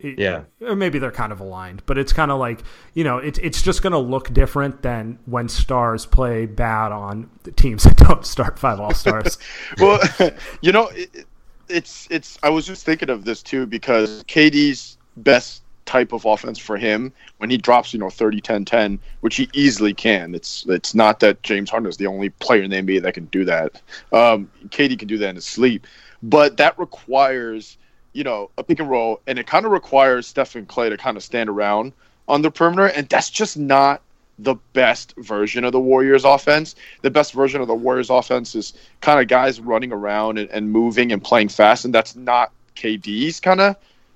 yeah, 0.04 0.44
or 0.62 0.76
maybe 0.76 1.00
they're 1.00 1.12
kind 1.12 1.32
of 1.32 1.40
aligned, 1.40 1.84
but 1.86 1.98
it's 1.98 2.14
kind 2.14 2.32
of 2.32 2.40
like 2.40 2.62
you 2.94 3.04
know, 3.04 3.18
it's 3.18 3.40
it's 3.40 3.62
just 3.62 3.82
going 3.82 3.94
to 3.94 4.00
look 4.00 4.34
different 4.34 4.82
than 4.82 5.18
when 5.26 5.48
stars 5.48 6.06
play 6.06 6.46
bad 6.46 6.92
on 6.92 7.30
the 7.44 7.52
teams 7.52 7.84
that 7.84 7.98
don't 7.98 8.26
start 8.26 8.60
five 8.60 8.80
all 8.80 8.94
stars. 8.94 9.38
well, 9.80 10.00
you 10.62 10.72
know, 10.72 10.88
it, 10.90 11.26
it's 11.70 12.08
it's. 12.12 12.38
I 12.44 12.50
was 12.50 12.66
just 12.66 12.86
thinking 12.86 13.10
of 13.10 13.26
this 13.26 13.42
too 13.42 13.66
because 13.66 14.24
KD's 14.26 14.98
best 15.18 15.64
type 15.86 16.14
of 16.14 16.26
offense 16.26 16.58
for 16.58 16.78
him 16.78 17.12
when 17.38 17.50
he 17.50 17.58
drops 17.58 17.94
you 17.94 18.00
know 18.00 18.10
30 18.10 18.40
10 18.40 18.64
10 18.64 19.00
which 19.20 19.36
he 19.36 19.50
easily 19.52 19.94
can 19.94 20.34
it's 20.34 20.66
it's 20.70 20.96
not 20.96 21.20
that 21.20 21.44
james 21.44 21.70
harden 21.70 21.90
is 21.90 21.98
the 21.98 22.08
only 22.08 22.30
player 22.30 22.64
in 22.64 22.72
the 22.72 22.78
nba 22.78 23.02
that 23.02 23.14
can 23.14 23.26
do 23.26 23.44
that 23.44 23.82
um 24.14 24.50
KD 24.70 24.98
can 24.98 25.10
do 25.10 25.18
that 25.18 25.30
in 25.30 25.36
his 25.36 25.46
sleep 25.46 25.86
but 26.24 26.56
that 26.56 26.80
requires 26.80 27.78
you 28.14 28.24
know, 28.24 28.50
a 28.58 28.64
pick 28.64 28.80
and 28.80 28.90
roll, 28.90 29.22
and 29.28 29.38
it 29.40 29.48
kind 29.48 29.66
of 29.66 29.72
requires 29.72 30.28
Stephen 30.28 30.66
Klay 30.66 30.90
to 30.90 30.98
kind 30.98 31.18
of 31.18 31.24
stand 31.24 31.50
around 31.50 31.94
on 32.28 32.42
the 32.42 32.52
perimeter, 32.52 32.88
and 32.88 33.10
that's 33.10 33.30
just 33.30 33.58
not 33.58 34.02
the 34.40 34.56
best 34.74 35.14
version 35.18 35.64
of 35.64 35.72
the 35.72 35.80
Warriors 35.80 36.26
offense. 36.26 36.76
The 37.02 37.12
best 37.12 37.34
version 37.34 37.62
of 37.62 37.68
the 37.68 37.76
Warriors 37.76 38.10
offense 38.10 38.56
is 38.56 38.74
kind 39.02 39.20
of 39.20 39.28
guys 39.28 39.60
running 39.60 39.92
around 39.92 40.38
and, 40.38 40.50
and 40.50 40.72
moving 40.72 41.12
and 41.12 41.24
playing 41.24 41.50
fast, 41.50 41.86
and 41.86 41.94
that's 41.94 42.16
not 42.16 42.52
KD's 42.76 43.40
kind 43.40 43.62
of 43.62 43.76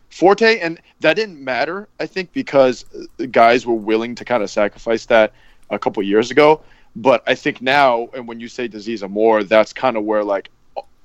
forte. 0.09 0.59
And 0.59 0.79
that 1.01 1.15
didn't 1.15 1.43
matter, 1.43 1.87
I 1.99 2.07
think, 2.07 2.33
because 2.33 2.85
guys 3.31 3.65
were 3.65 3.75
willing 3.75 4.15
to 4.15 4.25
kind 4.25 4.43
of 4.43 4.49
sacrifice 4.49 5.05
that 5.07 5.33
a 5.69 5.77
couple 5.77 6.01
years 6.03 6.31
ago. 6.31 6.61
But 6.95 7.23
I 7.27 7.35
think 7.35 7.61
now, 7.61 8.09
and 8.15 8.27
when 8.27 8.39
you 8.39 8.47
say 8.47 8.67
disease 8.67 9.03
Aziz 9.03 9.09
Moore, 9.09 9.43
that's 9.43 9.71
kind 9.71 9.97
of 9.97 10.03
where 10.03 10.23
like 10.23 10.49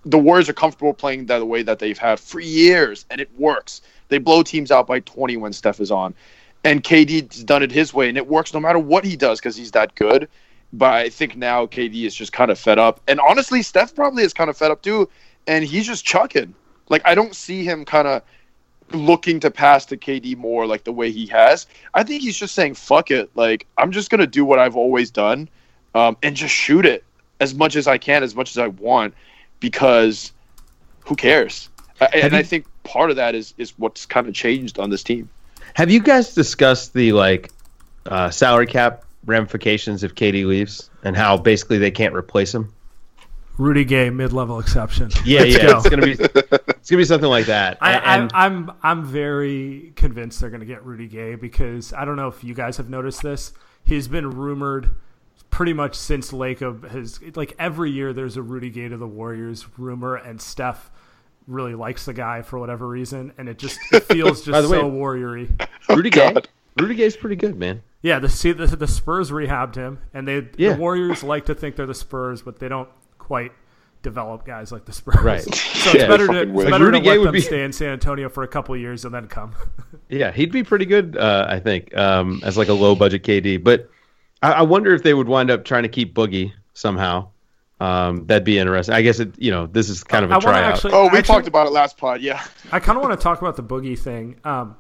the 0.05 0.19
Warriors 0.19 0.49
are 0.49 0.55
comfortable 0.55 0.95
playing 0.95 1.27
that 1.27 1.39
the 1.39 1.47
way 1.47 1.63
that 1.63 1.79
they've 1.79 1.99
had 1.99 2.19
for 2.19 2.41
years, 2.41 3.07
and 3.11 3.21
it 3.21 3.31
works. 3.39 3.83
They 4.09 4.19
blow 4.19 4.43
teams 4.43 4.71
out 4.71 4.87
by 4.87 5.01
20 5.01 5.37
when 5.37 5.53
Steph 5.53 5.81
is 5.81 5.91
on, 5.91 6.15
and 6.65 6.83
KD's 6.83 7.45
done 7.45 7.63
it 7.63 7.71
his 7.71 7.95
way, 7.95 8.09
and 8.09 8.19
it 8.19 8.27
works 8.27 8.53
no 8.53 8.61
matter 8.61 8.79
what 8.79 9.05
he 9.05 9.17
does 9.17 9.39
because 9.39 9.57
he's 9.57 9.71
that 9.73 9.95
good. 9.95 10.29
But 10.73 10.95
I 10.95 11.09
think 11.09 11.37
now 11.37 11.67
KD 11.67 12.05
is 12.05 12.15
just 12.15 12.33
kind 12.33 12.51
of 12.51 12.59
fed 12.59 12.79
up, 12.79 13.01
and 13.07 13.21
honestly, 13.21 13.63
Steph 13.63 13.95
probably 13.95 14.25
is 14.25 14.33
kind 14.33 14.51
of 14.51 14.57
fed 14.57 14.71
up 14.71 14.83
too, 14.83 15.09
and 15.47 15.65
he's 15.65 15.87
just 15.87 16.05
chucking. 16.05 16.55
Like 16.89 17.03
I 17.05 17.15
don't 17.15 17.35
see 17.35 17.65
him 17.65 17.85
kind 17.85 18.09
of 18.09 18.23
looking 18.93 19.41
to 19.41 19.51
pass 19.51 19.87
to 19.87 19.97
KD 19.97 20.37
more 20.37 20.67
like 20.67 20.85
the 20.85 20.93
way 20.93 21.11
he 21.11 21.27
has. 21.27 21.67
I 21.95 22.03
think 22.03 22.23
he's 22.23 22.37
just 22.37 22.55
saying, 22.55 22.75
"Fuck 22.75 23.11
it," 23.11 23.31
like 23.35 23.67
I'm 23.79 23.93
just 23.93 24.11
gonna 24.11 24.27
do 24.27 24.45
what 24.45 24.59
I've 24.59 24.77
always 24.77 25.11
done, 25.11 25.49
um, 25.95 26.17
and 26.23 26.35
just 26.35 26.55
shoot 26.55 26.87
it 26.87 27.05
as 27.39 27.55
much 27.55 27.77
as 27.77 27.87
I 27.87 27.99
can, 27.99 28.23
as 28.23 28.35
much 28.35 28.51
as 28.51 28.59
I 28.59 28.69
want 28.69 29.15
because 29.63 30.33
who 31.01 31.17
cares? 31.17 31.71
and 32.13 32.33
you, 32.33 32.39
I 32.39 32.43
think 32.43 32.67
part 32.85 33.09
of 33.09 33.17
that 33.17 33.35
is 33.35 33.55
is 33.57 33.79
what's 33.79 34.05
kind 34.05 34.29
of 34.29 34.35
changed 34.35 34.79
on 34.79 34.91
this 34.91 35.03
team. 35.03 35.31
Have 35.75 35.91
you 35.91 36.01
guys 36.01 36.35
discussed 36.35 36.93
the 36.93 37.13
like 37.13 37.51
uh, 38.07 38.29
salary 38.29 38.67
cap 38.67 39.05
ramifications 39.25 40.03
if 40.03 40.15
KD 40.15 40.45
leaves 40.45 40.91
and 41.05 41.17
how 41.17 41.39
basically 41.39 41.79
they 41.79 41.91
can't 41.91 42.15
replace 42.15 42.55
him? 42.55 42.75
Rudy 43.59 43.85
Gay 43.85 44.11
mid-level 44.11 44.59
exception. 44.59 45.11
Yeah, 45.25 45.41
Let's 45.41 45.55
yeah, 45.55 45.63
go. 45.67 45.79
it's 45.79 45.89
gonna 45.89 46.03
be 46.03 46.13
it's 46.13 46.91
gonna 46.91 47.01
be 47.01 47.05
something 47.05 47.29
like 47.29 47.47
that. 47.47 47.79
I, 47.81 48.17
and, 48.17 48.31
I'm 48.35 48.73
I'm 48.83 49.05
very 49.05 49.93
convinced 49.95 50.41
they're 50.41 50.51
gonna 50.51 50.65
get 50.65 50.85
Rudy 50.85 51.07
Gay 51.07 51.37
because 51.37 51.93
I 51.93 52.05
don't 52.05 52.17
know 52.17 52.29
if 52.29 52.43
you 52.43 52.55
guys 52.55 52.77
have 52.79 52.91
noticed 52.91 53.23
this. 53.23 53.53
He's 53.85 54.09
been 54.09 54.31
rumored 54.31 54.95
pretty 55.53 55.73
much 55.73 55.95
since 55.95 56.33
Lacob 56.33 56.91
has 56.91 57.21
like 57.37 57.55
every 57.61 57.93
year 57.93 58.13
there's 58.13 58.37
a 58.37 58.43
Rudy 58.43 58.71
Gay 58.71 58.89
to 58.89 58.97
the 58.97 59.07
Warriors 59.07 59.65
rumor, 59.79 60.17
and 60.17 60.41
Steph 60.41 60.91
really 61.47 61.75
likes 61.77 62.07
the 62.07 62.13
guy 62.13 62.43
for 62.43 62.59
whatever 62.59 62.89
reason, 62.89 63.33
and 63.39 63.49
it 63.49 63.59
just 63.59 63.79
it 63.93 64.03
feels 64.05 64.43
just 64.45 64.69
so 64.69 64.71
way- 64.71 64.79
warriory. 64.99 65.69
Rudy 65.89 66.11
Gay. 66.11 66.33
God. 66.33 66.49
Rudy 66.81 66.95
Gay's 66.97 67.17
pretty 67.17 67.37
good, 67.37 67.57
man. 67.57 67.83
Yeah, 68.01 68.19
the 68.19 68.29
see 68.29 68.51
the, 68.53 68.67
the 68.67 68.89
Spurs 68.89 69.31
rehabbed 69.31 69.77
him, 69.77 70.01
and 70.13 70.27
they 70.27 70.49
Yeah. 70.57 70.73
the 70.73 70.79
Warriors 70.81 71.23
like 71.23 71.45
to 71.47 71.55
think 71.55 71.77
they're 71.77 71.87
the 71.87 71.95
Spurs, 71.95 72.43
but 72.43 72.59
they 72.59 72.69
don't 72.69 72.89
quite 73.19 73.53
develop 74.03 74.45
guys 74.45 74.73
like 74.73 74.85
the 74.87 74.93
Spurs. 74.93 75.23
Right. 75.23 75.45
So 75.83 75.91
it's 75.95 75.95
Yeah. 75.95 76.07
better 76.09 76.27
to, 76.29 76.41
it's 76.43 76.71
better 76.71 76.85
Rudy 76.87 76.99
to 76.99 77.05
Gay 77.05 77.11
let 77.11 77.19
would 77.19 77.27
them 77.27 77.33
be- 77.35 77.41
stay 77.41 77.63
in 77.65 77.73
San 77.73 77.89
Antonio 77.91 78.29
for 78.29 78.43
a 78.43 78.49
couple 78.49 78.75
of 78.75 78.81
years 78.81 79.05
and 79.05 79.13
then 79.15 79.27
come. 79.29 79.55
Yeah, 80.09 80.31
he'd 80.33 80.51
be 80.53 80.63
pretty 80.63 80.87
good, 80.87 81.17
uh, 81.17 81.47
I 81.49 81.59
think, 81.61 81.95
um, 81.97 82.41
as 82.45 82.57
like 82.57 82.69
a 82.69 82.73
low 82.73 82.95
budget 82.95 83.23
KD. 83.25 83.63
But 83.63 83.91
I, 84.43 84.53
I 84.53 84.63
wonder 84.63 84.95
if 84.95 85.03
they 85.03 85.15
would 85.15 85.29
wind 85.29 85.51
up 85.51 85.65
trying 85.65 85.85
to 85.85 85.89
keep 85.89 86.15
Boogie 86.15 86.53
somehow. 86.75 87.29
Um, 87.81 88.27
that'd 88.27 88.45
be 88.45 88.59
interesting. 88.59 88.95
I 88.95 89.03
guess 89.03 89.19
it. 89.19 89.37
You 89.39 89.51
know, 89.51 89.67
this 89.67 89.89
is 89.89 90.05
kind 90.05 90.25
of 90.25 90.31
a 90.31 90.35
I 90.35 90.37
want 90.37 90.43
to 90.45 90.49
tryout. 90.51 90.75
actually. 90.75 90.93
Oh, 90.95 91.03
we 91.05 91.19
actually- 91.19 91.23
talked 91.23 91.49
about 91.49 91.67
it 91.67 91.71
last 91.71 91.97
pod. 91.97 92.21
Yeah. 92.21 92.43
I 92.71 92.79
kind 92.79 92.97
of 92.97 93.03
want 93.03 93.19
to 93.19 93.23
talk 93.23 93.41
about 93.41 93.57
the 93.57 93.63
boogie 93.65 93.99
thing. 93.99 94.37
Um, 94.45 94.77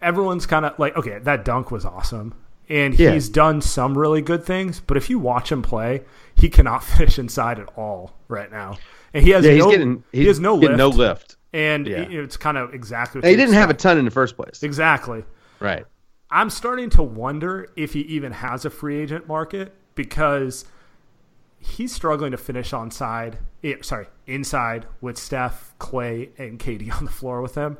everyone's 0.00 0.46
kind 0.46 0.64
of 0.64 0.78
like, 0.78 0.96
okay, 0.96 1.18
that 1.20 1.44
dunk 1.44 1.70
was 1.70 1.84
awesome, 1.84 2.34
and 2.68 2.98
Yeah. 2.98 3.12
he's 3.12 3.28
done 3.28 3.60
some 3.60 3.96
really 3.98 4.22
good 4.22 4.44
things. 4.44 4.80
But 4.80 4.96
if 4.96 5.10
you 5.10 5.18
watch 5.18 5.50
him 5.50 5.62
play, 5.62 6.02
he 6.36 6.48
cannot 6.48 6.84
finish 6.84 7.18
inside 7.18 7.58
at 7.58 7.68
all 7.76 8.12
right 8.28 8.50
now, 8.50 8.76
and 9.12 9.24
he 9.24 9.30
has 9.30 9.44
yeah, 9.44 9.52
he's 9.52 9.64
no, 9.64 9.70
getting 9.70 10.04
he's 10.12 10.20
he 10.22 10.26
has 10.28 10.40
no 10.40 10.54
lift, 10.54 10.76
no 10.76 10.88
lift. 10.88 11.36
and 11.52 11.86
Yeah. 11.86 12.02
it- 12.02 12.12
it's 12.12 12.36
kind 12.36 12.56
of 12.56 12.74
exactly. 12.74 13.20
what 13.20 13.28
He 13.28 13.36
didn't 13.36 13.54
have 13.54 13.70
a 13.70 13.74
ton 13.74 13.98
in 13.98 14.04
the 14.04 14.10
first 14.12 14.36
place. 14.36 14.62
exactly. 14.62 15.24
Right. 15.60 15.84
I'm 16.30 16.50
starting 16.50 16.90
to 16.90 17.02
wonder 17.02 17.68
if 17.76 17.92
he 17.94 18.00
even 18.00 18.32
has 18.32 18.64
a 18.64 18.70
free 18.70 19.00
agent 19.00 19.26
market 19.26 19.74
because 19.94 20.64
he's 21.58 21.92
struggling 21.94 22.32
to 22.32 22.36
finish 22.36 22.72
on 22.72 22.90
side. 22.90 23.38
eh, 23.64 23.74
sorry, 23.82 24.06
inside 24.26 24.86
with 25.00 25.16
Steph, 25.18 25.74
Klay, 25.78 26.30
and 26.38 26.58
KD 26.58 26.92
on 26.98 27.04
the 27.04 27.10
floor 27.10 27.40
with 27.42 27.54
him. 27.54 27.78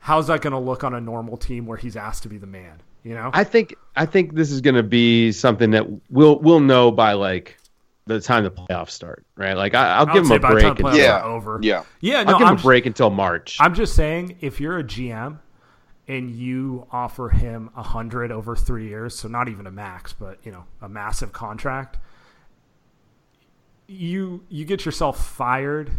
How's 0.00 0.26
that 0.26 0.42
going 0.42 0.52
to 0.52 0.58
look 0.58 0.84
on 0.84 0.92
a 0.94 1.00
normal 1.00 1.36
team 1.36 1.66
where 1.66 1.78
he's 1.78 1.96
asked 1.96 2.24
to 2.24 2.28
be 2.28 2.36
the 2.36 2.46
man? 2.46 2.82
You 3.04 3.14
know, 3.14 3.30
I 3.34 3.44
think 3.44 3.74
I 3.96 4.06
think 4.06 4.34
this 4.34 4.50
is 4.50 4.60
going 4.62 4.76
to 4.76 4.82
be 4.82 5.30
something 5.32 5.70
that 5.72 5.86
we'll 6.10 6.38
we'll 6.40 6.60
know 6.60 6.90
by 6.90 7.12
like 7.12 7.58
the 8.06 8.18
time 8.20 8.44
the 8.44 8.50
playoffs 8.50 8.90
start, 8.90 9.24
right? 9.36 9.54
Like 9.54 9.74
I, 9.74 9.96
I'll 9.96 10.06
give 10.06 10.28
would 10.28 10.32
him 10.32 10.32
a 10.32 10.38
by 10.40 10.54
the 10.54 10.60
time 10.60 10.74
break. 10.74 10.86
playoffs 10.94 10.98
Yeah. 10.98 11.22
over. 11.22 11.58
Yeah. 11.62 11.84
yeah. 12.00 12.22
No, 12.22 12.32
I'll 12.32 12.38
give 12.38 12.48
I'm, 12.48 12.56
a 12.56 12.60
break 12.60 12.86
until 12.86 13.10
March. 13.10 13.58
I'm 13.60 13.74
just 13.74 13.94
saying, 13.94 14.36
if 14.40 14.58
you're 14.58 14.78
a 14.78 14.84
GM 14.84 15.38
and 16.06 16.30
you 16.30 16.86
offer 16.92 17.30
him 17.30 17.70
a 17.76 17.82
hundred 17.82 18.30
over 18.30 18.54
three 18.54 18.88
years, 18.88 19.14
so 19.14 19.28
not 19.28 19.48
even 19.48 19.66
a 19.66 19.70
max, 19.70 20.12
but 20.12 20.38
you 20.44 20.52
know, 20.52 20.64
a 20.82 20.88
massive 20.88 21.32
contract, 21.32 21.96
you 23.86 24.42
you 24.48 24.64
get 24.64 24.84
yourself 24.84 25.26
fired 25.26 25.90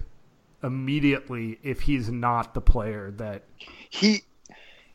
immediately 0.63 1.59
if 1.63 1.81
he's 1.81 2.09
not 2.09 2.53
the 2.53 2.61
player 2.61 3.11
that 3.17 3.43
He 3.89 4.21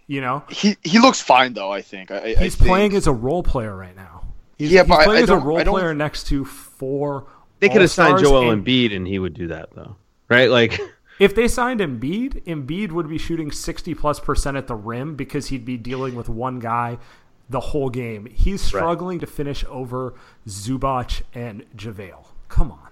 you 0.06 0.20
know 0.20 0.42
he 0.48 0.76
he 0.82 0.98
looks 0.98 1.20
fine 1.20 1.54
though. 1.54 1.70
I 1.72 1.82
think. 1.82 2.11
I, 2.11 2.16
I 2.18 2.34
he's 2.34 2.56
think- 2.56 2.68
playing 2.68 2.94
as 2.94 3.06
a 3.06 3.12
role 3.12 3.42
player 3.42 3.76
right 3.76 3.94
now. 3.94 4.24
He's, 4.58 4.72
Yeah, 4.72 4.82
he's 4.82 4.88
but 4.88 4.98
I- 5.00 5.04
playing 5.04 5.20
I 5.20 5.22
as 5.22 5.30
a 5.30 5.36
role 5.38 5.64
player 5.64 5.94
next 5.94 6.24
to 6.28 6.44
four. 6.44 7.26
they 7.61 7.68
could 7.68 7.80
have 7.80 7.90
signed 7.90 8.18
Joel 8.18 8.50
and- 8.50 8.64
Embiid, 8.64 8.94
and 8.94 9.06
he 9.06 9.18
would 9.18 9.34
do 9.34 9.48
that 9.48 9.70
though, 9.74 9.96
right? 10.28 10.50
Like 10.50 10.80
If 11.20 11.34
they 11.34 11.46
signed 11.46 11.80
Embiid, 11.80 12.42
Embiid 12.44 12.90
would 12.92 13.08
be 13.08 13.18
shooting 13.18 13.52
60 13.52 13.94
plus 13.94 14.18
percent 14.18 14.56
at 14.56 14.66
the 14.66 14.74
rim 14.74 15.14
because 15.14 15.48
he'd 15.48 15.64
be 15.66 15.76
dealing 15.76 16.14
with 16.16 16.28
one 16.28 16.58
guy 16.58 16.98
the 17.50 17.60
whole 17.60 17.90
game. 17.90 18.26
He's 18.26 18.60
struggling 18.62 19.18
to 19.20 19.26
finish 19.26 19.64
over 19.68 20.14
Zubac 20.48 21.22
and 21.34 21.64
JaVale. 21.76 22.24
Come 22.48 22.72
on. 22.72 22.88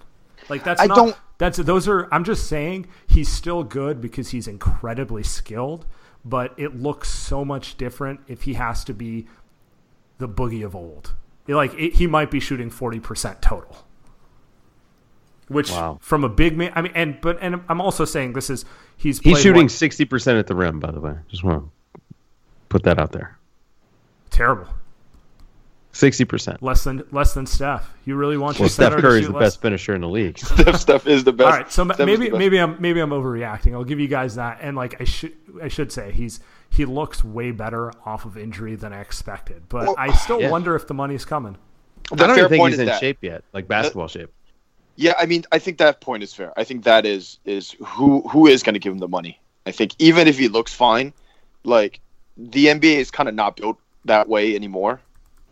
Like 0.49 0.63
that's 0.63 0.81
I 0.81 0.87
not 0.87 0.95
don't- 0.97 1.17
that's 1.39 1.57
those 1.59 1.89
are 1.89 2.07
I'm 2.13 2.25
just 2.25 2.47
saying 2.49 2.87
he's 3.07 3.29
still 3.29 3.65
good 3.65 4.01
because 4.01 4.31
he's 4.31 4.47
incredibly 4.47 5.23
skilled, 5.23 5.87
but 6.25 6.53
it 6.59 6.77
looks 6.77 7.09
so 7.09 7.45
much 7.45 7.77
different 7.77 8.21
if 8.29 8.43
he 8.43 8.55
has 8.55 8.85
to 8.85 8.93
be 8.95 9.27
the 10.19 10.29
boogie 10.29 10.65
of 10.65 10.75
old. 10.77 11.15
Like 11.47 11.73
it, 11.75 11.95
he 11.95 12.07
might 12.07 12.31
be 12.31 12.41
shooting 12.41 12.71
40% 12.71 13.41
total 13.41 13.87
which 15.49 15.71
Wow. 15.71 15.99
from 16.01 16.25
a 16.25 16.29
big 16.29 16.57
man. 16.57 16.73
I 16.75 16.83
mean, 16.83 16.93
and 16.95 17.21
but 17.21 17.39
and 17.41 17.61
I'm 17.69 17.81
also 17.81 18.05
saying 18.05 18.33
this 18.35 18.51
is 18.51 18.65
he's 18.97 19.19
he's 19.21 19.41
shooting 19.41 19.69
sixty 19.69 20.05
percent 20.05 20.39
at 20.39 20.47
the 20.47 20.55
rim. 20.55 20.81
By 20.81 20.91
the 20.91 21.01
way, 21.01 21.15
just 21.31 21.43
want 21.45 21.65
to 21.95 22.01
put 22.69 22.83
that 22.85 22.99
out 22.99 23.13
there. 23.13 23.39
terrible, 24.31 24.67
Sixty 25.93 26.25
percent. 26.25 26.63
less 26.63 26.85
than 26.85 27.03
less 27.11 27.35
than 27.35 27.47
Steph. 27.47 27.93
You 28.05 28.15
really 28.17 28.37
want 28.37 28.57
Well, 28.59 28.65
your 28.67 28.71
Steph 28.71 28.93
Curry 29.01 29.21
is 29.21 29.27
the 29.27 29.33
less? 29.33 29.55
best 29.55 29.63
finisher 29.63 29.95
in 29.95 30.03
the 30.03 30.09
league. 30.09 30.39
Steph, 30.39 30.77
Steph 30.77 31.07
is 31.07 31.25
the 31.25 31.33
best. 31.33 31.47
All 31.51 31.57
right, 31.59 31.73
so 31.73 31.85
Steph 31.87 31.99
maybe 32.07 32.31
maybe 32.31 32.59
I'm 32.59 32.81
maybe 32.81 33.01
I'm 33.01 33.11
overreacting. 33.11 33.73
I'll 33.73 33.85
give 33.85 33.99
you 33.99 34.07
guys 34.07 34.37
that, 34.37 34.59
and 34.61 34.77
like 34.77 35.01
I 35.01 35.05
should 35.05 35.33
I 35.63 35.69
should 35.69 35.91
say 35.91 36.13
he's 36.13 36.41
he 36.71 36.85
looks 36.85 37.25
way 37.25 37.51
better 37.51 37.91
off 38.05 38.27
of 38.27 38.37
injury 38.37 38.75
than 38.77 38.93
I 38.93 39.01
expected, 39.01 39.63
but 39.69 39.87
Well, 39.87 39.95
I 39.99 40.13
still 40.25 40.41
yeah. 40.41 40.51
wonder 40.51 40.77
if 40.77 40.87
the 40.87 40.95
money's 40.95 41.25
coming. 41.25 41.57
The 42.13 42.25
I 42.25 42.27
don't 42.27 42.37
fair 42.37 42.39
even 42.45 42.49
think 42.51 42.61
point 42.61 42.73
he's 42.75 42.81
in 42.81 42.87
that- 42.87 43.01
shape 43.01 43.19
yet, 43.23 43.45
like 43.53 43.67
basketball 43.67 44.09
shape. 44.09 44.31
Yeah, 45.01 45.15
I 45.17 45.27
mean, 45.27 45.45
I 45.53 45.61
think 45.61 45.79
that 45.79 46.01
point 46.01 46.25
is 46.25 46.35
fair. 46.35 46.53
I 46.57 46.65
think 46.65 46.83
that 46.83 47.07
is 47.07 47.39
is 47.45 47.77
who 47.87 48.23
who 48.29 48.49
is 48.49 48.65
going 48.65 48.75
to 48.75 48.81
give 48.81 48.93
him 48.93 48.99
the 48.99 49.07
money. 49.09 49.39
I 49.65 49.71
think 49.71 49.93
even 50.01 50.27
if 50.27 50.37
he 50.37 50.49
looks 50.49 50.75
fine, 50.75 51.13
like 51.63 52.01
the 52.37 52.67
NBA 52.67 52.97
is 52.97 53.11
kind 53.13 53.29
of 53.29 53.35
not 53.37 53.57
built 53.57 53.79
that 54.07 54.29
way 54.29 54.57
anymore. 54.57 55.01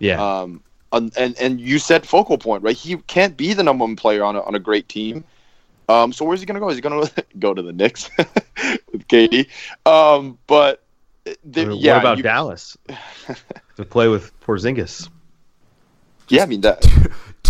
Yeah, 0.01 0.21
Um, 0.21 0.63
and 0.93 1.13
and, 1.17 1.39
and 1.39 1.61
you 1.61 1.79
said 1.79 2.05
focal 2.07 2.39
point, 2.39 2.65
right? 2.65 2.77
He 2.77 2.97
can't 3.07 3.37
be 3.37 3.53
the 3.55 3.63
number 3.63 3.85
one 3.85 3.95
player 3.95 4.25
on 4.25 4.35
a, 4.35 4.41
on 4.43 4.57
a 4.57 4.59
great 4.59 4.89
team. 4.89 5.23
Um, 5.89 6.13
so 6.13 6.25
where's 6.25 6.41
he 6.41 6.47
going 6.47 6.57
to 6.57 6.61
go? 6.61 6.69
Is 6.69 6.75
he 6.77 6.81
going 6.83 7.07
to 7.07 7.25
go 7.39 7.55
to 7.55 7.63
the 7.63 7.73
Knicks 7.73 8.11
with 8.93 9.07
KD? 9.07 9.47
Um, 9.87 10.39
but 10.49 10.83
the, 11.45 11.69
Or 11.69 11.73
yeah, 11.73 11.93
what 11.95 12.01
about 12.01 12.17
you- 12.17 12.25
Dallas 12.25 12.77
to 13.77 13.85
play 13.85 14.09
with 14.09 14.33
Porzingis? 14.41 15.09
yeah, 16.29 16.43
I 16.43 16.47
mean 16.47 16.63
that. 16.63 16.85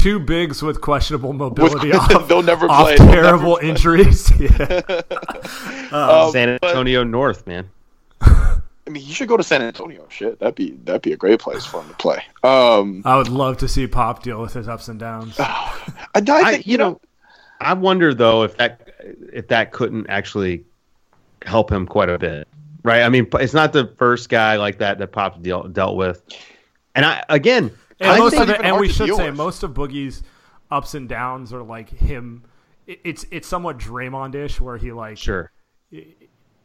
Two 0.07 0.21
bigs 0.21 0.63
with 0.63 0.81
questionable 0.81 1.33
mobility 1.33 1.93
off, 1.93 2.29
they'll 2.29 2.41
never 2.41 2.71
off 2.71 2.85
play. 2.85 2.97
They'll 2.97 3.07
never 3.07 3.23
terrible 3.23 3.57
play. 3.57 3.71
injuries. 3.71 4.31
yeah. 4.41 4.83
Um, 5.91 6.31
San 6.31 6.59
but- 6.61 6.69
Antonio 6.71 7.03
North, 7.03 7.45
man. 7.45 7.69
I 8.21 8.61
mean, 8.89 9.03
he 9.03 9.13
should 9.13 9.27
go 9.27 9.37
to 9.37 9.43
San 9.43 9.63
Antonio. 9.63 10.07
Shit, 10.09 10.39
that'd 10.39 10.55
be 10.55 10.79
that'd 10.85 11.03
be 11.03 11.13
a 11.13 11.17
great 11.17 11.41
place 11.41 11.67
for 11.67 11.83
him 11.83 11.89
to 11.89 11.95
play. 11.97 12.23
Um, 12.45 13.03
I 13.05 13.17
would 13.17 13.29
love 13.29 13.57
to 13.59 13.69
see 13.69 13.89
Pop 13.89 14.23
deal 14.23 14.41
with 14.41 14.53
his 14.53 14.69
ups 14.69 14.87
and 14.87 15.01
downs. 15.01 15.35
I, 15.41 15.73
I 16.15 16.21
think 16.21 16.31
I, 16.31 16.63
you 16.65 16.79
know, 16.79 17.01
I 17.61 17.75
wonder 17.75 18.15
though 18.15 18.45
if 18.45 18.57
that 18.59 18.89
if 19.33 19.49
that 19.49 19.73
couldn't 19.73 20.07
actually 20.09 20.65
help 21.43 21.73
him 21.73 21.85
quite 21.85 22.11
a 22.11 22.19
bit, 22.19 22.47
right? 22.85 23.03
I 23.03 23.09
mean, 23.09 23.27
it's 23.35 23.55
not 23.55 23.73
the 23.73 23.93
first 23.99 24.29
guy 24.29 24.55
like 24.55 24.79
that 24.79 24.99
that 24.99 25.11
Pop 25.11 25.43
deal, 25.43 25.65
dealt 25.65 25.97
with, 25.97 26.23
and 26.95 27.05
I 27.05 27.25
again, 27.29 27.73
And 28.01 28.11
I 28.11 28.19
most 28.19 28.33
think 28.33 28.43
of 28.45 28.51
it, 28.51 28.61
and 28.63 28.79
we 28.79 28.89
should 28.89 29.07
deal 29.07 29.17
say 29.17 29.31
most 29.31 29.63
of 29.63 29.73
Boogie's 29.73 30.23
ups 30.71 30.95
and 30.95 31.09
downs 31.09 31.53
are 31.53 31.63
like 31.63 31.89
him. 31.89 32.45
It's 32.87 33.25
it's 33.31 33.49
somewhat 33.49 33.79
Draymond-ish, 33.79 34.61
where 34.61 34.77
he 34.77 34.93
like 34.93 35.17
sure, 35.19 35.51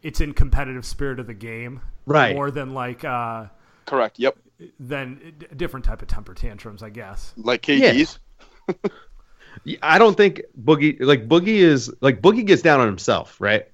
it's 0.04 0.22
in 0.22 0.34
competitive 0.34 0.86
spirit 0.86 1.20
of 1.20 1.28
the 1.28 1.34
game, 1.34 1.82
Right. 2.06 2.36
More 2.36 2.52
than 2.52 2.74
like 2.74 3.04
uh 3.06 3.46
correct. 3.86 4.20
Yep, 4.20 4.38
than 4.80 5.34
a 5.52 5.56
different 5.56 5.86
type 5.86 6.02
of 6.02 6.08
temper 6.08 6.34
tantrums, 6.34 6.84
I 6.84 6.90
guess. 6.90 7.34
like 7.38 7.62
KD's. 7.62 8.20
I 9.82 9.98
don't 10.00 10.16
think 10.16 10.42
Boogie 10.64 10.98
like 11.02 11.28
Boogie 11.28 11.58
is 11.58 11.94
like 12.02 12.22
Boogie 12.22 12.46
gets 12.46 12.62
down 12.62 12.80
on 12.80 12.88
himself, 12.88 13.40
right? 13.40 13.68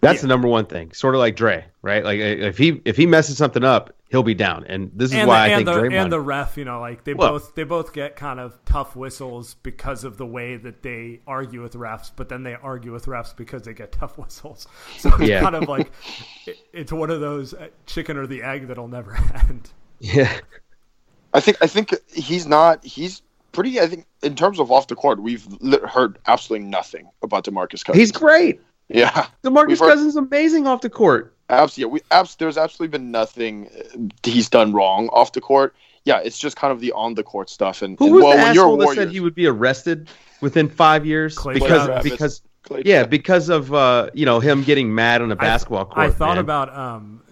That's 0.00 0.16
Yeah. 0.18 0.22
the 0.22 0.28
number 0.28 0.48
one 0.48 0.66
thing. 0.66 0.92
Sort 0.92 1.14
of 1.14 1.20
like 1.20 1.36
Dre, 1.36 1.64
right? 1.82 2.04
Like 2.04 2.18
if 2.20 2.58
he 2.58 2.80
if 2.84 2.96
he 2.96 3.06
messes 3.06 3.36
something 3.38 3.64
up, 3.64 3.94
he'll 4.08 4.22
be 4.22 4.34
down, 4.34 4.64
and 4.68 4.90
this 4.94 5.10
is 5.10 5.16
and 5.16 5.28
why 5.28 5.48
the, 5.48 5.54
I 5.54 5.56
and 5.58 5.66
think 5.66 5.76
the 5.76 5.82
Draymond. 5.88 6.02
and 6.04 6.12
the 6.12 6.20
ref, 6.20 6.56
you 6.56 6.64
know, 6.64 6.80
like 6.80 7.04
they 7.04 7.14
Well- 7.14 7.30
both 7.32 7.54
they 7.54 7.64
both 7.64 7.92
get 7.92 8.16
kind 8.16 8.38
of 8.40 8.58
tough 8.64 8.94
whistles 8.96 9.54
because 9.62 10.04
of 10.04 10.16
the 10.16 10.26
way 10.26 10.56
that 10.56 10.82
they 10.82 11.20
argue 11.26 11.62
with 11.62 11.74
refs, 11.74 12.10
but 12.14 12.28
then 12.28 12.42
they 12.42 12.54
argue 12.54 12.92
with 12.92 13.06
refs 13.06 13.36
because 13.36 13.62
they 13.62 13.74
get 13.74 13.92
tough 13.92 14.16
whistles. 14.18 14.66
So 14.98 15.10
it's 15.16 15.28
Yeah. 15.28 15.40
kind 15.40 15.56
of 15.56 15.68
like 15.68 15.90
it, 16.46 16.56
it's 16.72 16.92
one 16.92 17.10
of 17.10 17.20
those 17.20 17.54
uh, 17.54 17.68
chicken 17.86 18.16
or 18.16 18.26
the 18.26 18.42
egg 18.42 18.68
that'll 18.68 18.88
never 18.88 19.14
end. 19.48 19.70
yeah, 20.00 20.38
I 21.34 21.40
think 21.40 21.56
I 21.60 21.66
think 21.66 21.94
he's 22.12 22.46
not. 22.46 22.84
He's 22.84 23.22
pretty. 23.52 23.80
I 23.80 23.86
think 23.86 24.06
in 24.22 24.34
terms 24.34 24.58
of 24.60 24.70
off 24.70 24.86
the 24.88 24.94
court, 24.94 25.22
we've 25.22 25.46
li- 25.60 25.78
heard 25.88 26.18
absolutely 26.26 26.68
nothing 26.68 27.08
about 27.22 27.44
DeMarcus 27.44 27.84
Cousins. 27.84 27.96
he's 27.96 28.12
great. 28.12 28.60
yeah, 28.88 29.26
DeMarcus 29.42 29.68
We've 29.68 29.78
heard- 29.78 29.88
Cousins 29.90 30.08
is 30.08 30.16
amazing 30.16 30.66
off 30.66 30.80
the 30.82 30.90
court. 30.90 31.34
Absolutely. 31.50 31.92
We 31.94 32.00
abs- 32.10 32.36
there's 32.36 32.58
absolutely 32.58 32.98
been 32.98 33.10
nothing 33.10 33.68
uh, 33.68 34.08
he's 34.22 34.48
done 34.48 34.72
wrong 34.72 35.08
off 35.08 35.32
the 35.32 35.40
court. 35.40 35.74
Yeah, 36.04 36.20
it's 36.20 36.38
just 36.38 36.56
kind 36.56 36.72
of 36.72 36.80
the 36.80 36.92
on 36.92 37.14
the 37.14 37.22
court 37.22 37.50
stuff. 37.50 37.82
And, 37.82 37.98
Who 37.98 38.06
and 38.06 38.14
was 38.14 38.24
well, 38.24 38.36
the 38.36 38.42
when 38.42 38.54
you're 38.54 38.64
asshole 38.64 38.76
that 38.78 38.94
said 38.94 39.10
he 39.10 39.20
would 39.20 39.34
be 39.34 39.46
arrested 39.46 40.08
within 40.40 40.68
five 40.68 41.04
years 41.04 41.36
Clay 41.36 41.54
because 41.54 41.86
Travis. 41.86 42.10
because 42.10 42.42
Clay 42.62 42.82
yeah 42.84 42.98
Travis. 42.98 43.10
because 43.10 43.48
of 43.48 43.74
uh, 43.74 44.10
you 44.14 44.24
know 44.26 44.40
him 44.40 44.62
getting 44.62 44.94
mad 44.94 45.22
on 45.22 45.32
a 45.32 45.36
basketball 45.36 45.86
court. 45.86 45.98
I 45.98 46.10
thought 46.10 46.36
man. 46.36 46.38
about 46.38 46.76
um, 46.76 47.22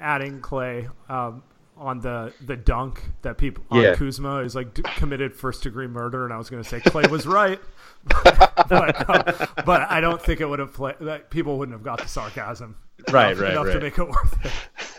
adding 0.00 0.40
Clay 0.40 0.88
um, 1.08 1.42
on 1.76 2.00
the 2.00 2.32
the 2.44 2.56
dunk 2.56 3.02
that 3.22 3.38
people 3.38 3.64
on 3.70 3.82
Yeah. 3.82 3.94
Kuzma 3.94 4.38
is 4.38 4.54
like 4.54 4.74
d- 4.74 4.82
committed 4.96 5.34
first 5.34 5.62
degree 5.62 5.86
murder, 5.86 6.24
and 6.24 6.32
I 6.32 6.38
was 6.38 6.50
going 6.50 6.62
to 6.62 6.68
say 6.68 6.80
Clay 6.80 7.04
was 7.08 7.26
right, 7.26 7.60
but, 8.04 9.10
uh, 9.10 9.46
but 9.64 9.82
I 9.90 10.00
don't 10.00 10.20
think 10.20 10.40
it 10.40 10.46
would 10.46 10.58
have 10.58 10.72
played. 10.72 10.96
That 11.00 11.30
people 11.30 11.58
wouldn't 11.58 11.74
have 11.74 11.84
got 11.84 12.00
the 12.00 12.08
sarcasm 12.08 12.76
Right, 13.10 13.32
enough, 13.32 13.40
right, 13.40 13.52
enough 13.52 13.66
to 13.66 13.72
right. 13.72 13.82
make 13.82 13.98
it 13.98 14.08
worth 14.08 14.44
it. 14.44 14.52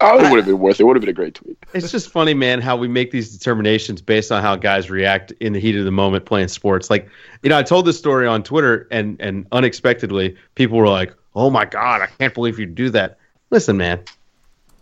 Oh, 0.00 0.24
it 0.24 0.30
would 0.30 0.36
have 0.36 0.46
been 0.46 0.60
worth 0.60 0.76
it. 0.76 0.80
It 0.82 0.86
would 0.86 0.96
have 0.96 1.00
been 1.00 1.08
a 1.08 1.14
great 1.14 1.34
tweet. 1.34 1.56
It's 1.74 1.90
just 1.90 2.10
funny, 2.10 2.32
man, 2.32 2.60
how 2.60 2.76
we 2.76 2.86
make 2.86 3.10
these 3.10 3.36
determinations 3.36 4.00
based 4.00 4.30
on 4.30 4.42
how 4.42 4.54
guys 4.54 4.90
react 4.90 5.32
in 5.40 5.54
the 5.54 5.58
heat 5.58 5.76
of 5.76 5.84
the 5.84 5.90
moment 5.90 6.24
playing 6.24 6.48
sports. 6.48 6.88
Like, 6.88 7.08
you 7.42 7.50
know, 7.50 7.58
I 7.58 7.64
told 7.64 7.84
this 7.84 7.98
story 7.98 8.26
on 8.26 8.44
Twitter, 8.44 8.86
and 8.92 9.20
and 9.20 9.46
unexpectedly, 9.50 10.36
people 10.54 10.78
were 10.78 10.88
like, 10.88 11.14
"Oh 11.34 11.50
my 11.50 11.64
god, 11.64 12.00
I 12.00 12.06
can't 12.06 12.32
believe 12.32 12.60
you 12.60 12.66
do 12.66 12.90
that." 12.90 13.18
Listen, 13.50 13.76
man, 13.76 14.00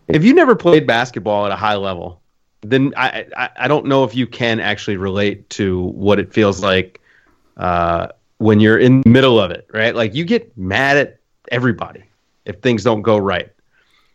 if 0.08 0.22
you 0.22 0.34
never 0.34 0.54
played 0.54 0.86
basketball 0.86 1.46
at 1.46 1.52
a 1.52 1.56
high 1.56 1.76
level, 1.76 2.20
then 2.60 2.92
I 2.96 3.26
I, 3.36 3.48
I 3.60 3.68
don't 3.68 3.86
know 3.86 4.04
if 4.04 4.14
you 4.14 4.26
can 4.26 4.60
actually 4.60 4.98
relate 4.98 5.48
to 5.50 5.80
what 5.80 6.18
it 6.18 6.34
feels 6.34 6.62
like 6.62 7.00
uh, 7.56 8.08
when 8.36 8.60
you're 8.60 8.78
in 8.78 9.00
the 9.00 9.08
middle 9.08 9.40
of 9.40 9.50
it, 9.50 9.66
right? 9.72 9.94
Like, 9.94 10.14
you 10.14 10.24
get 10.24 10.56
mad 10.58 10.98
at 10.98 11.20
everybody 11.50 12.04
if 12.47 12.61
things 12.61 12.82
don't 12.84 13.03
go 13.03 13.18
right. 13.18 13.51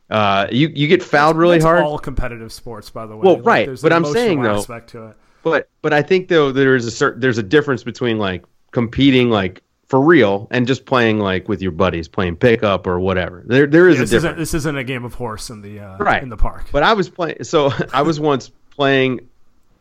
Uh, 0.10 0.48
you 0.52 0.70
you 0.76 0.88
get 0.88 1.02
fouled 1.02 1.38
really 1.38 1.56
That's 1.58 1.66
hard. 1.66 1.84
all 1.84 1.98
competitive 1.98 2.52
sports, 2.52 2.90
by 2.90 3.06
the 3.06 3.16
way. 3.16 3.22
Well, 3.24 3.36
Like, 3.38 3.46
right, 3.46 3.66
there's 3.68 3.82
but 3.82 3.94
I'm 3.94 4.06
saying, 4.06 4.42
though- 4.42 4.58
aspect 4.58 4.90
to 4.92 5.08
it. 5.08 5.18
But 5.44 5.70
but 5.82 5.94
I 5.94 6.02
think 6.02 6.28
though 6.28 6.52
there 6.52 6.76
is 6.76 6.86
a 6.86 6.92
certain 6.92 7.20
there's 7.22 7.38
a 7.38 7.44
difference 7.44 7.84
between 7.84 8.18
like 8.20 8.44
competing 8.72 9.30
like 9.30 9.64
for 9.88 10.00
real 10.00 10.48
and 10.52 10.68
just 10.68 10.86
playing 10.86 11.20
like 11.20 11.50
with 11.50 11.62
your 11.62 11.72
buddies 11.72 12.08
playing 12.08 12.36
pickup 12.36 12.86
or 12.86 13.00
whatever. 13.00 13.42
There 13.46 13.66
there 13.68 13.88
is 13.90 13.98
a 13.98 14.02
This 14.02 14.12
isn't 14.14 14.30
difference. 14.32 14.52
this 14.52 14.54
isn't 14.62 14.78
a 14.78 14.84
game 14.84 15.04
of 15.06 15.14
horse 15.16 15.50
in 15.50 15.62
the 15.62 15.80
uh, 15.80 15.98
Right. 15.98 16.22
in 16.22 16.30
the 16.30 16.38
park. 16.38 16.66
But 16.72 16.84
I 16.84 16.94
was 16.94 17.10
playing 17.10 17.44
so 17.44 17.72
I 17.94 18.02
was 18.04 18.20
once 18.20 18.52
playing 18.70 19.22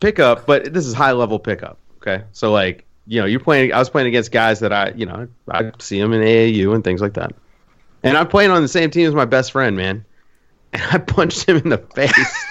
pickup, 0.00 0.46
but 0.46 0.72
this 0.72 0.86
is 0.86 0.94
high 0.94 1.12
level 1.12 1.38
pickup. 1.38 1.78
Okay, 1.98 2.24
so 2.32 2.50
like 2.52 2.86
you 3.06 3.20
know 3.20 3.26
you're 3.26 3.40
playing. 3.40 3.72
I 3.74 3.78
was 3.80 3.90
playing 3.90 4.08
against 4.08 4.32
guys 4.32 4.60
that 4.60 4.72
I 4.72 4.92
you 4.96 5.04
know 5.06 5.28
I 5.50 5.72
see 5.78 6.00
them 6.00 6.12
in 6.14 6.22
AAU 6.22 6.74
and 6.74 6.82
things 6.82 7.02
like 7.02 7.14
that, 7.14 7.32
and 8.02 8.16
I'm 8.16 8.28
playing 8.28 8.50
on 8.50 8.62
the 8.62 8.68
same 8.68 8.90
team 8.90 9.06
as 9.06 9.14
my 9.14 9.24
best 9.24 9.52
friend, 9.52 9.76
man. 9.76 10.04
And 10.72 10.82
I 10.92 10.98
punched 10.98 11.48
him 11.48 11.56
in 11.56 11.68
the 11.68 11.78
face. 11.78 12.46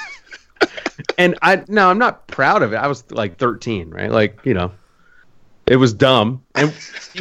and 1.18 1.38
I 1.42 1.64
no, 1.68 1.90
I'm 1.90 1.98
not 1.98 2.28
proud 2.28 2.64
of 2.64 2.74
it. 2.74 2.76
I 2.78 2.88
was 2.88 3.10
like 3.12 3.38
13, 3.38 3.92
right? 3.92 4.12
Like 4.12 4.40
you 4.44 4.54
know, 4.54 4.72
it 5.66 5.78
was 5.78 5.94
dumb, 5.94 6.44
and 6.56 6.74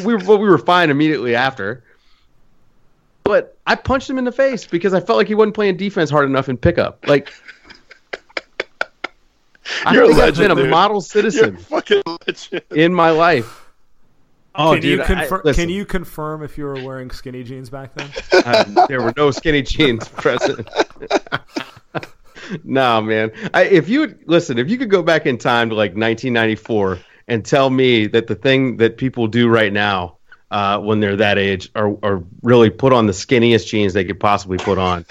we 0.05 0.15
were 0.15 0.37
we 0.37 0.49
were 0.49 0.59
fine 0.59 0.91
immediately 0.91 1.37
after. 1.37 1.85
But 3.23 3.57
I 3.67 3.75
punched 3.77 4.09
him 4.11 4.19
in 4.19 4.25
the 4.25 4.33
face 4.33 4.67
because 4.67 4.95
I 4.95 5.01
felt 5.01 5.19
like 5.19 5.29
he 5.29 5.35
wasn't 5.35 5.55
playing 5.55 5.77
defense 5.77 6.11
hard 6.11 6.29
enough 6.29 6.49
in 6.49 6.57
pickup. 6.57 7.07
Like, 7.07 7.31
I 9.85 9.93
You're 9.95 10.05
a 10.05 10.07
think 10.09 10.19
I've 10.19 10.39
legend, 10.39 10.49
been 10.49 10.51
a 10.59 10.63
dude. 10.63 10.71
model 10.71 10.97
You're 10.97 11.03
citizen 11.03 11.57
fucking 11.59 12.03
legend. 12.27 12.63
in 12.71 12.95
my 12.95 13.11
life. 13.11 13.68
Oh, 14.61 14.73
can 14.73 14.83
dude, 14.83 14.99
you 14.99 15.05
confirm? 15.05 15.55
can 15.55 15.69
you 15.69 15.85
confirm 15.85 16.43
if 16.43 16.59
you 16.59 16.65
were 16.65 16.83
wearing 16.83 17.13
skinny 17.13 17.45
jeans 17.45 17.71
back 17.71 17.95
then? 17.95 18.11
uh, 18.45 18.87
there 18.89 19.01
were 19.01 19.15
no 19.17 19.31
skinny 19.31 19.63
jeans 19.63 20.09
present. 20.17 20.69
no, 22.65 23.01
man. 23.01 23.31
I, 23.55 23.65
if 23.67 23.89
you 23.89 24.01
would 24.01 24.19
listen, 24.27 24.59
if 24.59 24.69
you 24.69 24.77
could 24.77 24.91
go 24.91 25.01
back 25.01 25.27
in 25.27 25.39
time 25.39 25.69
to 25.69 25.77
like 25.77 25.91
1994 25.93 26.99
and 27.29 27.45
tell 27.45 27.71
me 27.71 28.09
that 28.09 28.27
the 28.27 28.35
thing 28.35 28.79
that 28.79 28.97
people 28.97 29.29
do 29.29 29.49
right 29.49 29.73
now 29.73 30.17
uh, 30.51 30.81
when 30.81 30.99
they're 30.99 31.15
that 31.15 31.39
age 31.39 31.71
are, 31.77 31.97
are 32.03 32.25
really 32.43 32.71
put 32.71 32.93
on 32.93 33.07
the 33.07 33.13
skinniest 33.13 33.69
jeans 33.69 33.93
they 33.93 34.05
could 34.05 34.19
possibly 34.19 34.59
put 34.59 34.77
on, 34.77 35.07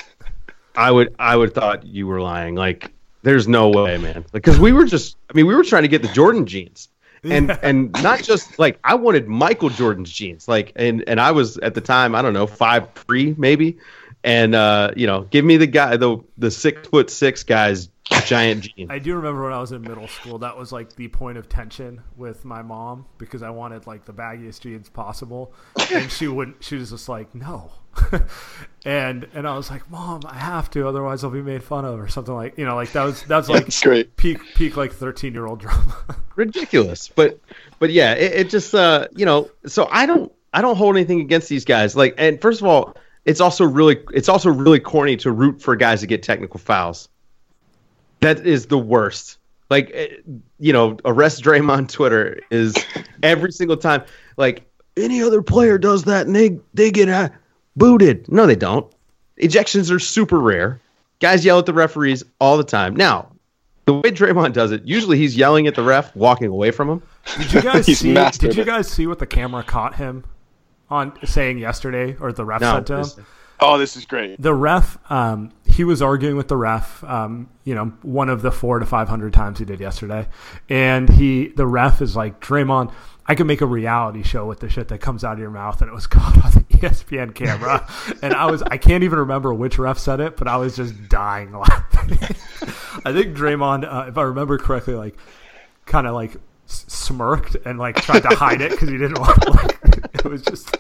I 0.76 0.92
would 0.92 1.16
I 1.20 1.38
would 1.38 1.54
thought 1.54 1.86
you 1.86 2.06
were 2.06 2.20
lying. 2.20 2.56
Like, 2.56 2.92
there's 3.24 3.48
no 3.48 3.70
way, 3.70 3.98
man. 3.98 4.26
Because 4.34 4.60
we 4.60 4.74
were 4.74 4.86
just, 4.86 5.16
I 5.30 5.38
mean, 5.38 5.48
we 5.48 5.56
were 5.56 5.64
trying 5.64 5.84
to 5.84 5.88
get 5.88 6.02
the 6.02 6.10
Jordan 6.10 6.46
jeans. 6.46 6.90
And 7.24 7.52
and 7.52 7.92
not 8.04 8.24
just 8.24 8.60
like 8.60 8.80
I 8.84 8.96
wanted 8.96 9.28
Michael 9.28 9.70
Jordan's 9.70 10.12
jeans, 10.12 10.48
like 10.48 10.74
and 10.76 11.04
and 11.08 11.20
I 11.20 11.32
was 11.32 11.58
at 11.58 11.74
the 11.74 11.82
time 11.82 12.16
I 12.16 12.22
don't 12.22 12.34
know 12.34 12.48
five 12.48 12.94
three 12.94 13.34
maybe, 13.38 13.78
and 14.24 14.54
uh 14.56 14.92
you 14.96 15.08
know 15.08 15.24
give 15.24 15.44
me 15.44 15.58
the 15.58 15.68
guy 15.68 15.98
the 15.98 16.20
the 16.38 16.52
six 16.52 16.88
foot 16.88 17.10
six 17.10 17.44
guy's 17.44 17.90
giant 18.26 18.64
jeans. 18.76 18.90
I 18.90 19.00
do 19.00 19.16
remember 19.16 19.44
when 19.44 19.54
I 19.54 19.60
was 19.60 19.72
in 19.72 19.82
middle 19.82 20.08
school, 20.08 20.38
that 20.40 20.58
was 20.58 20.72
like 20.72 20.96
the 20.96 21.08
point 21.08 21.38
of 21.38 21.50
tension 21.50 22.02
with 22.16 22.46
my 22.46 22.62
mom 22.62 23.06
because 23.18 23.44
I 23.44 23.50
wanted 23.50 23.88
like 23.88 24.06
the 24.06 24.14
baggiest 24.14 24.62
jeans 24.62 24.90
possible, 24.90 25.54
and 25.94 26.12
she 26.12 26.28
wouldn't. 26.28 26.64
She 26.64 26.76
was 26.76 26.90
just 26.92 27.10
like, 27.10 27.34
no, 27.36 27.72
and 28.86 29.28
and 29.34 29.48
I 29.48 29.56
was 29.56 29.70
like, 29.70 29.90
mom, 29.90 30.22
I 30.26 30.38
have 30.38 30.70
to, 30.72 30.88
otherwise 30.88 31.24
I'll 31.24 31.30
be 31.30 31.42
made 31.42 31.64
fun 31.64 31.86
of 31.86 32.00
or 32.00 32.08
something 32.08 32.34
like 32.34 32.58
you 32.58 32.66
know, 32.66 32.76
like 32.76 32.92
that 32.94 33.04
was 33.04 33.24
that's 33.24 33.50
like 33.50 33.66
That's 33.66 33.82
great. 33.84 34.16
peak 34.18 34.40
peak 34.56 34.78
like 34.78 34.92
thirteen 34.94 35.34
year 35.34 35.46
old 35.48 35.60
drama. 35.60 35.98
ridiculous 36.36 37.08
but 37.16 37.40
but 37.80 37.90
yeah 37.92 38.14
it, 38.14 38.32
it 38.42 38.50
just 38.52 38.76
uh 38.76 39.08
you 39.16 39.26
know 39.26 39.50
so 39.66 39.88
i 39.92 40.06
don't 40.06 40.32
i 40.54 40.62
don't 40.62 40.76
hold 40.76 40.96
anything 40.96 41.20
against 41.20 41.50
these 41.50 41.66
guys 41.66 41.96
like 41.96 42.14
and 42.20 42.40
first 42.40 42.62
of 42.62 42.68
all 42.68 42.94
it's 43.26 43.42
also 43.42 43.66
really 43.66 43.98
it's 44.14 44.30
also 44.30 44.52
really 44.52 44.80
corny 44.80 45.18
to 45.18 45.32
root 45.32 45.60
for 45.60 45.76
guys 45.76 46.02
to 46.02 46.06
get 46.06 46.22
technical 46.22 46.60
fouls 46.60 47.10
that 48.22 48.46
is 48.46 48.68
the 48.68 48.78
worst 48.78 49.38
like 49.70 49.92
eh, 49.94 50.08
you 50.60 50.74
know 50.74 50.98
arrest 51.06 51.44
Draymond 51.44 51.90
twitter 51.90 52.40
is 52.52 52.76
every 53.24 53.52
single 53.52 53.78
time 53.78 54.04
like 54.38 54.70
any 54.96 55.22
other 55.22 55.42
player 55.42 55.78
does 55.78 56.04
that 56.06 56.28
and 56.28 56.36
they 56.36 56.58
they 56.74 56.92
get 56.92 57.10
uh, 57.10 57.30
booted 57.76 58.30
no 58.32 58.46
they 58.48 58.56
don't 58.56 58.92
ejections 59.42 59.92
are 59.94 60.00
super 60.00 60.40
rare 60.40 60.80
guys 61.20 61.44
yell 61.46 61.60
at 61.60 61.66
the 61.66 61.74
referees 61.74 62.24
all 62.40 62.58
the 62.58 62.64
time 62.64 62.96
now 62.96 63.30
the 63.86 63.94
way 63.94 64.12
Draymond 64.12 64.52
does 64.52 64.74
it, 64.74 64.84
usually 64.84 65.18
he's 65.18 65.38
yelling 65.38 65.66
at 65.66 65.74
the 65.74 65.82
ref, 65.82 66.14
walking 66.14 66.48
away 66.48 66.72
from 66.72 66.90
him. 66.90 67.04
Did 67.38 67.54
you 67.54 67.62
guys 67.62 67.86
see? 67.98 68.14
Did 68.14 68.56
you 68.58 68.64
it. 68.64 68.66
guys 68.66 68.90
see 68.90 69.08
what 69.08 69.18
the 69.18 69.26
camera 69.26 69.64
caught 69.64 69.96
him 69.96 70.26
on 70.90 71.18
saying 71.26 71.58
yesterday, 71.60 72.18
or 72.20 72.34
the 72.34 72.44
ref 72.44 72.60
No, 72.60 72.74
said 72.74 72.88
to 72.88 72.94
him? 72.96 73.00
listen. 73.04 73.26
Oh, 73.62 73.78
this 73.78 73.96
is 73.96 74.04
great. 74.06 74.42
the 74.42 74.54
ref 74.54 74.98
um, 75.10 75.54
he 75.78 75.84
was 75.84 76.02
arguing 76.02 76.36
with 76.36 76.48
the 76.48 76.58
ref 76.58 77.04
um, 77.04 77.48
you 77.64 77.76
know 77.76 77.94
one 78.02 78.30
of 78.30 78.42
the 78.42 78.52
four 78.52 78.80
to 78.80 78.86
five 78.86 79.08
hundred 79.08 79.32
times 79.32 79.60
he 79.60 79.66
did 79.66 79.80
yesterday. 79.80 80.28
And 80.70 81.08
he 81.08 81.50
the 81.50 81.68
ref 81.68 82.02
is 82.02 82.16
like 82.16 82.42
Draymond 82.42 82.92
I 83.28 83.36
can 83.36 83.46
make 83.46 83.62
a 83.62 83.66
reality 83.68 84.24
show 84.24 84.48
with 84.48 84.60
the 84.60 84.70
shit 84.70 84.88
that 84.88 85.00
comes 85.00 85.24
out 85.24 85.34
of 85.34 85.40
your 85.40 85.52
mouth. 85.52 85.80
And 85.82 85.90
it 85.90 85.94
was 85.94 86.08
caught 86.08 86.44
on 86.44 86.52
the 86.52 86.62
ESPN 86.62 87.36
camera. 87.36 87.88
And 88.24 88.34
I 88.34 88.50
was 88.50 88.64
I 88.64 88.78
can't 88.78 89.04
even 89.04 89.20
remember 89.20 89.54
which 89.54 89.78
ref 89.78 90.00
said 90.00 90.20
it 90.20 90.36
but 90.36 90.48
I 90.48 90.58
was 90.58 90.76
just 90.76 91.10
dying 91.10 91.52
laughing. 91.52 92.18
I 93.06 93.14
think 93.14 93.38
Draymond 93.38 93.86
uh, 93.86 94.08
if 94.08 94.18
I 94.18 94.24
remember 94.24 94.58
correctly 94.58 94.96
like 94.96 95.16
kind 95.86 96.08
of 96.08 96.16
like 96.16 96.38
smirked 96.66 97.56
and 97.66 97.78
like 97.78 97.98
tried 97.98 98.22
to 98.22 98.30
hide 98.30 98.62
it 98.62 98.72
because 98.72 98.90
he 98.90 98.98
didn't 98.98 99.20
want 99.20 99.42
to 99.44 99.52
like 99.52 99.80
it 100.16 100.26
was 100.26 100.42
just 100.42 100.76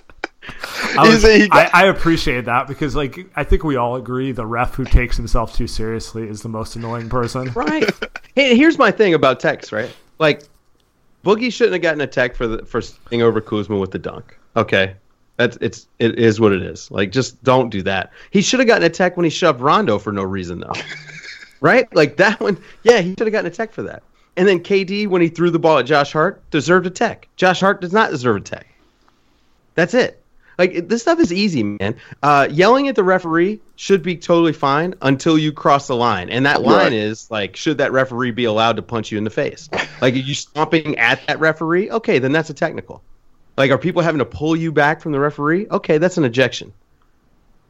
I, 0.98 1.08
was- 1.10 1.24
a- 1.26 1.48
got- 1.48 1.74
I, 1.74 1.84
I 1.86 1.88
appreciate 1.88 2.46
that 2.46 2.68
because, 2.68 2.96
like, 2.96 3.28
I 3.36 3.44
think 3.44 3.64
we 3.64 3.76
all 3.76 3.96
agree 3.96 4.32
the 4.32 4.46
ref 4.46 4.76
who 4.76 4.86
takes 4.86 5.18
himself 5.18 5.56
too 5.56 5.68
seriously 5.68 6.28
is 6.28 6.42
the 6.42 6.50
most 6.50 6.76
annoying 6.76 7.10
person. 7.10 7.52
Right. 7.54 7.90
hey, 8.36 8.56
here's 8.56 8.78
my 8.78 8.92
thing 8.92 9.14
about 9.14 9.40
techs, 9.40 9.72
right? 9.72 9.92
Like, 10.20 10.44
Boogie 11.24 11.52
shouldn't 11.52 11.74
have 11.74 11.82
gotten 11.82 12.02
a 12.02 12.08
tech 12.08 12.36
for 12.36 12.48
the 12.48 12.66
for 12.66 12.82
staying 12.82 13.22
over 13.22 13.42
Kuzma 13.42 13.78
with 13.78 13.92
the 13.92 14.00
dunk. 14.00 14.38
Okay. 14.56 14.96
That's 15.36 15.58
it's 15.62 15.88
it 16.00 16.18
is 16.18 16.40
what 16.40 16.52
it 16.54 16.62
is. 16.64 16.90
Like, 16.90 17.12
just 17.12 17.44
don't 17.44 17.70
do 17.70 17.82
that. 17.84 18.12
He 18.32 18.42
should 18.42 18.60
have 18.60 18.68
gotten 18.68 18.84
a 18.84 18.90
tech 18.90 19.18
when 19.18 19.24
he 19.24 19.30
shoved 19.30 19.60
Rondo 19.62 20.00
for 20.00 20.12
no 20.12 20.24
reason 20.24 20.60
though. 20.62 20.74
right? 21.62 21.94
Like 21.96 22.18
that 22.18 22.40
one, 22.40 22.58
yeah, 22.84 23.02
he 23.02 23.10
should 23.12 23.20
have 23.28 23.32
gotten 23.32 23.52
a 23.52 23.54
tech 23.54 23.72
for 23.72 23.84
that. 23.84 24.04
And 24.36 24.48
then 24.48 24.60
KD, 24.62 25.08
when 25.08 25.22
he 25.22 25.30
threw 25.30 25.50
the 25.50 25.60
ball 25.60 25.80
at 25.80 25.86
Josh 25.86 26.14
Hart, 26.14 26.48
deserved 26.52 26.86
a 26.88 26.92
tech. 26.92 27.28
Josh 27.36 27.60
Hart 27.60 27.82
does 27.82 27.92
not 27.94 28.12
deserve 28.12 28.38
a 28.38 28.40
tech. 28.42 28.68
That's 29.76 29.94
it. 29.94 30.16
Like 30.58 30.88
this 30.88 31.03
stuff 31.03 31.20
is 31.20 31.32
easy, 31.32 31.62
man. 31.64 31.95
Uh, 32.24 32.47
yelling 32.49 32.88
at 32.88 32.95
the 32.95 33.03
referee 33.03 33.62
should 33.76 34.01
be 34.01 34.16
totally 34.18 34.53
fine 34.53 34.95
until 35.03 35.38
you 35.38 35.51
cross 35.51 35.88
the 35.88 35.95
line, 35.95 36.30
and 36.30 36.45
that 36.47 36.64
line 36.64 36.78
Right. 36.86 36.93
is 36.93 37.30
like, 37.30 37.55
should 37.55 37.78
that 37.78 37.91
referee 37.91 38.32
be 38.32 38.45
allowed 38.45 38.76
to 38.78 38.82
punch 38.82 39.12
you 39.12 39.18
in 39.20 39.24
the 39.24 39.30
face? 39.30 39.70
Like, 40.01 40.16
are 40.16 40.18
you 40.18 40.34
stomping 40.34 40.97
at 40.97 41.26
that 41.28 41.39
referee? 41.39 41.91
Okay, 41.91 42.18
then 42.18 42.32
that's 42.32 42.49
a 42.49 42.55
technical. 42.55 43.03
Like, 43.55 43.70
are 43.70 43.78
people 43.78 44.01
having 44.01 44.20
to 44.20 44.26
pull 44.26 44.55
you 44.55 44.72
back 44.72 44.99
from 45.01 45.12
the 45.12 45.20
referee? 45.20 45.68
Okay, 45.70 45.99
that's 45.99 46.18
an 46.18 46.24
ejection. 46.24 46.74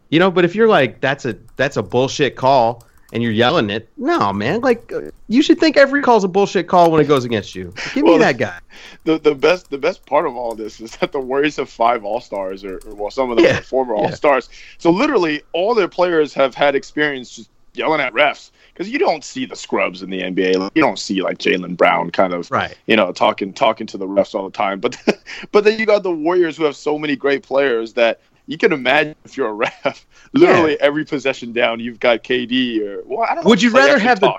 You 0.09 0.19
know, 0.19 0.31
but 0.31 0.45
if 0.45 0.55
you're 0.55 0.69
like, 0.69 1.01
that's 1.01 1.25
a 1.25 1.35
that's 1.57 1.75
a 1.75 1.83
bullshit 1.83 2.38
call, 2.38 2.86
and 3.14 3.24
you're 3.24 3.32
yelling 3.32 3.70
it, 3.70 3.89
no, 3.97 4.34
man. 4.34 4.62
Like, 4.62 4.91
uh, 4.91 5.12
you 5.28 5.41
should 5.41 5.60
think 5.60 5.78
every 5.78 6.01
call's 6.01 6.24
a 6.24 6.28
bullshit 6.28 6.68
call 6.68 6.91
when 6.91 7.01
it 7.01 7.08
goes 7.08 7.26
against 7.26 7.55
you. 7.55 7.74
Give 7.93 8.03
me 8.05 8.18
that 8.18 8.38
guy. 8.38 8.60
The 9.05 9.18
the 9.20 9.36
best 9.36 9.70
the 9.70 9.78
best 9.78 10.05
part 10.05 10.26
of 10.28 10.36
all 10.36 10.55
this 10.55 10.80
is 10.80 10.95
that 10.97 11.12
the 11.12 11.20
Warriors 11.20 11.55
have 11.58 11.70
five 11.70 12.03
All 12.03 12.20
Stars, 12.22 12.64
or, 12.64 12.80
or 12.86 12.95
well, 12.95 13.12
some 13.12 13.30
of 13.32 13.38
them 13.38 13.45
Yeah. 13.45 13.60
are 13.60 13.62
former 13.62 13.95
Yeah. 13.95 14.01
All 14.03 14.12
Stars. 14.12 14.49
So 14.78 14.89
literally, 14.91 15.41
all 15.53 15.74
their 15.74 15.88
players 15.88 16.34
have 16.34 16.53
had 16.55 16.76
experience 16.76 17.36
just 17.36 17.49
yelling 17.74 18.01
at 18.01 18.12
refs 18.14 18.49
because 18.74 18.89
you 18.89 18.97
don't 18.97 19.24
see 19.24 19.45
the 19.45 19.55
scrubs 19.55 20.01
in 20.01 20.10
the 20.10 20.20
NBA. 20.22 20.55
Like, 20.58 20.72
you 20.74 20.82
don't 20.82 20.97
see 20.97 21.22
like 21.22 21.38
Jaylen 21.38 21.78
Brown 21.78 22.10
kind 22.10 22.34
of 22.34 22.49
Right. 22.49 22.76
you 22.88 22.95
know 22.95 23.12
talking 23.12 23.53
talking 23.53 23.86
to 23.88 23.97
the 23.97 24.08
refs 24.08 24.34
all 24.36 24.45
the 24.49 24.58
time. 24.58 24.80
But 24.80 24.97
but 25.51 25.64
then 25.64 25.80
you 25.80 25.86
got 25.86 26.03
the 26.03 26.12
Warriors 26.12 26.58
who 26.58 26.64
have 26.64 26.76
so 26.76 26.97
many 26.97 27.16
great 27.16 27.43
players 27.43 27.93
that 27.93 28.20
you 28.47 28.57
can 28.57 28.71
imagine 28.73 29.15
if 29.25 29.37
you're 29.37 29.49
a 29.49 29.53
ref, 29.53 30.05
literally 30.33 30.79
every 30.79 31.05
possession 31.05 31.53
down, 31.53 31.79
you've 31.79 31.99
got 31.99 32.23
KD 32.23 32.81
or 32.81 33.03
well, 33.05 33.27
I 33.29 33.35
don't 33.35 33.43
know. 33.43 33.49
Would 33.49 33.61
you 33.61 33.71
rather 33.71 33.99
have 33.99 34.19
the- 34.19 34.33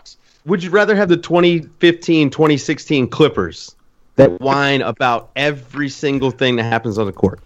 Would 0.46 0.62
you 0.62 0.70
rather 0.70 0.96
have 0.96 1.08
the 1.08 1.16
2015, 1.16 2.30
2016 2.30 3.08
Clippers 3.08 3.76
that 4.16 4.40
whine 4.40 4.82
about 4.82 5.30
every 5.36 5.88
single 5.88 6.30
thing 6.30 6.56
that 6.56 6.64
happens 6.64 6.98
on 6.98 7.06
the 7.06 7.12
court? 7.12 7.40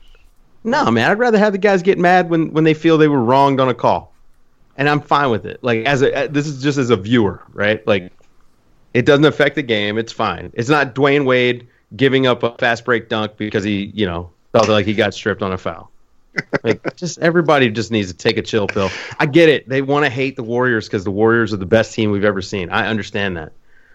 No, 0.64 0.90
man. 0.90 1.10
I'd 1.10 1.18
rather 1.18 1.38
have 1.38 1.52
the 1.52 1.58
guys 1.58 1.82
get 1.82 1.98
mad 1.98 2.30
when, 2.30 2.52
when 2.52 2.64
they 2.64 2.74
feel 2.74 2.96
they 2.96 3.08
were 3.08 3.22
wronged 3.22 3.60
on 3.60 3.68
a 3.68 3.74
call, 3.74 4.12
and 4.76 4.88
I'm 4.88 5.00
fine 5.00 5.30
with 5.30 5.44
it. 5.44 5.62
Like 5.62 5.84
as 5.84 6.02
a 6.02 6.24
uh, 6.24 6.26
this 6.28 6.46
is 6.46 6.62
just 6.62 6.78
as 6.78 6.90
a 6.90 6.96
viewer, 6.96 7.42
right? 7.52 7.84
Like 7.86 8.12
it 8.94 9.04
doesn't 9.04 9.24
affect 9.24 9.56
the 9.56 9.62
game. 9.62 9.98
It's 9.98 10.12
fine. 10.12 10.52
It's 10.54 10.68
not 10.68 10.94
Dwyane 10.94 11.24
Wade 11.26 11.66
giving 11.96 12.26
up 12.26 12.42
a 12.44 12.56
fast 12.58 12.84
break 12.84 13.08
dunk 13.08 13.36
because 13.36 13.64
he, 13.64 13.90
you 13.94 14.06
know, 14.06 14.30
felt 14.52 14.68
like 14.68 14.86
he 14.86 14.94
got 14.94 15.12
stripped 15.14 15.42
on 15.42 15.52
a 15.52 15.58
foul. 15.58 15.90
Like 16.64 16.96
just 16.96 17.18
everybody 17.18 17.70
just 17.70 17.90
needs 17.90 18.08
to 18.10 18.16
take 18.16 18.36
a 18.38 18.42
chill 18.42 18.66
pill. 18.66 18.90
I 19.18 19.26
get 19.26 19.48
it. 19.48 19.68
They 19.68 19.82
want 19.82 20.04
to 20.04 20.10
hate 20.10 20.36
the 20.36 20.42
Warriors 20.42 20.86
because 20.86 21.04
the 21.04 21.10
Warriors 21.10 21.52
are 21.52 21.56
the 21.58 21.66
best 21.66 21.94
team 21.94 22.10
we've 22.10 22.24
ever 22.24 22.40
seen. 22.42 22.70
I 22.70 22.86
understand 22.88 23.36
that. 23.36 23.52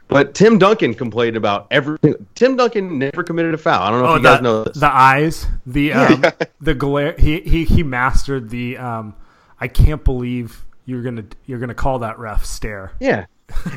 But 0.10 0.34
Tim 0.36 0.58
Duncan 0.58 0.94
complained 0.94 1.36
about 1.36 1.68
everything. 1.72 2.16
Tim 2.36 2.56
Duncan 2.56 2.98
never 2.98 3.24
committed 3.24 3.54
a 3.54 3.58
foul. 3.58 3.84
I 3.84 3.90
don't 3.90 4.00
know 4.02 4.06
if 4.06 4.12
Oh, 4.12 4.16
you 4.18 4.24
guys 4.24 4.42
know 4.42 4.64
this. 4.64 4.78
the 4.78 4.94
eyes, 4.94 5.46
the 5.66 5.94
um, 5.94 6.24
the 6.62 6.74
glare. 6.74 7.14
He, 7.18 7.42
he 7.42 7.66
he 7.66 7.84
mastered 7.84 8.50
the. 8.50 8.78
Um, 8.78 9.16
I 9.60 9.68
can't 9.68 10.04
believe 10.04 10.64
you're 10.86 11.02
gonna 11.04 11.26
you're 11.46 11.60
gonna 11.60 11.74
call 11.74 12.00
that 12.00 12.20
ref 12.20 12.46
stare. 12.46 12.94
Yeah, 13.02 13.26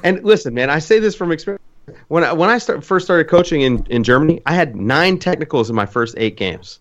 and 0.05 0.23
listen, 0.23 0.55
man, 0.55 0.71
I 0.71 0.79
say 0.79 1.01
this 1.01 1.17
from 1.17 1.33
experience. 1.33 1.63
When 2.07 2.23
I, 2.23 2.33
when 2.33 2.49
I 2.51 2.59
start, 2.59 2.85
first 2.85 3.05
started 3.07 3.25
coaching 3.29 3.63
in, 3.63 3.85
in 3.91 4.05
Germany, 4.05 4.41
I 4.47 4.55
had 4.55 4.77
nine 4.77 5.19
technicals 5.19 5.69
in 5.71 5.75
my 5.75 5.87
first 5.87 6.15
eight 6.19 6.37
games, 6.37 6.79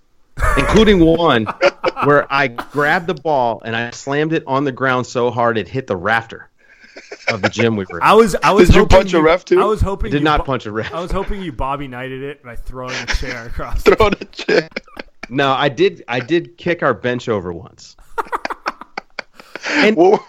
including 0.57 0.99
one 0.99 1.45
where 2.05 2.31
I 2.31 2.47
grabbed 2.47 3.07
the 3.07 3.13
ball 3.13 3.61
and 3.65 3.75
I 3.75 3.91
slammed 3.91 4.33
it 4.33 4.43
on 4.47 4.63
the 4.63 4.71
ground 4.71 5.05
so 5.07 5.31
hard 5.31 5.57
it 5.57 5.67
hit 5.67 5.87
the 5.87 5.97
rafter 5.97 6.49
of 7.27 7.41
the 7.41 7.49
gym 7.49 7.75
we 7.75 7.85
were. 7.89 7.97
in. 7.99 8.03
I 8.03 8.13
was 8.13 8.35
I 8.43 8.51
was 8.51 8.67
Did 8.69 8.75
you 8.75 8.81
hoping 8.81 8.97
punch 8.99 9.13
a 9.13 9.21
ref, 9.21 9.45
too? 9.45 9.61
I 9.61 9.65
was 9.65 9.81
hoping 9.81 10.11
Did 10.11 10.19
you 10.19 10.23
not 10.23 10.39
bo- 10.39 10.45
punch 10.45 10.65
a 10.65 10.71
ref. 10.71 10.93
I 10.93 10.99
was 11.01 11.11
hoping 11.11 11.41
you 11.41 11.51
Bobby 11.51 11.87
Knighted 11.87 12.23
it 12.23 12.43
by 12.43 12.55
throwing 12.55 12.95
a 12.95 13.05
chair 13.07 13.45
across. 13.47 13.83
the- 13.83 13.95
Throw 13.95 14.09
the 14.09 14.25
chip. 14.25 14.79
No, 15.29 15.51
I 15.51 15.69
did. 15.69 16.03
I 16.07 16.19
did 16.19 16.57
kick 16.57 16.81
our 16.83 16.93
bench 16.93 17.29
over 17.29 17.53
once. 17.53 17.95
and 19.69 19.95
Well, 19.95 20.25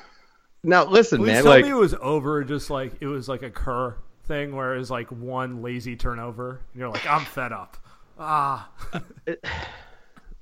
now 0.62 0.84
listen, 0.84 1.18
Please 1.18 1.26
man. 1.28 1.42
tell 1.44 1.52
Like 1.52 1.64
me 1.64 1.70
it 1.70 1.74
was 1.74 1.94
over. 1.94 2.44
Just 2.44 2.68
like 2.70 2.92
it 3.00 3.06
was 3.06 3.28
like 3.28 3.42
a 3.42 3.50
cur 3.50 3.96
thing 4.24 4.54
where 4.54 4.74
it 4.74 4.78
was 4.78 4.90
like 4.90 5.10
one 5.10 5.62
lazy 5.62 5.96
turnover. 5.96 6.60
And 6.72 6.80
you're 6.80 6.90
like, 6.90 7.06
I'm 7.06 7.24
fed 7.24 7.52
up. 7.52 7.76
Ah, 8.18 8.68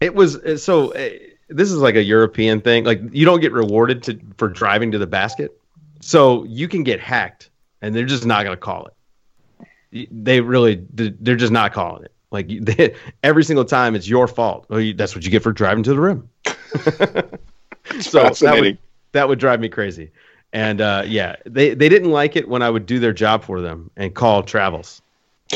it 0.01 0.15
was 0.15 0.37
uh, 0.37 0.57
so. 0.57 0.93
Uh, 0.93 1.11
this 1.51 1.71
is 1.71 1.79
like 1.79 1.95
a 1.95 2.03
European 2.03 2.61
thing. 2.61 2.85
Like 2.85 3.01
you 3.11 3.25
don't 3.25 3.41
get 3.41 3.53
rewarded 3.53 4.03
to 4.05 4.21
for 4.37 4.49
driving 4.49 4.93
to 4.93 4.99
the 4.99 5.07
basket, 5.07 5.59
so 6.01 6.45
you 6.45 6.69
can 6.69 6.83
get 6.83 7.01
hacked, 7.01 7.51
and 7.81 7.95
they're 7.95 8.05
just 8.05 8.27
not 8.27 8.45
going 8.45 8.57
to 8.57 8.61
call 8.61 8.87
it. 8.87 10.09
They 10.11 10.41
really, 10.41 10.87
they're 10.93 11.37
just 11.37 11.53
not 11.53 11.73
calling 11.73 12.05
it. 12.05 12.13
Like 12.31 12.49
they, 12.61 12.95
every 13.23 13.45
single 13.45 13.65
time, 13.65 13.95
it's 13.95 14.09
your 14.09 14.29
fault. 14.29 14.67
Well, 14.69 14.81
you, 14.81 14.95
that's 14.95 15.15
what 15.15 15.25
you 15.25 15.31
get 15.31 15.43
for 15.43 15.53
driving 15.53 15.83
to 15.85 15.95
the 15.95 16.01
rim. 16.01 16.29
so 18.01 18.29
that 18.29 18.57
would 18.61 18.79
that 19.13 19.29
would 19.29 19.39
drive 19.39 19.61
me 19.61 19.69
crazy. 19.69 20.11
And 20.53 20.81
uh, 20.81 21.05
yeah, 21.07 21.37
they 21.45 21.75
they 21.75 21.89
didn't 21.89 22.11
like 22.11 22.37
it 22.37 22.49
when 22.49 22.63
I 22.63 22.71
would 22.71 22.87
do 22.87 22.99
their 22.99 23.13
job 23.13 23.45
for 23.45 23.61
them 23.61 23.91
and 23.97 24.15
call 24.15 24.43
travels. 24.43 25.03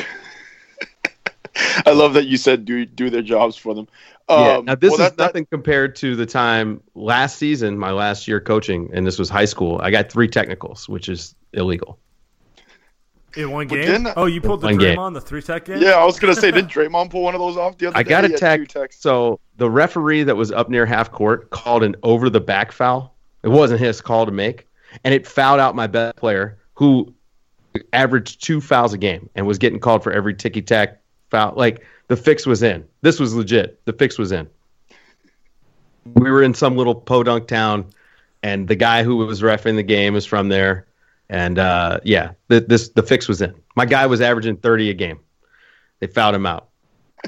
I 1.86 1.92
love 1.92 2.14
that 2.14 2.26
you 2.26 2.36
said 2.36 2.64
do 2.64 2.84
do 2.86 3.10
their 3.10 3.22
jobs 3.22 3.56
for 3.56 3.74
them. 3.74 3.88
Yeah. 4.28 4.34
Um, 4.58 4.64
Now 4.64 4.74
this 4.74 4.90
well, 4.92 5.00
is 5.00 5.06
that- 5.10 5.16
that- 5.16 5.24
nothing 5.24 5.46
compared 5.46 5.96
to 5.96 6.16
the 6.16 6.26
time 6.26 6.80
last 6.94 7.36
season, 7.38 7.76
my 7.78 7.90
last 7.92 8.26
year 8.28 8.40
coaching, 8.40 8.90
and 8.94 9.06
this 9.06 9.18
was 9.18 9.28
high 9.28 9.44
school. 9.44 9.80
I 9.82 9.90
got 9.90 10.10
three 10.10 10.28
technicals, 10.28 10.88
which 10.88 11.08
is 11.08 11.34
illegal. 11.52 11.98
in 13.34 13.50
one 13.50 13.66
game. 13.66 13.80
didn't- 13.80 14.12
Oh, 14.16 14.26
you 14.26 14.42
pulled 14.42 14.60
the 14.60 14.66
One 14.66 14.76
game. 14.76 15.12
The 15.14 15.20
three 15.20 15.40
tech 15.40 15.64
game. 15.64 15.78
Yeah, 15.80 15.92
I 15.92 16.04
was 16.04 16.18
gonna 16.20 16.34
say, 16.34 16.50
did 16.50 16.68
Draymond 16.68 17.08
pull 17.10 17.22
one 17.22 17.34
of 17.34 17.40
those 17.40 17.56
off 17.56 17.78
the 17.78 17.86
other 17.86 17.96
I 17.96 18.02
day? 18.02 18.10
got 18.10 18.24
a 18.26 18.28
tech. 18.28 18.68
techs. 18.68 19.00
So 19.00 19.40
the 19.56 19.70
referee 19.70 20.24
that 20.24 20.36
was 20.36 20.52
up 20.52 20.68
near 20.68 20.84
half 20.84 21.10
court 21.10 21.48
called 21.48 21.82
an 21.82 21.96
over 22.02 22.28
the 22.28 22.40
back 22.42 22.72
foul. 22.72 23.16
It 23.42 23.48
wasn't 23.48 23.80
his 23.80 24.02
call 24.02 24.26
to 24.26 24.32
make, 24.32 24.66
and 25.02 25.14
it 25.14 25.26
fouled 25.26 25.60
out 25.60 25.74
my 25.74 25.86
best 25.86 26.16
player 26.16 26.58
who 26.74 27.14
averaged 27.94 28.42
two 28.44 28.60
fouls 28.60 28.92
a 28.92 28.98
game 28.98 29.30
and 29.34 29.46
was 29.46 29.56
getting 29.56 29.80
called 29.80 30.02
for 30.02 30.12
every 30.12 30.34
ticky 30.34 30.60
tack 30.60 31.00
foul. 31.30 31.54
Like 31.56 31.86
the 32.08 32.16
fix 32.16 32.46
was 32.46 32.62
in. 32.62 32.86
This 33.02 33.18
was 33.20 33.34
legit. 33.34 33.84
The 33.84 33.92
fix 33.92 34.18
was 34.18 34.32
in. 34.32 34.48
We 36.14 36.30
were 36.30 36.42
in 36.42 36.54
some 36.54 36.76
little 36.76 36.94
podunk 36.94 37.46
town, 37.46 37.86
and 38.42 38.66
the 38.66 38.74
guy 38.76 39.02
who 39.04 39.16
was 39.16 39.40
refing 39.40 39.76
the 39.76 39.82
game 39.82 40.16
is 40.16 40.26
from 40.26 40.48
there. 40.48 40.86
And 41.28 41.58
uh, 41.58 42.00
yeah, 42.04 42.32
the, 42.48 42.60
this 42.60 42.88
the 42.90 43.02
fix 43.02 43.28
was 43.28 43.40
in. 43.40 43.54
My 43.76 43.86
guy 43.86 44.06
was 44.06 44.20
averaging 44.20 44.56
thirty 44.56 44.90
a 44.90 44.94
game. 44.94 45.20
They 46.00 46.08
fouled 46.08 46.34
him 46.34 46.44
out, 46.46 46.68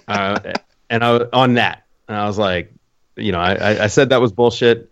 uh, 0.09 0.53
and 0.91 1.05
I 1.05 1.17
on 1.33 1.55
that, 1.55 1.85
and 2.09 2.17
I 2.17 2.27
was 2.27 2.37
like, 2.39 2.73
you 3.17 3.31
know, 3.31 3.39
I- 3.39 3.85
I 3.85 3.87
said 3.87 4.09
that 4.11 4.21
was 4.21 4.33
bullshit. 4.33 4.91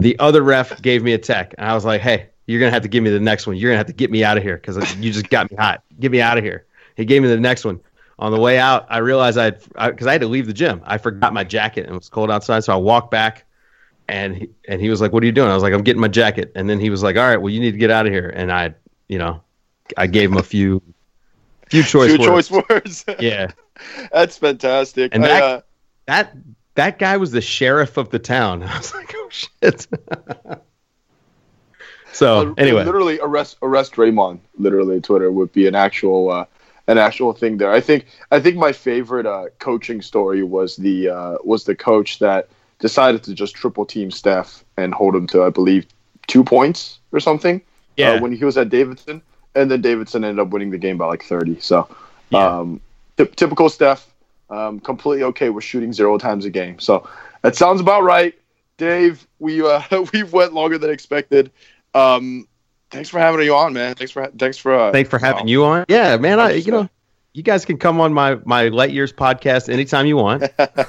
The 0.00 0.18
other 0.18 0.42
ref 0.42 0.82
gave 0.82 1.04
me 1.04 1.12
a 1.12 1.18
tech, 1.18 1.54
and 1.56 1.66
I 1.66 1.74
was 1.74 1.84
like, 1.84 2.00
hey, 2.00 2.26
you're 2.46 2.58
gonna 2.58 2.72
have 2.72 2.82
to 2.82 2.88
give 2.88 3.04
me 3.04 3.10
the 3.10 3.20
next 3.20 3.46
one. 3.46 3.56
You're 3.56 3.70
gonna 3.70 3.78
have 3.78 3.86
to 3.86 3.92
get 3.92 4.10
me 4.10 4.24
out 4.24 4.36
of 4.36 4.42
here 4.42 4.56
because 4.56 4.96
you 4.96 5.12
just 5.12 5.30
got 5.30 5.48
me 5.50 5.56
hot. 5.56 5.84
Get 6.00 6.10
me 6.10 6.20
out 6.20 6.36
of 6.36 6.42
here. 6.44 6.66
He 6.96 7.04
gave 7.04 7.22
me 7.22 7.28
the 7.28 7.38
next 7.38 7.64
one. 7.64 7.78
On 8.18 8.30
the 8.30 8.38
way 8.38 8.58
out, 8.58 8.86
I 8.88 8.98
realized 8.98 9.38
I'd 9.38 9.58
because 9.60 10.06
I, 10.06 10.12
had 10.12 10.20
to 10.20 10.28
leave 10.28 10.46
the 10.46 10.52
gym. 10.52 10.80
I 10.84 10.98
forgot 10.98 11.32
my 11.32 11.44
jacket 11.44 11.86
and 11.86 11.94
it 11.94 11.98
was 11.98 12.08
cold 12.08 12.30
outside, 12.30 12.62
so 12.62 12.72
I 12.72 12.76
walked 12.76 13.10
back, 13.10 13.44
and 14.08 14.36
he, 14.36 14.50
and 14.68 14.80
he 14.80 14.90
was 14.90 15.00
like, 15.00 15.12
"What 15.12 15.22
are 15.22 15.26
you 15.26 15.32
doing?" 15.32 15.50
I 15.50 15.54
was 15.54 15.62
like, 15.62 15.72
"I'm 15.72 15.82
getting 15.82 16.00
my 16.00 16.08
jacket." 16.08 16.52
And 16.54 16.68
then 16.68 16.78
he 16.78 16.90
was 16.90 17.02
like, 17.02 17.16
"All 17.16 17.22
right, 17.26 17.38
well, 17.38 17.50
you 17.50 17.58
need 17.58 17.72
to 17.72 17.78
get 17.78 17.90
out 17.90 18.06
of 18.06 18.12
here." 18.12 18.28
And 18.28 18.52
I, 18.52 18.74
you 19.08 19.18
know, 19.18 19.42
I 19.96 20.06
gave 20.06 20.30
him 20.30 20.36
a 20.36 20.42
few, 20.42 20.82
few 21.68 21.82
choice 21.82 22.12
Two 22.12 22.18
words. 22.30 22.48
choice 22.48 22.64
words. 22.68 23.04
Yeah, 23.18 23.50
That's 24.12 24.36
fantastic. 24.38 25.14
And 25.14 25.24
I, 25.24 25.28
that- 25.28 25.42
uh, 25.42 25.60
that 26.06 26.36
that 26.74 26.98
guy 26.98 27.16
was 27.16 27.32
the 27.32 27.40
sheriff 27.40 27.96
of 27.96 28.10
the 28.10 28.18
town. 28.18 28.62
I 28.68 28.76
was 28.76 28.94
like, 28.94 29.12
"Oh 29.16 29.28
shit." 29.30 29.86
so 32.12 32.54
anyway, 32.58 32.84
literally 32.84 33.18
arrest 33.20 33.56
arrest 33.62 33.94
Draymond. 33.94 34.40
Literally, 34.58 35.00
Twitter 35.00 35.30
would 35.32 35.52
be 35.52 35.66
an 35.66 35.74
actual 35.74 36.30
uh, 36.30 36.44
an 36.86 36.98
actual 36.98 37.32
thing 37.32 37.58
there. 37.58 37.70
I 37.70 37.80
think 37.80 38.06
I 38.30 38.40
think 38.40 38.56
my 38.56 38.72
favorite 38.72 39.26
uh, 39.26 39.46
coaching 39.58 40.02
story 40.02 40.42
was 40.42 40.76
the 40.76 41.08
uh, 41.08 41.36
was 41.44 41.64
the 41.64 41.74
coach 41.74 42.18
that 42.18 42.48
decided 42.78 43.22
to 43.24 43.34
just 43.34 43.54
triple 43.54 43.86
team 43.86 44.10
Steph 44.10 44.64
and 44.76 44.92
hold 44.92 45.14
him 45.14 45.26
to 45.28 45.44
I 45.44 45.50
believe 45.50 45.86
two 46.26 46.44
points 46.44 46.98
or 47.12 47.20
something. 47.20 47.60
Yeah. 47.96 48.12
Uh, 48.12 48.20
when 48.20 48.32
he 48.32 48.44
was 48.44 48.56
at 48.56 48.70
Davidson, 48.70 49.20
and 49.54 49.70
then 49.70 49.82
Davidson 49.82 50.24
ended 50.24 50.40
up 50.40 50.48
winning 50.50 50.70
the 50.70 50.78
game 50.78 50.96
by 50.98 51.06
like 51.06 51.22
thirty. 51.24 51.60
So, 51.60 51.88
Yeah. 52.30 52.58
um, 52.60 52.80
ty- 53.16 53.24
typical 53.36 53.68
Steph. 53.68 54.08
Um, 54.50 54.80
completely 54.80 55.22
okay 55.24 55.48
with 55.48 55.64
shooting 55.64 55.94
zero 55.94 56.18
times 56.18 56.44
a 56.44 56.50
game. 56.50 56.78
So 56.78 57.08
that 57.40 57.56
sounds 57.56 57.80
about 57.80 58.02
right. 58.02 58.34
Dave, 58.76 59.26
we 59.38 59.62
uh, 59.62 59.82
we 60.12 60.24
went 60.24 60.52
longer 60.52 60.76
than 60.78 60.90
expected. 60.90 61.50
Um, 61.94 62.46
thanks 62.92 63.08
for 63.08 63.18
having 63.18 63.44
you 63.44 63.56
on, 63.56 63.72
man. 63.72 63.94
Thanks 63.94 64.12
for 64.12 64.30
thanks 64.38 64.58
for 64.58 64.74
uh, 64.74 64.92
thanks 64.92 65.10
for 65.10 65.18
having 65.18 65.46
wow. 65.46 65.50
you 65.50 65.64
on. 65.64 65.84
Yeah, 65.88 66.16
man. 66.18 66.38
I, 66.38 66.52
you 66.52 66.70
know, 66.70 66.88
you 67.32 67.42
guys 67.42 67.64
can 67.64 67.78
come 67.78 68.00
on 68.00 68.12
my 68.12 68.36
my 68.44 68.68
Light 68.68 68.92
Years 68.92 69.12
podcast 69.12 69.68
anytime 69.68 70.06
you 70.06 70.16
want. 70.16 70.44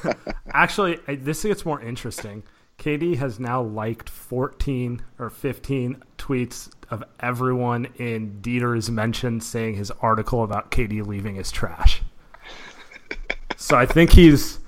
Actually, 0.53 0.97
this 1.07 1.43
gets 1.43 1.65
more 1.65 1.81
interesting. 1.81 2.43
KD 2.77 3.15
has 3.17 3.39
now 3.39 3.61
liked 3.61 4.09
14 4.09 5.01
or 5.19 5.29
15 5.29 6.03
tweets 6.17 6.69
of 6.89 7.03
everyone 7.21 7.87
in 7.97 8.41
Dieter's 8.41 8.89
mention 8.91 9.39
saying 9.39 9.75
his 9.75 9.89
article 10.01 10.43
about 10.43 10.69
KD 10.69 11.05
leaving 11.05 11.37
is 11.37 11.51
trash. 11.51 12.01
so 13.57 13.77
I 13.77 13.85
think 13.85 14.11
he's, 14.11 14.59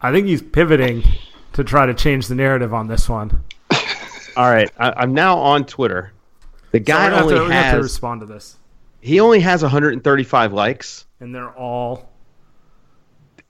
I 0.00 0.12
think 0.12 0.26
he's 0.26 0.42
pivoting 0.42 1.02
to 1.54 1.64
try 1.64 1.86
to 1.86 1.94
change 1.94 2.28
the 2.28 2.34
narrative 2.34 2.72
on 2.72 2.86
this 2.86 3.08
one. 3.08 3.42
All 4.36 4.50
right, 4.50 4.70
I, 4.78 4.92
I'm 4.92 5.14
now 5.14 5.38
on 5.38 5.64
Twitter. 5.64 6.12
The 6.74 6.80
guy 6.80 7.04
we're 7.04 7.10
gonna 7.10 7.14
have 7.14 7.22
only 7.22 7.34
to, 7.34 7.40
we're 7.40 7.46
gonna 7.46 7.54
have 7.54 7.70
to 7.70 7.76
has 7.76 7.82
respond 7.84 8.20
to 8.22 8.26
this, 8.26 8.56
he 9.00 9.20
only 9.20 9.38
has 9.38 9.62
135 9.62 10.52
likes. 10.52 11.06
and 11.20 11.32
they're 11.32 11.52
all 11.52 12.10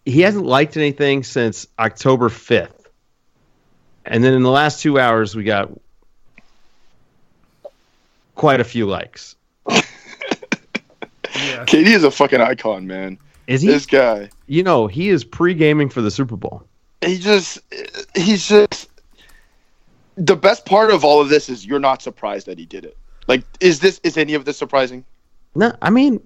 He 0.04 0.20
hasn't 0.20 0.44
liked 0.44 0.76
anything 0.76 1.22
since 1.22 1.66
October 1.78 2.28
5th. 2.28 2.90
And 4.04 4.22
then 4.22 4.34
in 4.34 4.42
the 4.42 4.50
last 4.50 4.82
two 4.82 5.00
hours, 5.00 5.34
we 5.34 5.42
got 5.42 5.70
quite 8.34 8.60
a 8.60 8.64
few 8.64 8.84
likes. 8.84 9.36
yeah. 9.70 9.80
KD 11.32 11.86
is 11.86 12.04
a 12.04 12.10
fucking 12.10 12.42
icon, 12.42 12.86
man. 12.86 13.16
Is 13.46 13.62
he? 13.62 13.68
This 13.68 13.86
guy, 13.86 14.28
You 14.48 14.62
know, 14.62 14.86
he 14.86 15.08
is 15.08 15.24
pre-gaming 15.24 15.88
for 15.88 16.02
the 16.02 16.10
Super 16.10 16.36
Bowl. 16.36 16.62
he 17.00 17.16
just 17.16 17.58
he's 18.14 18.46
just 18.46 18.90
the 20.16 20.36
best 20.36 20.66
part 20.66 20.90
of 20.90 21.06
all 21.06 21.22
of 21.22 21.30
this 21.30 21.48
is 21.48 21.64
you're 21.64 21.80
not 21.80 22.02
surprised 22.02 22.48
that 22.48 22.58
he 22.58 22.66
did 22.66 22.84
it. 22.84 22.98
Like, 23.26 23.42
is 23.60 23.80
this 23.80 24.00
is 24.02 24.16
any 24.16 24.34
of 24.34 24.44
this 24.44 24.56
surprising? 24.58 25.04
No, 25.54 25.72
I 25.80 25.90
mean, 25.90 26.20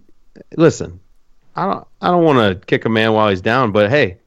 listen, 0.56 1.00
I 1.54 1.66
don't, 1.66 1.86
I 2.00 2.08
don't 2.10 2.24
want 2.24 2.60
to 2.60 2.66
kick 2.66 2.84
a 2.84 2.88
man 2.88 3.12
while 3.12 3.28
he's 3.28 3.40
down, 3.40 3.72
but 3.72 3.90
hey, 3.90 4.18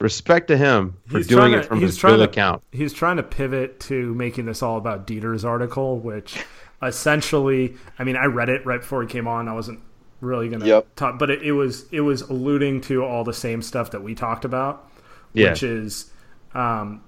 Respect 0.00 0.46
to 0.46 0.56
him 0.56 0.96
for 1.08 1.16
He's 1.18 1.26
doing 1.26 1.50
trying 1.50 1.54
it 1.54 1.64
from 1.64 1.80
he's 1.80 1.88
his 1.90 1.96
trying 1.96 2.12
Bill 2.12 2.24
to- 2.24 2.30
account. 2.30 2.62
He's 2.70 2.92
trying 2.92 3.16
to 3.16 3.24
pivot 3.24 3.80
to 3.80 4.14
making 4.14 4.46
this 4.46 4.62
all 4.62 4.76
about 4.78 5.08
Dieter's 5.08 5.44
article, 5.44 5.98
which 5.98 6.38
essentially, 6.80 7.74
I 7.98 8.04
mean, 8.04 8.14
I 8.16 8.26
read 8.26 8.48
it 8.48 8.64
right 8.64 8.80
before 8.80 9.02
he 9.02 9.08
came 9.08 9.26
on. 9.26 9.48
I 9.48 9.54
wasn't 9.54 9.80
really 10.20 10.48
going 10.48 10.60
to 10.60 10.66
Yep. 10.66 10.94
talk, 10.94 11.18
but 11.18 11.30
it, 11.30 11.42
it 11.42 11.50
was 11.52 11.86
it 11.90 12.00
was 12.02 12.22
alluding 12.22 12.80
to 12.82 13.04
all 13.04 13.24
the 13.24 13.34
same 13.34 13.60
stuff 13.60 13.90
that 13.90 14.02
we 14.04 14.14
talked 14.14 14.44
about, 14.44 14.88
Yeah. 15.32 15.50
which 15.50 15.64
is, 15.64 16.10
um, 16.54 17.02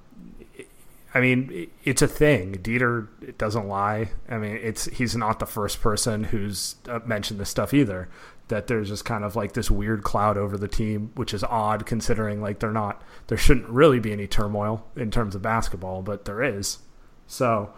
I 1.13 1.21
mean, 1.21 1.71
it's 1.85 2.03
a 2.03 2.09
thing. 2.09 2.55
Dieter 2.55 3.09
it 3.21 3.37
doesn't 3.37 3.67
lie. 3.67 4.11
I 4.29 4.39
mean, 4.39 4.59
it's 4.63 4.87
he's 4.87 5.17
not 5.17 5.41
the 5.41 5.47
first 5.47 5.81
person 5.81 6.25
who's 6.25 6.77
uh, 6.89 7.01
mentioned 7.05 7.41
this 7.41 7.51
stuff 7.51 7.75
either. 7.75 8.09
That 8.49 8.67
there's 8.67 8.89
just 8.89 9.05
kind 9.05 9.25
of 9.25 9.37
like 9.37 9.53
this 9.53 9.71
weird 9.71 10.03
cloud 10.03 10.37
over 10.37 10.57
the 10.57 10.69
team, 10.69 11.13
which 11.15 11.35
is 11.35 11.45
odd 11.45 11.87
considering 11.87 12.41
like 12.41 12.61
they're 12.61 12.73
not 12.73 13.03
there 13.27 13.39
shouldn't 13.39 13.69
really 13.69 14.01
be 14.01 14.13
any 14.13 14.27
turmoil 14.27 14.85
in 14.97 15.11
terms 15.11 15.35
of 15.35 15.43
basketball, 15.43 16.03
but 16.03 16.25
there 16.25 16.43
is. 16.43 16.79
So, 17.27 17.73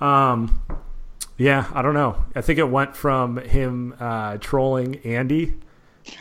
um, 0.00 0.60
yeah, 1.38 1.68
I 1.72 1.82
don't 1.82 1.94
know. 1.94 2.24
I 2.36 2.40
think 2.40 2.58
it 2.58 2.68
went 2.68 2.94
from 2.96 3.36
him 3.38 3.94
uh, 3.98 4.38
trolling 4.38 4.96
Andy 5.04 5.54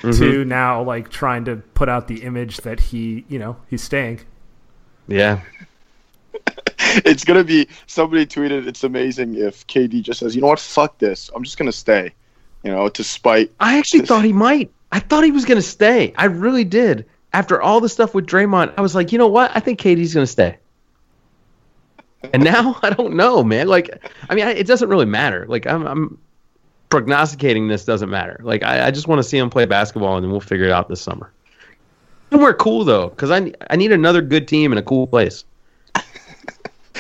to 0.02 0.46
now 0.46 0.84
like 0.84 1.10
trying 1.10 1.46
to 1.46 1.58
put 1.58 1.90
out 1.90 2.08
the 2.08 2.24
image 2.24 2.58
that 2.58 2.80
he, 2.80 3.26
you 3.30 3.40
know, 3.40 3.58
he's 3.68 3.84
staying. 3.84 4.22
Yeah. 5.08 5.42
it's 7.06 7.24
gonna 7.24 7.44
be 7.44 7.68
somebody 7.88 8.26
tweeted. 8.26 8.68
It's 8.68 8.84
amazing 8.84 9.36
if 9.36 9.66
KD 9.68 10.02
just 10.02 10.20
says, 10.20 10.36
"You 10.36 10.42
know 10.42 10.48
what? 10.48 10.60
Fuck 10.60 10.98
this. 10.98 11.30
I'm 11.36 11.44
just 11.44 11.58
gonna 11.58 11.72
stay." 11.72 12.14
You 12.64 12.72
know, 12.72 12.90
to 12.90 13.04
spite. 13.04 13.52
I 13.60 13.80
actually 13.80 14.06
thought 14.06 14.24
he 14.24 14.34
might. 14.34 14.72
I 14.92 15.00
thought 15.00 15.24
he 15.24 15.32
was 15.32 15.46
going 15.46 15.58
to 15.58 15.68
stay. 15.68 16.14
I 16.18 16.26
really 16.26 16.64
did. 16.64 17.06
After 17.34 17.62
all 17.62 17.80
the 17.80 17.90
stuff 17.90 18.14
with 18.14 18.28
Draymond, 18.28 18.74
I 18.78 18.82
was 18.82 18.94
like, 18.94 19.12
you 19.12 19.18
know 19.18 19.28
what? 19.28 19.52
I 19.56 19.60
think 19.60 19.80
KD's 19.80 20.14
going 20.14 20.26
to 20.26 20.32
stay. 20.32 20.58
And 22.34 22.44
now 22.44 22.78
I 22.84 22.90
don't 22.90 23.16
know, 23.16 23.44
man. 23.44 23.68
Like, 23.68 23.90
I 24.30 24.36
mean, 24.36 24.46
I, 24.46 24.52
it 24.52 24.68
doesn't 24.68 24.90
really 24.90 25.06
matter. 25.06 25.46
Like, 25.48 25.66
I'm, 25.66 25.88
I'm 25.88 26.18
prognosticating 26.90 27.68
this 27.68 27.86
doesn't 27.86 28.10
matter. 28.10 28.40
Like, 28.44 28.64
I, 28.64 28.88
I 28.88 28.92
just 28.92 29.08
want 29.08 29.20
to 29.20 29.24
see 29.24 29.38
him 29.38 29.50
play 29.50 29.66
basketball, 29.66 30.18
and 30.18 30.24
then 30.24 30.32
we'll 30.32 30.42
figure 30.42 30.66
it 30.66 30.72
out 30.72 30.90
this 30.90 31.02
summer. 31.02 31.32
Somewhere 32.32 32.54
cool 32.54 32.86
though, 32.86 33.10
because 33.10 33.30
I 33.30 33.52
I 33.70 33.76
need 33.76 33.92
another 33.92 34.22
good 34.22 34.48
team 34.48 34.72
in 34.72 34.78
a 34.78 34.82
cool 34.82 35.06
place. 35.06 35.44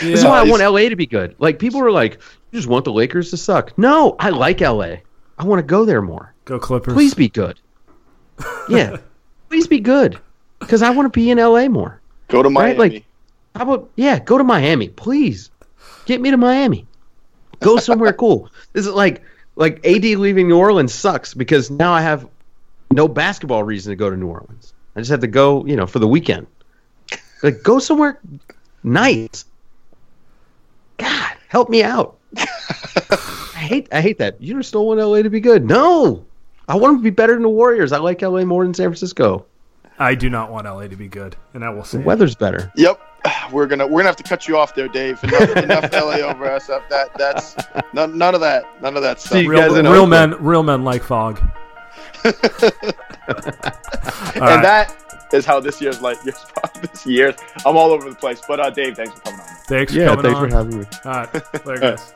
This 0.01 0.19
is 0.19 0.25
why 0.25 0.39
I 0.39 0.43
want 0.43 0.61
LA 0.61 0.89
to 0.89 0.95
be 0.95 1.05
good. 1.05 1.35
Like 1.39 1.59
people 1.59 1.79
are 1.81 1.91
like, 1.91 2.13
you 2.51 2.59
just 2.59 2.67
want 2.67 2.85
the 2.85 2.91
Lakers 2.91 3.29
to 3.31 3.37
suck. 3.37 3.77
No, 3.77 4.15
I 4.19 4.29
like 4.29 4.59
LA. 4.61 4.95
I 5.37 5.43
want 5.45 5.59
to 5.59 5.63
go 5.63 5.85
there 5.85 6.01
more. 6.01 6.33
Go 6.45 6.59
Clippers. 6.59 6.93
Please 6.93 7.13
be 7.13 7.29
good. 7.29 7.59
Yeah, 8.69 8.97
please 9.49 9.67
be 9.67 9.79
good, 9.79 10.17
because 10.59 10.81
I 10.81 10.89
want 10.91 11.05
to 11.11 11.15
be 11.19 11.29
in 11.29 11.37
LA 11.37 11.67
more. 11.67 12.01
Go 12.27 12.41
to 12.41 12.49
Miami. 12.49 12.69
Right, 12.79 12.93
like- 12.93 13.05
How 13.55 13.63
about 13.63 13.89
yeah, 13.95 14.17
go 14.19 14.37
to 14.37 14.43
Miami, 14.43 14.89
please. 14.89 15.51
Get 16.05 16.21
me 16.21 16.31
to 16.31 16.37
Miami. 16.37 16.87
Go 17.59 17.77
somewhere 17.77 18.13
cool. 18.13 18.49
This 18.73 18.87
is 18.87 18.93
like 18.93 19.21
like 19.55 19.85
AD 19.85 20.03
leaving 20.03 20.47
New 20.47 20.57
Orleans 20.57 20.93
sucks 20.93 21.33
because 21.35 21.69
now 21.69 21.91
I 21.93 22.01
have 22.01 22.27
no 22.91 23.07
basketball 23.07 23.63
reason 23.63 23.91
to 23.91 23.95
go 23.95 24.09
to 24.09 24.17
New 24.17 24.27
Orleans. 24.27 24.73
I 24.95 24.99
just 25.01 25.11
have 25.11 25.19
to 25.21 25.27
go, 25.27 25.63
you 25.65 25.75
know, 25.75 25.85
for 25.85 25.99
the 25.99 26.07
weekend. 26.07 26.47
Like 27.43 27.61
go 27.63 27.77
somewhere 27.79 28.19
nice. 28.83 29.45
God, 31.01 31.33
help 31.47 31.69
me 31.69 31.83
out. 31.83 32.17
I 32.37 33.63
hate 33.63 33.87
I 33.91 34.01
hate 34.01 34.17
that. 34.19 34.41
You 34.41 34.55
just 34.55 34.71
don't 34.73 34.85
want 34.85 34.99
LA 34.99 35.21
to 35.21 35.29
be 35.29 35.39
good. 35.39 35.65
No. 35.65 36.25
I 36.67 36.75
want 36.75 36.93
them 36.93 36.97
to 36.99 37.03
be 37.03 37.09
better 37.09 37.33
than 37.33 37.41
the 37.41 37.49
Warriors. 37.49 37.91
I 37.91 37.97
like 37.97 38.21
LA 38.21 38.45
more 38.45 38.63
than 38.63 38.73
San 38.73 38.87
Francisco. 38.87 39.45
I 39.99 40.15
do 40.15 40.29
not 40.29 40.51
want 40.51 40.65
LA 40.65 40.87
to 40.87 40.95
be 40.95 41.07
good, 41.07 41.35
and 41.53 41.63
I 41.65 41.69
will 41.69 41.81
The 41.81 41.87
say 41.87 41.99
it. 41.99 42.05
weather's 42.05 42.35
better. 42.35 42.71
Yep. 42.75 42.99
We're 43.51 43.67
gonna 43.67 43.85
we're 43.85 43.99
gonna 43.99 44.09
have 44.09 44.15
to 44.15 44.23
cut 44.23 44.47
you 44.47 44.57
off 44.57 44.73
there, 44.73 44.87
Dave. 44.87 45.21
Enough, 45.23 45.49
enough 45.57 45.91
LA 45.93 46.17
over 46.21 46.45
SF. 46.47 46.87
That 46.89 47.09
that's 47.17 47.55
none, 47.93 48.17
none 48.17 48.33
of 48.33 48.41
that. 48.41 48.63
None 48.81 48.95
of 48.95 49.03
that 49.03 49.19
stuff. 49.19 49.33
See 49.33 49.41
you 49.41 49.49
real, 49.49 49.59
guys 49.69 49.77
in 49.77 49.85
real 49.85 50.03
Oakland. 50.03 50.31
men, 50.31 50.43
real 50.43 50.63
men 50.63 50.83
like 50.83 51.03
fog. 51.03 51.39
And 54.33 54.41
right. 54.41 54.61
that 54.63 54.95
is 55.33 55.45
how 55.45 55.59
this 55.59 55.81
year's 55.81 56.01
like 56.01 56.21
year's 56.25 56.45
this 56.81 57.05
year. 57.05 57.35
I'm 57.65 57.77
all 57.77 57.91
over 57.91 58.09
the 58.09 58.15
place. 58.15 58.41
But 58.47 58.59
uh, 58.59 58.69
Dave, 58.69 58.95
thanks 58.95 59.13
for 59.13 59.19
coming 59.21 59.39
on. 59.39 59.47
Thanks 59.67 59.93
for 59.93 59.99
Yeah, 59.99 60.07
coming 60.15 60.23
thanks 60.23 60.39
on. 60.39 60.49
for 60.49 60.55
having 60.55 60.79
me. 60.79 60.85
All 61.05 61.11
right, 61.11 61.65
later, 61.65 61.79
guys. 61.79 62.13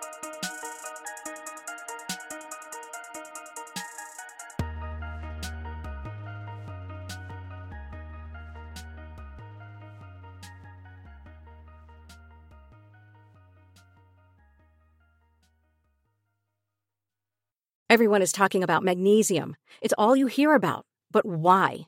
Everyone 17.90 18.22
is 18.22 18.32
talking 18.32 18.64
about 18.64 18.84
magnesium. 18.84 19.56
It's 19.82 19.94
all 19.98 20.16
you 20.16 20.28
hear 20.28 20.54
about. 20.56 20.86
But 21.12 21.26
why? 21.26 21.88